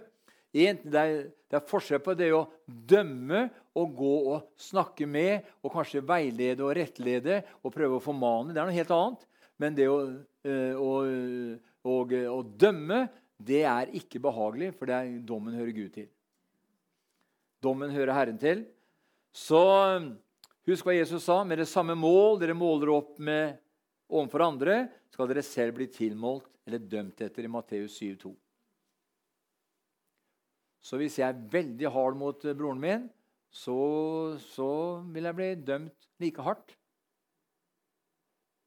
Det 0.56 1.00
er, 1.02 1.60
forskjell 1.68 2.00
på 2.00 2.14
det 2.16 2.30
å 2.32 2.46
dømme 2.64 3.46
og 3.76 3.92
gå 3.98 4.12
og 4.32 4.46
snakke 4.60 5.04
med 5.08 5.44
og 5.60 5.74
kanskje 5.74 6.04
veilede 6.06 6.64
og 6.64 6.72
rettlede 6.78 7.42
og 7.60 7.74
prøve 7.74 7.98
å 7.98 8.02
formane. 8.04 8.54
Det 8.54 8.62
er 8.62 8.70
noe 8.70 8.76
helt 8.78 8.94
annet. 8.96 9.26
Men 9.60 9.76
det 9.76 9.88
å, 9.88 9.98
eh, 10.48 10.76
å, 10.76 10.92
å, 11.84 11.96
å 12.32 12.40
dømme, 12.60 13.06
det 13.36 13.62
er 13.68 13.92
ikke 13.96 14.20
behagelig, 14.24 14.72
for 14.78 14.88
det 14.88 14.96
er, 14.96 15.12
dommen 15.28 15.56
hører 15.56 15.76
Gud 15.76 15.92
til. 15.96 16.08
Dommen 17.64 17.92
hører 17.92 18.16
Herren 18.16 18.40
til. 18.40 18.64
Så 19.36 19.60
husk 20.68 20.88
hva 20.88 20.96
Jesus 20.96 21.26
sa. 21.28 21.42
Med 21.44 21.60
det 21.60 21.68
samme 21.68 21.96
mål 21.98 22.40
dere 22.40 22.56
måler 22.56 22.94
opp 22.96 23.20
med 23.20 23.58
overfor 24.08 24.46
andre, 24.46 24.86
skal 25.12 25.28
dere 25.28 25.44
selv 25.44 25.76
bli 25.76 25.88
tilmålt 25.92 26.48
eller 26.66 26.82
dømt 26.82 27.20
etter 27.24 27.44
i 27.46 27.50
Matteus 27.50 27.96
7,2. 28.00 28.32
Så 30.86 30.98
hvis 31.00 31.18
jeg 31.18 31.26
er 31.26 31.46
veldig 31.50 31.90
hard 31.90 32.18
mot 32.18 32.44
eh, 32.46 32.54
broren 32.54 32.78
min, 32.82 33.06
så, 33.50 33.76
så 34.52 34.70
vil 35.10 35.26
jeg 35.26 35.38
bli 35.38 35.48
dømt 35.66 36.10
like 36.22 36.42
hardt 36.46 36.76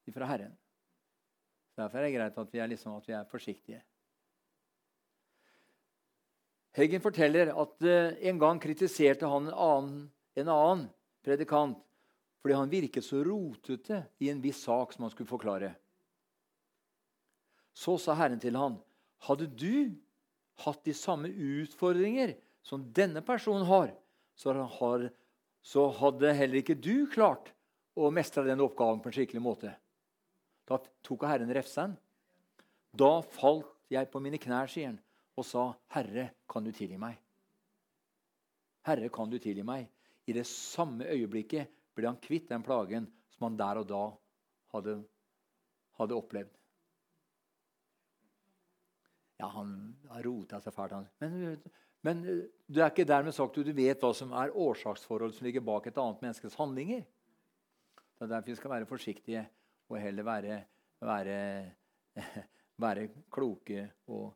fra 0.09 0.25
Herren. 0.25 0.55
Derfor 1.77 1.99
er 1.99 2.07
det 2.07 2.15
greit 2.15 2.37
at 2.41 2.53
vi 2.53 2.59
er, 2.59 2.69
liksom, 2.71 2.95
at 2.97 3.05
vi 3.05 3.13
er 3.13 3.27
forsiktige. 3.29 3.83
Heggen 6.73 7.03
forteller 7.03 7.51
at 7.53 7.85
uh, 7.85 8.17
en 8.17 8.41
gang 8.41 8.57
kritiserte 8.61 9.29
han 9.29 9.51
en 9.51 9.53
annen, 9.53 10.01
en 10.33 10.49
annen 10.49 10.83
predikant 11.25 11.77
fordi 12.39 12.55
han 12.55 12.71
virket 12.71 13.05
så 13.05 13.21
rotete 13.25 14.01
i 14.23 14.31
en 14.31 14.41
viss 14.41 14.63
sak 14.65 14.95
som 14.95 15.05
han 15.05 15.13
skulle 15.13 15.29
forklare. 15.29 15.73
Så 17.75 17.99
sa 18.01 18.15
Herren 18.17 18.41
til 18.41 18.57
han, 18.57 18.79
'Hadde 19.19 19.45
du 19.45 19.93
hatt 20.65 20.83
de 20.85 20.93
samme 20.95 21.29
utfordringer 21.29 22.35
som 22.65 22.83
denne 22.95 23.21
personen 23.25 23.65
har, 23.69 23.93
så, 24.35 24.53
har, 24.53 25.07
så 25.61 25.87
hadde 25.99 26.35
heller 26.35 26.61
ikke 26.61 26.77
du 26.77 27.07
klart 27.11 27.51
å 27.99 28.11
mestre 28.13 28.45
den 28.47 28.63
oppgaven 28.63 29.01
på 29.03 29.11
en 29.11 29.15
skikkelig 29.17 29.43
måte. 29.43 29.73
Da 30.69 30.77
tok 31.05 31.25
Herren 31.27 31.51
refsen. 31.55 31.95
Da 32.91 33.19
falt 33.35 33.71
jeg 33.89 34.09
på 34.11 34.21
mine 34.21 34.39
knær, 34.41 34.69
sier 34.69 34.91
han, 34.91 34.99
og 35.39 35.45
sa, 35.45 35.63
'Herre, 35.89 36.29
kan 36.49 36.63
du 36.63 36.71
tilgi 36.71 36.97
meg?' 36.99 37.17
Herre, 38.85 39.09
kan 39.09 39.29
du 39.29 39.39
tilgi 39.39 39.63
meg? 39.63 39.87
I 40.29 40.33
det 40.33 40.45
samme 40.47 41.07
øyeblikket 41.09 41.69
ble 41.95 42.07
han 42.07 42.21
kvitt 42.21 42.49
den 42.49 42.63
plagen 42.63 43.07
som 43.33 43.49
han 43.49 43.57
der 43.59 43.81
og 43.81 43.87
da 43.89 44.03
hadde, 44.73 44.95
hadde 45.99 46.17
opplevd. 46.17 46.58
Ja, 49.39 49.47
han 49.53 49.75
har 50.11 50.25
rota 50.27 50.59
seg 50.59 50.75
fælt. 50.75 51.13
Men, 51.23 51.59
men 52.03 52.23
du 52.67 52.81
er 52.81 52.89
ikke 52.91 53.07
dermed 53.07 53.35
sagt 53.35 53.57
at 53.57 53.69
du 53.69 53.75
vet 53.75 54.01
hva 54.03 54.11
som 54.15 54.33
er 54.35 54.51
årsaksforhold 54.51 55.37
som 55.37 55.47
ligger 55.47 55.63
bak 55.63 55.87
et 55.87 55.99
annet 56.01 56.25
menneskes 56.25 56.57
handlinger. 56.59 57.05
Det 58.19 58.27
er 58.27 58.33
derfor 58.33 58.51
vi 58.51 58.59
skal 58.59 58.73
være 58.73 58.89
forsiktige 58.89 59.45
og 59.89 59.99
heller 60.03 60.27
være, 60.27 60.57
være, 61.07 61.37
være 62.85 63.07
kloke 63.31 63.85
og, 64.11 64.33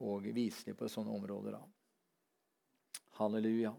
og 0.00 0.30
viselige 0.32 0.78
på 0.78 0.88
sånne 0.88 1.12
områder. 1.12 1.58
Da. 1.58 3.02
Halleluja. 3.20 3.74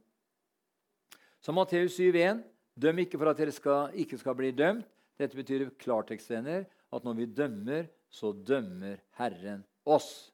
Så 1.41 1.53
Matteus 1.53 1.97
7,1.: 1.97 2.45
Døm 2.77 3.01
ikke 3.01 3.17
for 3.17 3.31
at 3.31 3.41
dere 3.41 3.51
skal, 3.51 3.97
ikke 3.97 4.17
skal 4.21 4.37
bli 4.37 4.53
dømt. 4.53 4.85
Dette 5.17 5.33
betyr 5.33 5.71
klartekstvenner 5.81 6.67
at 6.93 7.05
når 7.05 7.15
vi 7.17 7.25
dømmer, 7.25 7.87
så 8.09 8.29
dømmer 8.31 8.99
Herren 9.17 9.63
oss. 9.85 10.29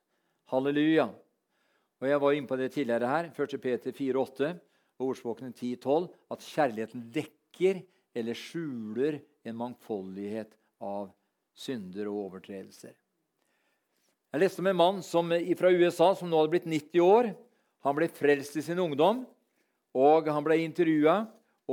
Halleluja. 0.54 1.08
Og 1.98 2.06
Jeg 2.06 2.22
var 2.22 2.36
inne 2.36 2.50
på 2.50 2.58
det 2.60 2.74
tidligere 2.76 3.10
her, 3.10 3.30
1. 3.34 3.54
Peter 3.62 3.92
4,8 3.96 4.52
og 5.02 5.08
ordspråkene 5.08 5.50
10,12, 5.50 6.12
at 6.30 6.46
kjærligheten 6.46 7.06
dekker 7.16 7.80
eller 8.14 8.38
skjuler 8.38 9.18
en 9.50 9.58
mangfoldighet 9.58 10.52
av 10.84 11.08
synder 11.58 12.12
og 12.12 12.28
overtredelser. 12.28 12.94
Jeg 14.34 14.42
leste 14.44 14.62
om 14.62 14.70
en 14.70 14.78
mann 14.78 15.02
som, 15.06 15.34
fra 15.58 15.72
USA 15.74 16.12
som 16.18 16.30
nå 16.30 16.38
hadde 16.38 16.54
blitt 16.54 16.70
90 16.70 17.02
år. 17.02 17.32
Han 17.86 17.98
ble 17.98 18.12
frelst 18.14 18.58
i 18.58 18.66
sin 18.66 18.82
ungdom, 18.82 19.24
og 19.98 20.30
han 20.30 20.46
ble 20.46 20.60
intervjua. 20.62 21.24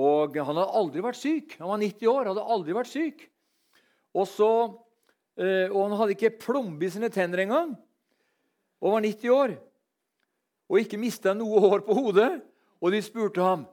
Og 0.00 0.40
han 0.40 0.54
hadde 0.54 0.80
aldri 0.80 1.04
vært 1.04 1.20
syk. 1.20 1.58
Han 1.60 1.72
var 1.72 1.84
90 1.84 2.12
år, 2.14 2.32
hadde 2.32 2.48
aldri 2.56 2.76
vært 2.76 2.92
syk. 2.92 3.22
Og, 4.16 4.24
så, 4.30 4.50
eh, 5.36 5.68
og 5.68 5.82
han 5.82 5.96
hadde 6.00 6.16
ikke 6.16 6.36
plombe 6.46 6.86
i 6.86 6.92
sine 6.94 7.12
tenner 7.12 7.44
engang 7.44 7.76
og 8.80 8.96
var 8.96 9.04
90 9.04 9.34
år 9.34 9.56
og 10.70 10.78
ikke 10.78 11.00
mista 11.00 11.34
noe 11.34 11.60
hår 11.62 11.82
på 11.86 11.96
hodet. 11.98 12.30
Og 12.80 12.94
de 12.94 13.00
spurte 13.04 13.42
ham, 13.42 13.66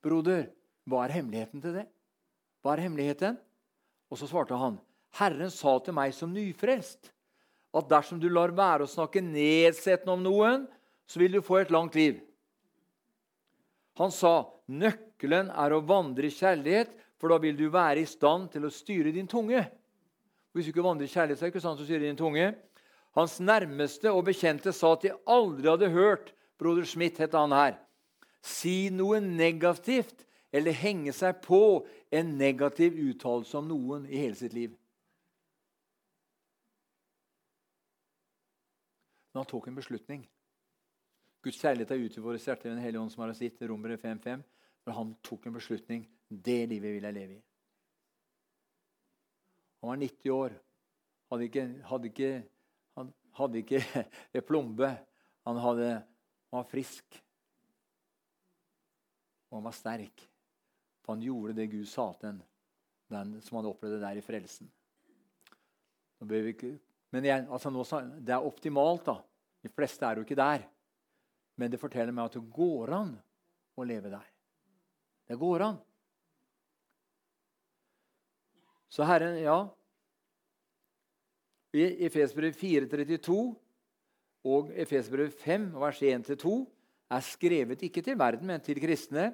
'Broder, 0.00 0.46
hva 0.88 1.04
er 1.04 1.16
hemmeligheten 1.18 1.60
til 1.60 1.74
det?' 1.74 1.88
Hva 2.62 2.72
er 2.72 2.84
hemmeligheten? 2.86 3.36
Og 4.10 4.18
så 4.18 4.28
svarte 4.30 4.56
han, 4.56 4.78
'Herren 5.18 5.50
sa 5.50 5.78
til 5.78 5.92
meg 5.92 6.14
som 6.14 6.32
nyfrelst' 6.32 7.10
at 7.74 7.88
dersom 7.90 8.20
du 8.20 8.28
lar 8.28 8.54
være 8.54 8.86
å 8.86 8.90
snakke 8.90 9.20
nedsettende 9.20 10.12
om 10.14 10.22
noen, 10.22 10.66
så 11.06 11.18
vil 11.18 11.32
du 11.32 11.42
få 11.42 11.58
et 11.60 11.70
langt 11.74 11.94
liv. 11.94 12.20
Han 13.98 14.10
sa, 14.10 14.46
'Nøkkelen 14.68 15.50
er 15.50 15.72
å 15.72 15.84
vandre 15.84 16.26
i 16.26 16.30
kjærlighet, 16.30 16.94
for 17.18 17.28
da 17.28 17.38
vil 17.38 17.56
du 17.56 17.68
være 17.68 18.00
i 18.00 18.06
stand 18.06 18.50
til 18.52 18.64
å 18.64 18.70
styre 18.70 19.12
din 19.12 19.26
tunge.' 19.26 19.70
Hvis 20.54 20.66
du 20.66 20.70
ikke 20.70 20.86
vandrer 20.86 21.04
i 21.04 21.10
kjærlighet, 21.10 21.38
så 21.38 21.44
er 21.44 21.50
det 21.50 21.54
ikke 21.56 21.66
sant 21.66 21.80
å 21.80 21.84
styre 21.84 22.06
din 22.06 22.16
tunge. 22.16 22.54
Hans 23.14 23.38
nærmeste 23.40 24.10
og 24.10 24.24
bekjente 24.26 24.72
sa 24.74 24.94
at 24.96 25.04
de 25.06 25.12
aldri 25.30 25.70
hadde 25.70 25.90
hørt 25.94 26.32
broder 26.58 26.86
Smith 26.88 27.22
het 27.22 27.34
han 27.38 27.54
her, 27.54 27.76
si 28.42 28.90
noe 28.90 29.20
negativt 29.22 30.24
eller 30.54 30.74
henge 30.76 31.14
seg 31.14 31.40
på 31.42 31.84
en 32.14 32.34
negativ 32.38 32.94
uttalelse 33.10 33.58
om 33.58 33.70
noen 33.70 34.06
i 34.06 34.20
hele 34.22 34.38
sitt 34.38 34.54
liv. 34.54 34.74
Men 39.34 39.42
han 39.42 39.50
tok 39.50 39.66
en 39.66 39.78
beslutning. 39.78 40.22
Guds 41.42 41.58
kjærlighet 41.58 41.90
er 41.90 42.04
ute 42.06 42.20
i 42.20 42.22
våre 42.22 42.38
hjerter 42.38 42.68
ved 42.68 42.76
Den 42.76 42.84
hellige 42.84 43.02
ånd, 43.02 43.10
som 43.12 43.24
har 43.24 43.32
sitt, 43.34 43.58
Romere 43.66 43.98
5.5. 43.98 44.44
Men 44.86 44.96
han 44.96 45.10
tok 45.26 45.48
en 45.48 45.56
beslutning. 45.56 46.04
Det 46.28 46.60
livet 46.70 46.94
vil 46.94 47.04
jeg 47.08 47.16
leve 47.16 47.34
i. 47.34 47.42
Han 49.82 49.90
var 49.90 50.00
90 50.00 50.30
år. 50.32 50.54
Hadde 51.32 51.48
ikke, 51.50 51.64
hadde 51.90 52.10
ikke 52.12 52.30
hadde 53.38 53.60
ikke 53.62 53.80
et 54.36 54.46
plombe. 54.46 54.90
Han, 55.44 55.60
hadde, 55.60 55.90
var 56.52 56.66
frisk. 56.70 57.20
Og 59.50 59.58
han 59.58 59.68
var 59.68 59.76
sterk. 59.76 60.24
For 61.04 61.14
han 61.14 61.24
gjorde 61.24 61.56
det 61.58 61.68
Gud 61.72 61.86
sa 61.88 62.08
til 62.16 62.32
ham, 62.32 62.40
den 63.12 63.36
som 63.44 63.60
han 63.60 63.68
opplevde 63.68 64.00
der 64.00 64.18
i 64.18 64.24
frelsen. 64.24 64.70
Men 66.24 67.26
jeg, 67.28 67.44
altså 67.52 67.70
nå, 67.70 67.84
det 68.24 68.32
er 68.32 68.46
optimalt, 68.46 69.04
da. 69.06 69.18
De 69.64 69.70
fleste 69.72 70.06
er 70.06 70.18
jo 70.18 70.24
ikke 70.24 70.38
der. 70.38 70.64
Men 71.60 71.70
det 71.70 71.80
forteller 71.80 72.14
meg 72.14 72.30
at 72.30 72.38
det 72.38 72.48
går 72.50 72.94
an 72.96 73.12
å 73.76 73.84
leve 73.86 74.10
der. 74.12 74.30
Det 75.28 75.36
går 75.40 75.66
an. 75.68 75.76
Så 78.88 79.06
Herren, 79.06 79.36
ja 79.42 79.58
I 81.74 82.06
Efesbrev 82.06 82.54
4,32 82.54 83.34
og 84.46 84.70
Efesbrev 84.78 85.32
5, 85.34 85.72
vers 85.82 86.02
1-2, 86.06 86.52
er 87.10 87.24
skrevet 87.26 87.82
ikke 87.82 88.02
til 88.04 88.18
verden, 88.18 88.46
men 88.46 88.62
til 88.62 88.78
kristne. 88.82 89.32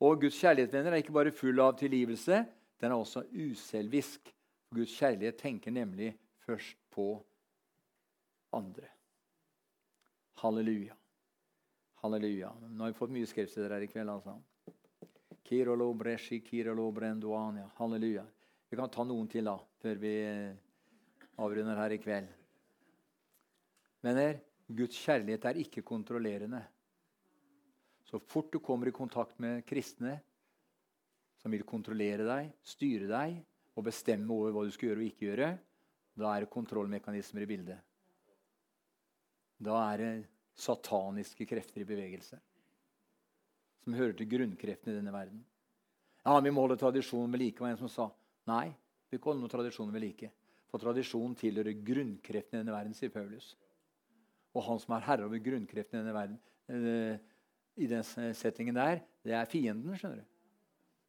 Og 0.00 0.20
Guds 0.20 0.38
kjærlighetsvenner 0.40 0.92
er 0.92 1.02
ikke 1.02 1.14
bare 1.16 1.32
full 1.32 1.60
av 1.60 1.76
tilgivelse, 1.76 2.42
den 2.80 2.92
er 2.92 2.96
også 2.96 3.24
uselvisk. 3.32 4.32
Guds 4.74 4.92
kjærlighet 4.96 5.38
tenker 5.40 5.72
nemlig 5.72 6.10
først 6.44 6.76
på 6.92 7.14
andre. 8.56 8.88
Halleluja. 10.40 10.96
Halleluja. 12.02 12.52
Nå 12.68 12.84
har 12.84 12.92
vi 12.92 12.98
fått 12.98 13.14
mye 13.14 13.28
skriftsteder 13.28 13.72
her 13.76 13.84
i 13.84 13.88
kveld. 13.90 14.10
altså. 14.12 14.36
Kirolo 15.46 15.92
breshi, 15.94 16.40
kirolo 16.44 16.90
brenduania. 16.92 17.68
Halleluja. 17.78 18.24
Vi 18.68 18.76
kan 18.76 18.92
ta 18.92 19.04
noen 19.06 19.28
til 19.30 19.46
da, 19.48 19.56
før 19.80 20.00
vi 20.02 20.12
eh, 20.26 20.65
avrunder 21.38 21.78
her 21.78 21.94
i 21.94 22.00
kveld. 22.02 22.30
Venner, 24.04 24.38
Guds 24.66 24.98
kjærlighet 24.98 25.44
er 25.46 25.60
ikke 25.62 25.84
kontrollerende. 25.86 26.62
Så 28.06 28.18
fort 28.22 28.52
du 28.52 28.60
kommer 28.62 28.88
i 28.88 28.94
kontakt 28.94 29.38
med 29.42 29.64
kristne 29.66 30.18
som 31.42 31.52
vil 31.54 31.66
kontrollere 31.66 32.24
deg, 32.26 32.48
styre 32.66 33.06
deg 33.10 33.36
og 33.76 33.84
bestemme 33.86 34.32
over 34.34 34.54
hva 34.54 34.64
du 34.66 34.72
skal 34.74 34.90
gjøre 34.90 35.02
og 35.02 35.10
ikke 35.10 35.26
gjøre, 35.28 35.50
da 36.16 36.32
er 36.32 36.42
det 36.42 36.50
kontrollmekanismer 36.50 37.44
i 37.44 37.48
bildet. 37.50 37.82
Da 39.62 39.76
er 39.92 40.02
det 40.02 40.10
sataniske 40.58 41.46
krefter 41.48 41.84
i 41.84 41.88
bevegelse. 41.88 42.38
Som 43.84 43.94
hører 43.94 44.16
til 44.16 44.30
grunnkreftene 44.30 44.94
i 44.94 44.98
denne 44.98 45.12
verden. 45.14 45.44
Ja, 46.24 46.40
Vi 46.40 46.50
må 46.50 46.64
holde 46.64 46.80
tradisjonen 46.80 47.30
ved 47.30 47.44
like, 47.44 47.60
var 47.62 47.70
en 47.70 47.78
som 47.84 47.92
sa. 47.92 48.08
Nei, 48.50 48.74
vi 49.10 49.18
kan 49.18 49.30
holde 49.30 49.44
noen 49.44 49.52
tradisjoner 49.52 49.94
ved 49.94 50.02
like. 50.02 50.32
For 50.76 50.90
tradisjonen 50.90 51.32
tilhører 51.40 51.72
grunnkreftene 51.80 52.58
i 52.58 52.60
denne 52.60 52.74
verden, 52.74 52.92
sier 52.92 53.08
Paulus. 53.08 53.54
Og 54.52 54.60
han 54.66 54.80
som 54.82 54.92
er 54.92 55.06
herre 55.06 55.24
over 55.24 55.40
grunnkreftene 55.40 56.02
i 56.02 56.04
denne 56.04 56.12
verden, 56.12 56.34
eh, 56.68 57.16
i 57.80 57.86
den 57.88 58.04
settingen 58.36 58.76
der, 58.76 59.00
det 59.24 59.32
er 59.32 59.48
fienden. 59.48 59.96
skjønner 59.96 60.20
du. 60.20 60.26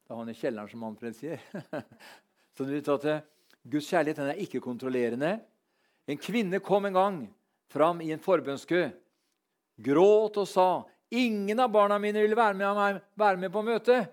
Det 0.06 0.14
er 0.14 0.20
han 0.22 0.30
i 0.32 0.36
kjelleren 0.38 0.70
som 0.72 0.80
Manfred 0.80 1.16
sier. 1.18 1.44
Så 2.56 2.64
du 2.64 2.72
vet 2.72 2.88
at 2.88 3.04
eh, 3.12 3.26
Guds 3.68 3.90
kjærlighet 3.92 4.22
den 4.22 4.30
er 4.32 4.40
ikke 4.40 4.62
kontrollerende. 4.64 5.34
En 6.08 6.16
kvinne 6.16 6.62
kom 6.64 6.88
en 6.88 6.96
gang 6.96 7.20
fram 7.68 8.00
i 8.00 8.08
en 8.16 8.24
forbønnskø, 8.24 8.86
gråt 9.84 10.40
og 10.40 10.48
sa 10.48 10.68
ingen 11.12 11.60
av 11.60 11.68
barna 11.76 12.00
mine 12.00 12.24
vil 12.24 12.38
være 12.40 12.56
med, 12.56 13.04
være 13.20 13.44
med 13.44 13.52
på 13.52 13.66
møtet, 13.68 14.08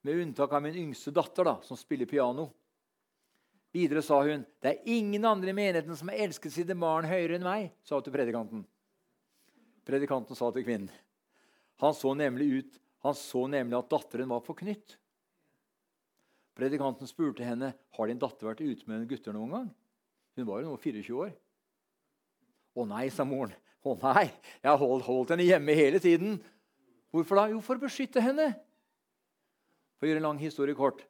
med 0.00 0.24
unntak 0.24 0.56
av 0.56 0.64
min 0.64 0.80
yngste 0.88 1.12
datter, 1.12 1.44
da, 1.44 1.58
som 1.60 1.76
spiller 1.76 2.08
piano. 2.08 2.48
Videre 3.72 4.02
sa 4.04 4.18
hun 4.26 4.44
det 4.60 4.68
er 4.68 4.90
ingen 4.92 5.24
andre 5.24 5.52
i 5.52 5.56
menigheten 5.56 5.96
som 5.96 6.10
har 6.12 6.20
elsket 6.26 6.52
sine 6.52 6.76
barn 6.78 7.08
høyere 7.08 7.38
enn 7.38 7.46
meg. 7.46 7.70
sa 7.84 7.96
hun 7.96 8.04
til 8.04 8.14
predikanten. 8.14 8.66
Predikanten 9.88 10.38
sa 10.38 10.50
til 10.52 10.66
kvinnen. 10.66 10.92
Han 11.82 11.94
så 11.96 12.12
nemlig, 12.14 12.60
ut, 12.60 12.76
han 13.02 13.16
så 13.18 13.46
nemlig 13.50 13.78
at 13.78 13.88
datteren 13.90 14.30
var 14.30 14.44
forknytt. 14.44 14.98
Predikanten 16.54 17.08
spurte 17.08 17.46
henne 17.46 17.72
har 17.96 18.10
din 18.10 18.20
datter 18.20 18.50
vært 18.50 18.60
ute 18.60 18.86
med 18.86 19.08
gutter 19.10 19.34
noen 19.34 19.56
gang. 19.56 19.70
Hun 20.36 20.48
var 20.48 20.60
jo 20.60 20.70
nå 20.70 20.76
24 20.80 21.16
år. 21.24 21.32
Å 22.76 22.84
nei, 22.88 23.06
sa 23.12 23.24
moren. 23.28 23.56
Å 23.82 23.96
nei, 23.98 24.28
jeg 24.60 24.68
har 24.68 24.78
holdt, 24.78 25.06
holdt, 25.08 25.32
henne 25.34 25.48
hjemme 25.48 25.74
hele 25.74 25.98
tiden. 26.00 26.36
Hvorfor 27.12 27.40
da? 27.40 27.48
Jo, 27.50 27.58
for 27.64 27.80
å 27.80 27.82
beskytte 27.82 28.22
henne. 28.22 28.52
For 29.96 30.06
å 30.06 30.12
gjøre 30.12 30.22
en 30.22 30.28
lang 30.28 30.40
historie 30.40 30.76
kort. 30.78 31.02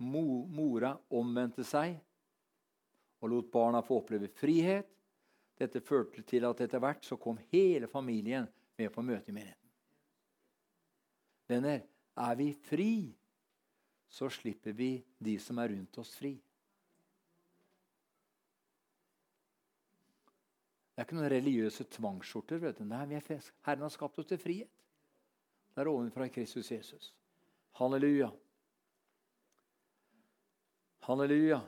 Mo, 0.00 0.46
mora 0.48 0.94
omvendte 1.12 1.64
seg 1.66 1.98
og 3.20 3.28
lot 3.28 3.50
barna 3.52 3.82
få 3.84 4.00
oppleve 4.00 4.30
frihet. 4.32 4.88
Dette 5.60 5.82
førte 5.84 6.22
til 6.24 6.46
at 6.48 6.60
etter 6.64 6.80
hvert 6.80 7.04
så 7.04 7.18
kom 7.20 7.38
hele 7.52 7.88
familien 7.90 8.46
med 8.80 8.88
på 8.94 9.04
møte 9.04 9.28
i 9.28 9.34
menigheten. 9.36 9.56
Venner, 11.50 11.82
er 12.16 12.36
vi 12.38 12.52
fri, 12.54 12.92
så 14.08 14.28
slipper 14.32 14.72
vi 14.76 14.94
de 15.18 15.36
som 15.42 15.58
er 15.60 15.74
rundt 15.74 15.98
oss, 16.00 16.14
fri. 16.16 16.32
Det 20.90 21.04
er 21.04 21.08
ikke 21.08 21.16
noen 21.16 21.32
religiøse 21.32 21.86
tvangsskjorter. 21.96 22.58
vet 22.60 22.78
du. 22.78 22.84
Nei, 22.84 23.20
Herren 23.64 23.86
har 23.86 23.92
skapt 23.92 24.18
oss 24.20 24.28
til 24.28 24.40
frihet. 24.40 24.72
Det 25.72 25.80
er 25.80 25.88
ovenfra 25.88 26.26
Kristus 26.28 26.70
Jesus. 26.72 27.12
Halleluja. 27.78 28.28
Halleluja. 31.06 31.60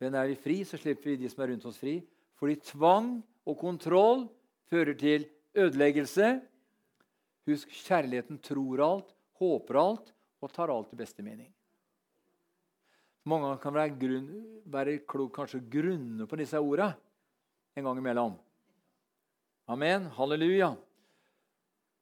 Men 0.00 0.16
er 0.18 0.30
vi 0.30 0.38
fri, 0.40 0.58
så 0.64 0.78
slipper 0.80 1.12
vi 1.12 1.20
de 1.22 1.30
som 1.32 1.42
er 1.44 1.52
rundt 1.52 1.66
oss, 1.68 1.80
fri. 1.80 2.00
Fordi 2.36 2.58
tvang 2.72 3.10
og 3.46 3.58
kontroll 3.60 4.26
fører 4.70 4.96
til 4.98 5.26
ødeleggelse. 5.56 6.34
Husk, 7.46 7.70
kjærligheten 7.86 8.40
tror 8.42 8.82
alt, 8.84 9.12
håper 9.38 9.78
alt 9.80 10.12
og 10.42 10.52
tar 10.52 10.72
alt 10.72 10.92
i 10.92 10.98
beste 10.98 11.24
mening. 11.24 11.48
Mange 13.26 13.56
kan 13.62 13.74
være, 13.74 13.94
grunn, 13.98 14.28
være 14.70 15.00
klok 15.08 15.32
kanskje 15.34 15.64
grunne 15.70 16.26
på 16.30 16.38
disse 16.38 16.58
ordene 16.60 16.94
en 17.76 17.86
gang 17.86 17.98
imellom. 17.98 18.36
Amen. 19.68 20.06
Halleluja. 20.14 20.74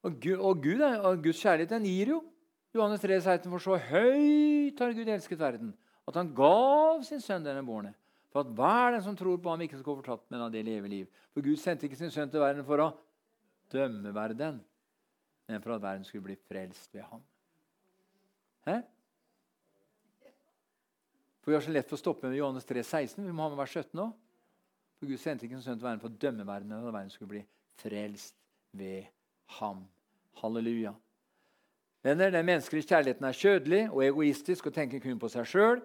Og, 0.04 0.18
Gud, 0.20 0.36
og, 0.36 0.60
Gud, 0.62 0.82
og 0.84 1.22
Guds 1.24 1.40
kjærlighet 1.40 1.72
den 1.72 1.88
gir 1.88 2.12
jo. 2.12 2.20
Johannes 2.74 3.00
3, 3.00 3.20
16, 3.22 3.50
For 3.54 3.62
så 3.62 3.78
høyt 3.78 4.80
har 4.82 4.92
Gud 4.92 5.08
elsket 5.08 5.40
verden, 5.40 5.72
at 6.08 6.18
han 6.20 6.32
gav 6.36 7.02
sin 7.06 7.22
sønn 7.22 7.44
denne 7.44 7.64
bårne, 7.64 7.94
for 8.32 8.44
at 8.44 8.54
hver 8.56 8.96
den 8.96 9.04
som 9.04 9.16
tror 9.16 9.38
på 9.40 9.52
ham, 9.52 9.62
ikke 9.64 9.78
skal 9.78 9.86
gå 9.86 9.98
fortapt, 10.00 10.26
men 10.32 10.42
av 10.42 10.50
det 10.52 10.64
leve 10.66 10.90
liv. 10.90 11.20
For 11.32 11.44
Gud 11.44 11.60
sendte 11.60 11.86
ikke 11.86 11.98
sin 11.98 12.12
sønn 12.12 12.32
til 12.32 12.42
verden 12.42 12.66
for 12.66 12.82
å 12.82 12.90
dømme 13.72 14.12
verden, 14.14 14.58
men 15.48 15.62
for 15.62 15.76
at 15.76 15.84
verden 15.84 16.04
skulle 16.08 16.26
bli 16.26 16.36
frelst 16.48 16.92
ved 16.94 17.06
ham. 17.08 17.22
Hæ? 18.66 18.80
For 21.44 21.52
Vi 21.52 21.56
har 21.58 21.64
så 21.64 21.72
lett 21.72 21.88
for 21.88 21.98
å 21.98 22.00
stoppe 22.00 22.28
med 22.28 22.38
Johannes 22.38 22.64
3, 22.64 22.82
16. 22.82 23.24
Vi 23.24 23.32
må 23.32 23.44
ha 23.44 23.52
med 23.52 23.60
vers 23.60 23.74
17 23.76 24.00
òg. 24.00 24.12
For 24.96 25.10
Gud 25.10 25.20
sendte 25.20 25.44
ikke 25.44 25.58
sin 25.58 25.66
sønn 25.66 25.80
til 25.80 25.84
verden 25.84 26.00
for 26.00 26.08
å 26.12 26.20
dømme 26.20 26.46
verden, 26.48 26.70
men 26.70 26.80
at 26.80 26.94
verden 26.94 27.12
skulle 27.12 27.34
bli 27.34 27.42
frelst 27.82 28.36
ved 28.72 29.10
ham. 29.58 29.82
Halleluja. 30.40 30.94
Venner, 32.04 32.30
Den 32.30 32.46
menneskelige 32.46 32.88
kjærligheten 32.88 33.24
er 33.24 33.36
kjødelig 33.36 33.82
og 33.90 34.04
egoistisk 34.04 34.66
og 34.66 34.74
tenker 34.74 35.00
kun 35.00 35.20
på 35.20 35.28
seg 35.32 35.46
sjøl. 35.48 35.82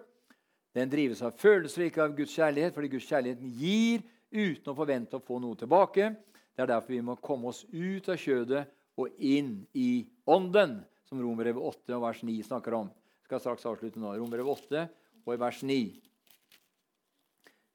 Den 0.76 0.90
drives 0.90 1.22
av 1.26 1.34
følelser, 1.38 1.88
ikke 1.88 2.04
av 2.04 2.14
Guds 2.14 2.34
kjærlighet, 2.36 2.74
fordi 2.74 2.92
Guds 2.92 3.08
kjærlighet 3.08 3.40
gir 3.58 4.04
uten 4.30 4.70
å 4.70 4.76
forvente 4.78 5.18
å 5.18 5.24
få 5.24 5.40
noe 5.42 5.58
tilbake. 5.58 6.12
Det 6.54 6.62
er 6.62 6.70
derfor 6.70 6.94
vi 6.94 7.02
må 7.02 7.16
komme 7.22 7.50
oss 7.50 7.64
ut 7.72 8.10
av 8.12 8.20
kjødet 8.20 8.66
og 9.00 9.16
inn 9.18 9.56
i 9.74 10.04
ånden, 10.30 10.78
som 11.08 11.18
Romerbrevet 11.18 11.62
8 11.62 11.96
og 11.96 12.04
vers 12.04 12.22
9 12.22 12.36
snakker 12.46 12.76
om. 12.78 12.92
Jeg 13.22 13.30
skal 13.30 13.42
straks 13.42 13.66
avslutte 13.66 14.02
nå. 14.02 14.12
Romerbrevet 14.14 14.70
8 14.70 14.86
og 15.26 15.42
vers 15.42 15.64
9. 15.66 15.80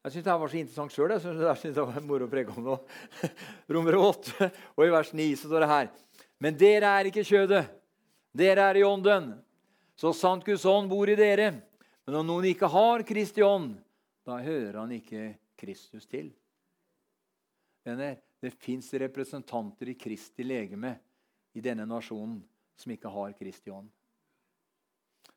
Jeg 0.05 0.13
syns 0.13 0.25
det 0.27 0.33
var 0.37 0.51
så 0.51 0.59
interessant 0.59 0.93
sjøl. 0.93 1.11
Jeg 1.15 1.23
synes 1.25 1.75
det 1.75 1.83
var 1.83 2.03
moro 2.05 2.27
å 2.27 2.31
preke 2.31 2.53
om 2.53 2.67
nå. 2.67 2.75
Romer 3.73 3.95
8 3.97 4.51
og 4.75 4.83
i 4.85 4.91
vers 4.93 5.09
9 5.17 5.31
så 5.41 5.49
står 5.49 5.65
det 5.65 5.69
her. 5.71 5.87
Men 6.37 6.59
dere 6.59 6.91
er 6.99 7.09
ikke 7.09 7.25
kjødet. 7.25 7.63
Dere 8.35 8.67
er 8.69 8.77
i 8.77 8.83
ånden. 8.85 9.31
Så 9.97 10.11
sant 10.13 10.45
Guds 10.45 10.67
ånd 10.69 10.91
bor 10.91 11.09
i 11.09 11.17
dere. 11.17 11.55
Men 12.05 12.19
om 12.21 12.27
noen 12.27 12.49
ikke 12.51 12.69
har 12.69 13.05
Kristi 13.07 13.43
ånd, 13.45 13.73
da 14.25 14.37
hører 14.41 14.81
han 14.81 14.93
ikke 14.93 15.31
Kristus 15.57 16.05
til. 16.09 16.29
Venner, 17.85 18.17
det 18.41 18.53
fins 18.61 18.91
representanter 18.93 19.89
i 19.93 19.97
Kristi 19.97 20.45
legeme 20.45 20.95
i 21.55 21.63
denne 21.65 21.85
nasjonen 21.89 22.39
som 22.77 22.93
ikke 22.93 23.09
har 23.13 23.33
Kristi 23.37 23.73
ånd. 23.73 23.89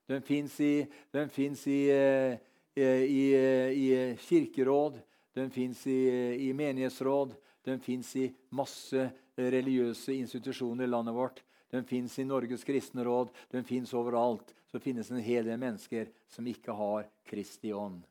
Den 0.08 0.24
fins 0.24 0.54
i, 0.64 0.86
den 1.12 1.28
finnes 1.32 1.66
i 1.68 1.80
eh, 1.92 2.38
i, 2.78 3.34
i 3.70 4.16
kirkeråd, 4.20 4.98
den 5.34 5.50
fins 5.50 5.86
i, 5.86 6.08
i, 6.48 6.52
menighetsråd, 6.52 7.34
den 7.64 7.80
fins 7.80 8.14
i 8.16 8.28
masse 8.50 9.10
religiøse 9.36 10.14
institusjoner 10.14 10.86
i 10.86 10.90
landet 10.90 11.14
vårt. 11.14 11.42
Den 11.70 11.84
fins 11.84 12.18
i 12.18 12.24
Norges 12.24 12.64
kristne 12.64 13.04
råd, 13.04 13.32
den 13.52 13.64
fins 13.64 13.92
overalt. 13.94 14.54
Så 14.68 14.80
finnes 14.82 15.10
en 15.10 15.22
hel 15.24 15.46
del 15.48 15.60
mennesker 15.60 16.10
som 16.28 16.46
ikke 16.48 16.74
har 16.76 17.08
Kristi 17.28 17.72
ånd. 17.72 18.02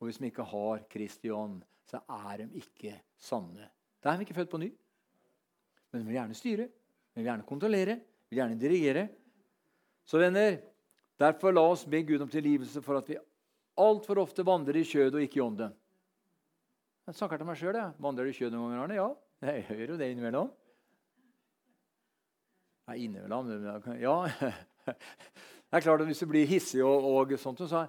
Og 0.00 0.08
hvis 0.08 0.20
de 0.20 0.28
ikke 0.28 0.44
har 0.50 0.84
Kristi 0.92 1.30
ånd, 1.32 1.62
så 1.88 2.02
er 2.26 2.42
de 2.42 2.60
ikke 2.60 2.96
sanne. 3.20 3.68
Da 4.02 4.12
er 4.12 4.20
vi 4.20 4.26
ikke 4.26 4.36
født 4.36 4.52
på 4.52 4.60
ny. 4.60 4.70
Men 5.92 6.02
vi 6.02 6.10
vil 6.10 6.18
gjerne 6.18 6.36
styre, 6.36 6.68
vi 7.12 7.20
vil 7.20 7.28
gjerne 7.28 7.48
kontrollere, 7.48 7.98
vi 8.28 8.34
vil 8.34 8.42
gjerne 8.42 8.60
dirigere. 8.60 9.04
Så 10.08 10.18
venner, 10.20 10.56
derfor 11.20 11.54
la 11.54 11.64
oss 11.70 11.84
be 11.88 12.02
Gud 12.08 12.24
om 12.24 12.32
tilgivelse 12.32 12.82
for 12.84 12.98
at 12.98 13.08
vi 13.12 13.20
altfor 13.80 14.20
ofte 14.24 14.44
vandrer 14.44 14.80
i 14.80 14.84
kjødet 14.88 15.20
og 15.20 15.24
ikke 15.24 15.40
i 15.40 15.44
ånden. 15.44 15.76
Jeg 17.06 17.18
snakker 17.18 17.40
til 17.40 17.48
meg 17.48 17.58
sjøl. 17.58 17.78
Vandrer 18.02 18.26
du 18.26 18.32
i 18.32 18.36
kjødet 18.36 18.56
noen 18.56 18.74
ganger, 18.74 18.82
Arne? 18.84 18.98
Ja, 18.98 19.52
jeg 19.52 19.64
gjør 19.68 19.94
jo 19.94 20.00
det 20.00 20.10
innimellom. 20.12 20.52
Nei, 22.90 22.98
innimellom 23.06 23.50
Ja. 24.02 24.16
Det 25.72 25.78
er 25.80 25.86
klart 25.86 26.02
at 26.04 26.08
Hvis 26.10 26.20
du 26.20 26.28
blir 26.28 26.48
hissig 26.48 26.82
og, 26.84 27.06
og 27.08 27.32
sånt, 27.40 27.62
så 27.64 27.86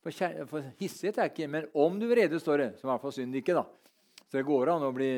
for, 0.00 0.46
for 0.48 0.64
hissighet 0.80 1.18
er 1.20 1.28
ikke 1.28 1.48
Men 1.52 1.66
om 1.76 1.98
du 2.00 2.06
vrede, 2.08 2.40
står 2.40 2.62
det. 2.62 2.70
Som 2.80 2.88
i 2.88 2.92
hvert 2.94 3.02
fall 3.04 3.12
synd 3.12 3.36
ikke, 3.36 3.58
da. 3.58 3.66
Så 4.26 4.38
det 4.38 4.46
går 4.48 4.72
an 4.72 4.86
å 4.88 4.94
bli 4.96 5.10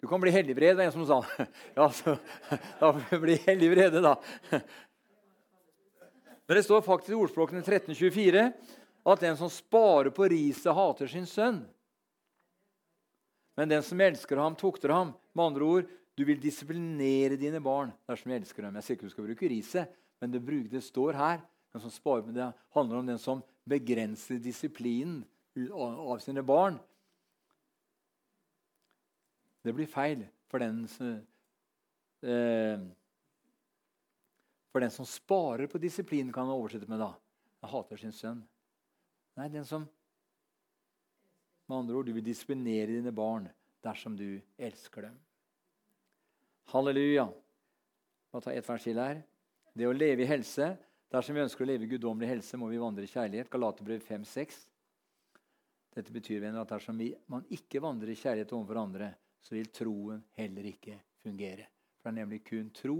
Du 0.00 0.08
kan 0.08 0.22
bli 0.22 0.32
helligvred, 0.32 0.78
var 0.78 0.88
en 0.88 0.94
som 0.94 1.04
sa. 1.08 1.20
Ja, 1.76 1.90
så, 1.92 2.16
Da 2.80 2.92
blir 2.96 3.10
du 3.12 3.24
bli 3.26 3.36
helligvrede, 3.44 4.00
da. 4.00 4.16
Men 6.48 6.56
det 6.56 6.64
står 6.64 6.86
faktisk 6.86 7.12
i 7.12 7.18
ordspråkene 7.18 7.60
1324 7.60 8.46
at 9.08 9.20
den 9.20 9.36
som 9.36 9.50
sparer 9.52 10.08
på 10.12 10.24
riset, 10.32 10.72
hater 10.72 11.08
sin 11.08 11.26
sønn. 11.28 11.60
Men 13.56 13.68
den 13.68 13.84
som 13.84 14.00
elsker 14.00 14.40
ham, 14.40 14.56
tukter 14.56 14.92
ham. 14.94 15.12
Med 15.36 15.44
andre 15.50 15.68
ord, 15.68 15.92
du 16.16 16.24
vil 16.24 16.40
disiplinere 16.40 17.36
dine 17.36 17.60
barn 17.60 17.92
dersom 18.08 18.32
du 18.32 18.36
elsker 18.38 18.64
dem. 18.64 18.80
Jeg 18.80 18.86
sier 18.86 18.96
ikke 18.96 19.10
du 19.10 19.12
skal 19.12 19.28
bruke 19.28 19.50
riset, 19.52 19.92
men 20.22 20.32
det 20.32 20.82
står 20.88 21.20
her. 21.20 21.44
Den 21.78 21.84
som 21.86 21.94
sparer 21.94 22.24
men 22.26 22.34
det 22.34 22.52
handler 22.74 22.96
om 22.98 23.06
den 23.06 23.18
som 23.22 23.42
begrenser 23.70 24.40
disiplinen 24.42 25.20
av 25.70 26.18
sine 26.18 26.42
barn. 26.42 26.78
Det 29.62 29.74
blir 29.76 29.86
feil 29.86 30.24
for 30.50 30.58
den, 30.58 30.80
eh, 32.26 32.80
for 34.72 34.82
den 34.82 34.90
som 34.90 35.06
sparer 35.06 35.70
på 35.70 35.78
disiplin, 35.78 36.32
kan 36.32 36.46
man 36.46 36.56
oversette 36.56 36.88
med 36.90 36.98
da. 36.98 37.12
Han 37.60 37.70
hater 37.70 37.96
sin 37.96 38.12
sønn. 38.12 38.42
Nei, 39.36 39.48
den 39.48 39.64
som 39.64 39.88
Med 41.68 41.76
andre 41.76 41.94
ord, 41.94 42.06
du 42.06 42.14
vil 42.16 42.24
disiplinere 42.24 42.86
dine 42.86 43.12
barn 43.12 43.50
dersom 43.84 44.16
du 44.16 44.40
elsker 44.56 45.02
dem. 45.02 45.18
Halleluja. 46.72 47.28
La 48.32 48.40
ta 48.40 48.52
ett 48.52 48.66
vers 48.66 48.82
til 48.82 48.96
her. 48.96 49.20
Det 49.76 49.84
å 49.84 49.92
leve 49.92 50.24
i 50.24 50.30
helse. 50.30 50.78
Dersom 51.08 51.38
vi 51.38 51.40
ønsker 51.40 51.64
å 51.64 51.68
leve 51.70 51.86
i 51.86 51.90
guddommelig 51.94 52.28
helse, 52.34 52.58
må 52.60 52.68
vi 52.68 52.80
vandre 52.80 53.06
i 53.06 53.10
kjærlighet. 53.10 53.48
Galaterbrev 53.52 54.02
5-6. 54.04 54.58
Dette 55.96 56.12
betyr 56.12 56.42
venner, 56.42 56.62
at 56.62 56.74
dersom 56.74 57.00
man 57.32 57.46
ikke 57.54 57.80
vandrer 57.80 58.12
i 58.12 58.18
kjærlighet 58.18 58.52
overfor 58.52 58.82
andre, 58.82 59.14
så 59.40 59.56
vil 59.56 59.70
troen 59.72 60.20
heller 60.36 60.68
ikke 60.68 60.98
fungere. 61.24 61.64
For 61.98 62.10
det 62.10 62.12
er 62.12 62.18
nemlig 62.20 62.42
kun 62.46 62.68
tro 62.76 62.98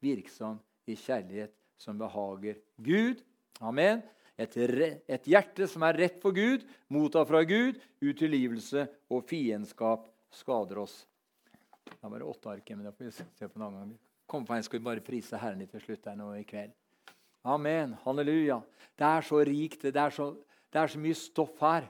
virksom 0.00 0.56
i 0.88 0.96
kjærlighet 0.96 1.52
som 1.80 2.00
behager 2.00 2.58
Gud. 2.80 3.20
Amen. 3.60 4.00
Et, 4.40 4.56
et 4.56 5.28
hjerte 5.28 5.68
som 5.68 5.84
er 5.84 6.00
rett 6.00 6.16
for 6.22 6.32
Gud, 6.32 6.64
mottar 6.88 7.28
fra 7.28 7.44
Gud, 7.44 7.76
utilgivelse 8.00 8.86
og 9.12 9.26
fiendskap 9.28 10.08
skader 10.32 10.80
oss. 10.80 11.02
Det 11.90 12.00
er 12.00 12.12
bare 12.16 12.24
åtte 12.24 12.54
ark, 12.56 12.72
men 12.72 12.88
det 12.88 12.96
får 12.96 13.10
vi 13.10 13.16
se 13.20 13.48
på 13.50 13.60
en 13.60 13.66
annen 13.68 13.82
gang. 13.82 13.96
Kom 14.30 14.48
på 14.48 14.56
en, 14.56 14.64
skal 14.64 14.80
vi 14.80 14.88
bare 14.88 15.04
prise 15.04 15.36
Herren 15.42 15.60
litt 15.60 15.74
til 15.74 15.84
slutt 15.84 16.08
her 16.08 16.16
nå 16.16 16.32
i 16.38 16.46
kveld. 16.48 16.72
Amen. 17.42 17.94
Halleluja. 18.04 18.60
Det 18.96 19.06
er 19.06 19.24
så 19.24 19.40
rikt. 19.46 19.82
Det 19.82 19.96
er 19.96 20.12
så, 20.12 20.30
det 20.72 20.80
er 20.80 20.92
så 20.92 21.00
mye 21.00 21.16
stoff 21.16 21.60
her. 21.64 21.86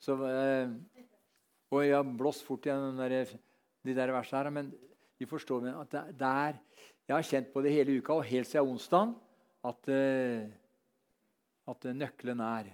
Så, 0.00 0.16
eh, 0.24 0.70
og 1.70 1.84
jeg 1.84 1.96
har 1.98 2.14
blåst 2.16 2.46
fort 2.46 2.64
gjennom 2.64 2.96
de 2.96 3.94
der 3.96 4.14
versene 4.14 4.40
her, 4.40 4.50
men 4.50 4.70
vi 5.20 5.28
forstår 5.28 5.68
at 5.74 5.92
det, 5.92 6.26
er 6.26 6.56
Jeg 7.06 7.16
har 7.16 7.26
kjent 7.26 7.52
på 7.52 7.60
det 7.60 7.72
hele 7.74 7.98
uka, 7.98 8.14
og 8.14 8.24
helt 8.24 8.46
siden 8.46 8.70
onsdag, 8.70 9.12
at, 9.66 9.88
eh, 9.88 10.46
at 11.68 11.84
nøkkelen 11.92 12.40
er 12.40 12.70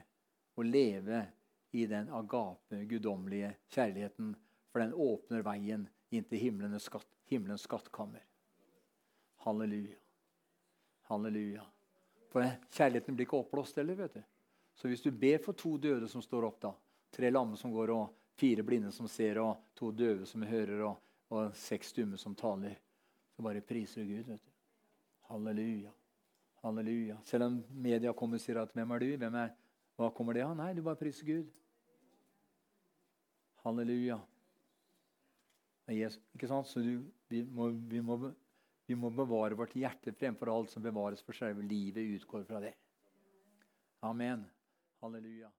å 0.57 0.63
leve 0.63 1.25
i 1.73 1.87
den 1.87 2.11
agape, 2.13 2.85
guddommelige 2.87 3.55
kjærligheten. 3.73 4.35
For 4.71 4.85
den 4.85 4.93
åpner 4.93 5.43
veien 5.43 5.89
inn 6.13 6.25
til 6.29 6.39
himmelens, 6.39 6.87
skatt, 6.87 7.09
himmelens 7.27 7.65
skattkammer. 7.67 8.23
Halleluja. 9.47 10.06
Halleluja. 11.09 11.65
For 12.33 12.47
kjærligheten 12.75 13.17
blir 13.17 13.29
ikke 13.29 13.39
oppblåst 13.39 13.77
heller. 13.81 13.95
vet 13.95 14.15
du. 14.15 14.23
Så 14.77 14.89
hvis 14.89 15.03
du 15.03 15.11
ber 15.11 15.39
for 15.43 15.57
to 15.57 15.77
døde 15.79 16.09
som 16.09 16.23
står 16.23 16.45
opp, 16.45 16.61
da, 16.61 16.73
tre 17.15 17.31
lamme 17.31 17.57
som 17.57 17.73
går, 17.73 17.91
og 17.95 18.15
fire 18.37 18.63
blinde 18.63 18.93
som 18.93 19.09
ser, 19.09 19.39
og 19.41 19.57
to 19.75 19.91
døve 19.93 20.27
som 20.27 20.43
hører, 20.43 20.83
og, 20.85 20.99
og 21.33 21.55
seks 21.57 21.95
stumme 21.95 22.19
som 22.21 22.35
taler, 22.37 22.77
så 23.37 23.45
bare 23.45 23.65
priser 23.65 24.05
du 24.05 24.15
Gud. 24.15 24.27
vet 24.27 24.43
du. 24.43 24.53
Halleluja. 25.31 25.93
Halleluja. 26.63 27.17
Selv 27.25 27.49
om 27.49 27.65
media 27.71 28.13
kommer 28.13 28.37
og 28.37 28.41
sier 28.41 28.61
at 28.61 28.73
'Hvem 28.73 28.91
er 28.91 28.99
du?' 28.99 29.17
Hvem 29.17 29.35
er, 29.35 29.51
hva 29.97 30.11
kommer 30.11 30.33
det 30.33 30.43
av? 30.43 30.57
Nei, 30.57 30.75
du 30.75 30.83
bare 30.83 30.97
priser 30.97 31.27
Gud. 31.27 31.47
Halleluja. 33.65 34.21
Ikke 35.89 36.49
sant? 36.49 36.69
Så 36.69 36.83
du, 36.83 37.05
vi, 37.29 37.43
må, 37.43 37.69
vi, 37.71 38.01
må, 38.01 38.33
vi, 38.87 38.95
må, 38.95 39.11
bevare 39.11 39.59
vårt 39.59 39.75
hjerte 39.77 40.15
fremfor 40.15 40.51
alt 40.53 40.71
som 40.71 40.85
bevares 40.85 41.23
for 41.27 41.37
selve 41.37 41.65
livet 41.67 42.17
utgår 42.17 42.45
fra 42.49 42.63
det. 42.63 42.75
Amen. 44.07 44.45
Halleluja. 45.03 45.51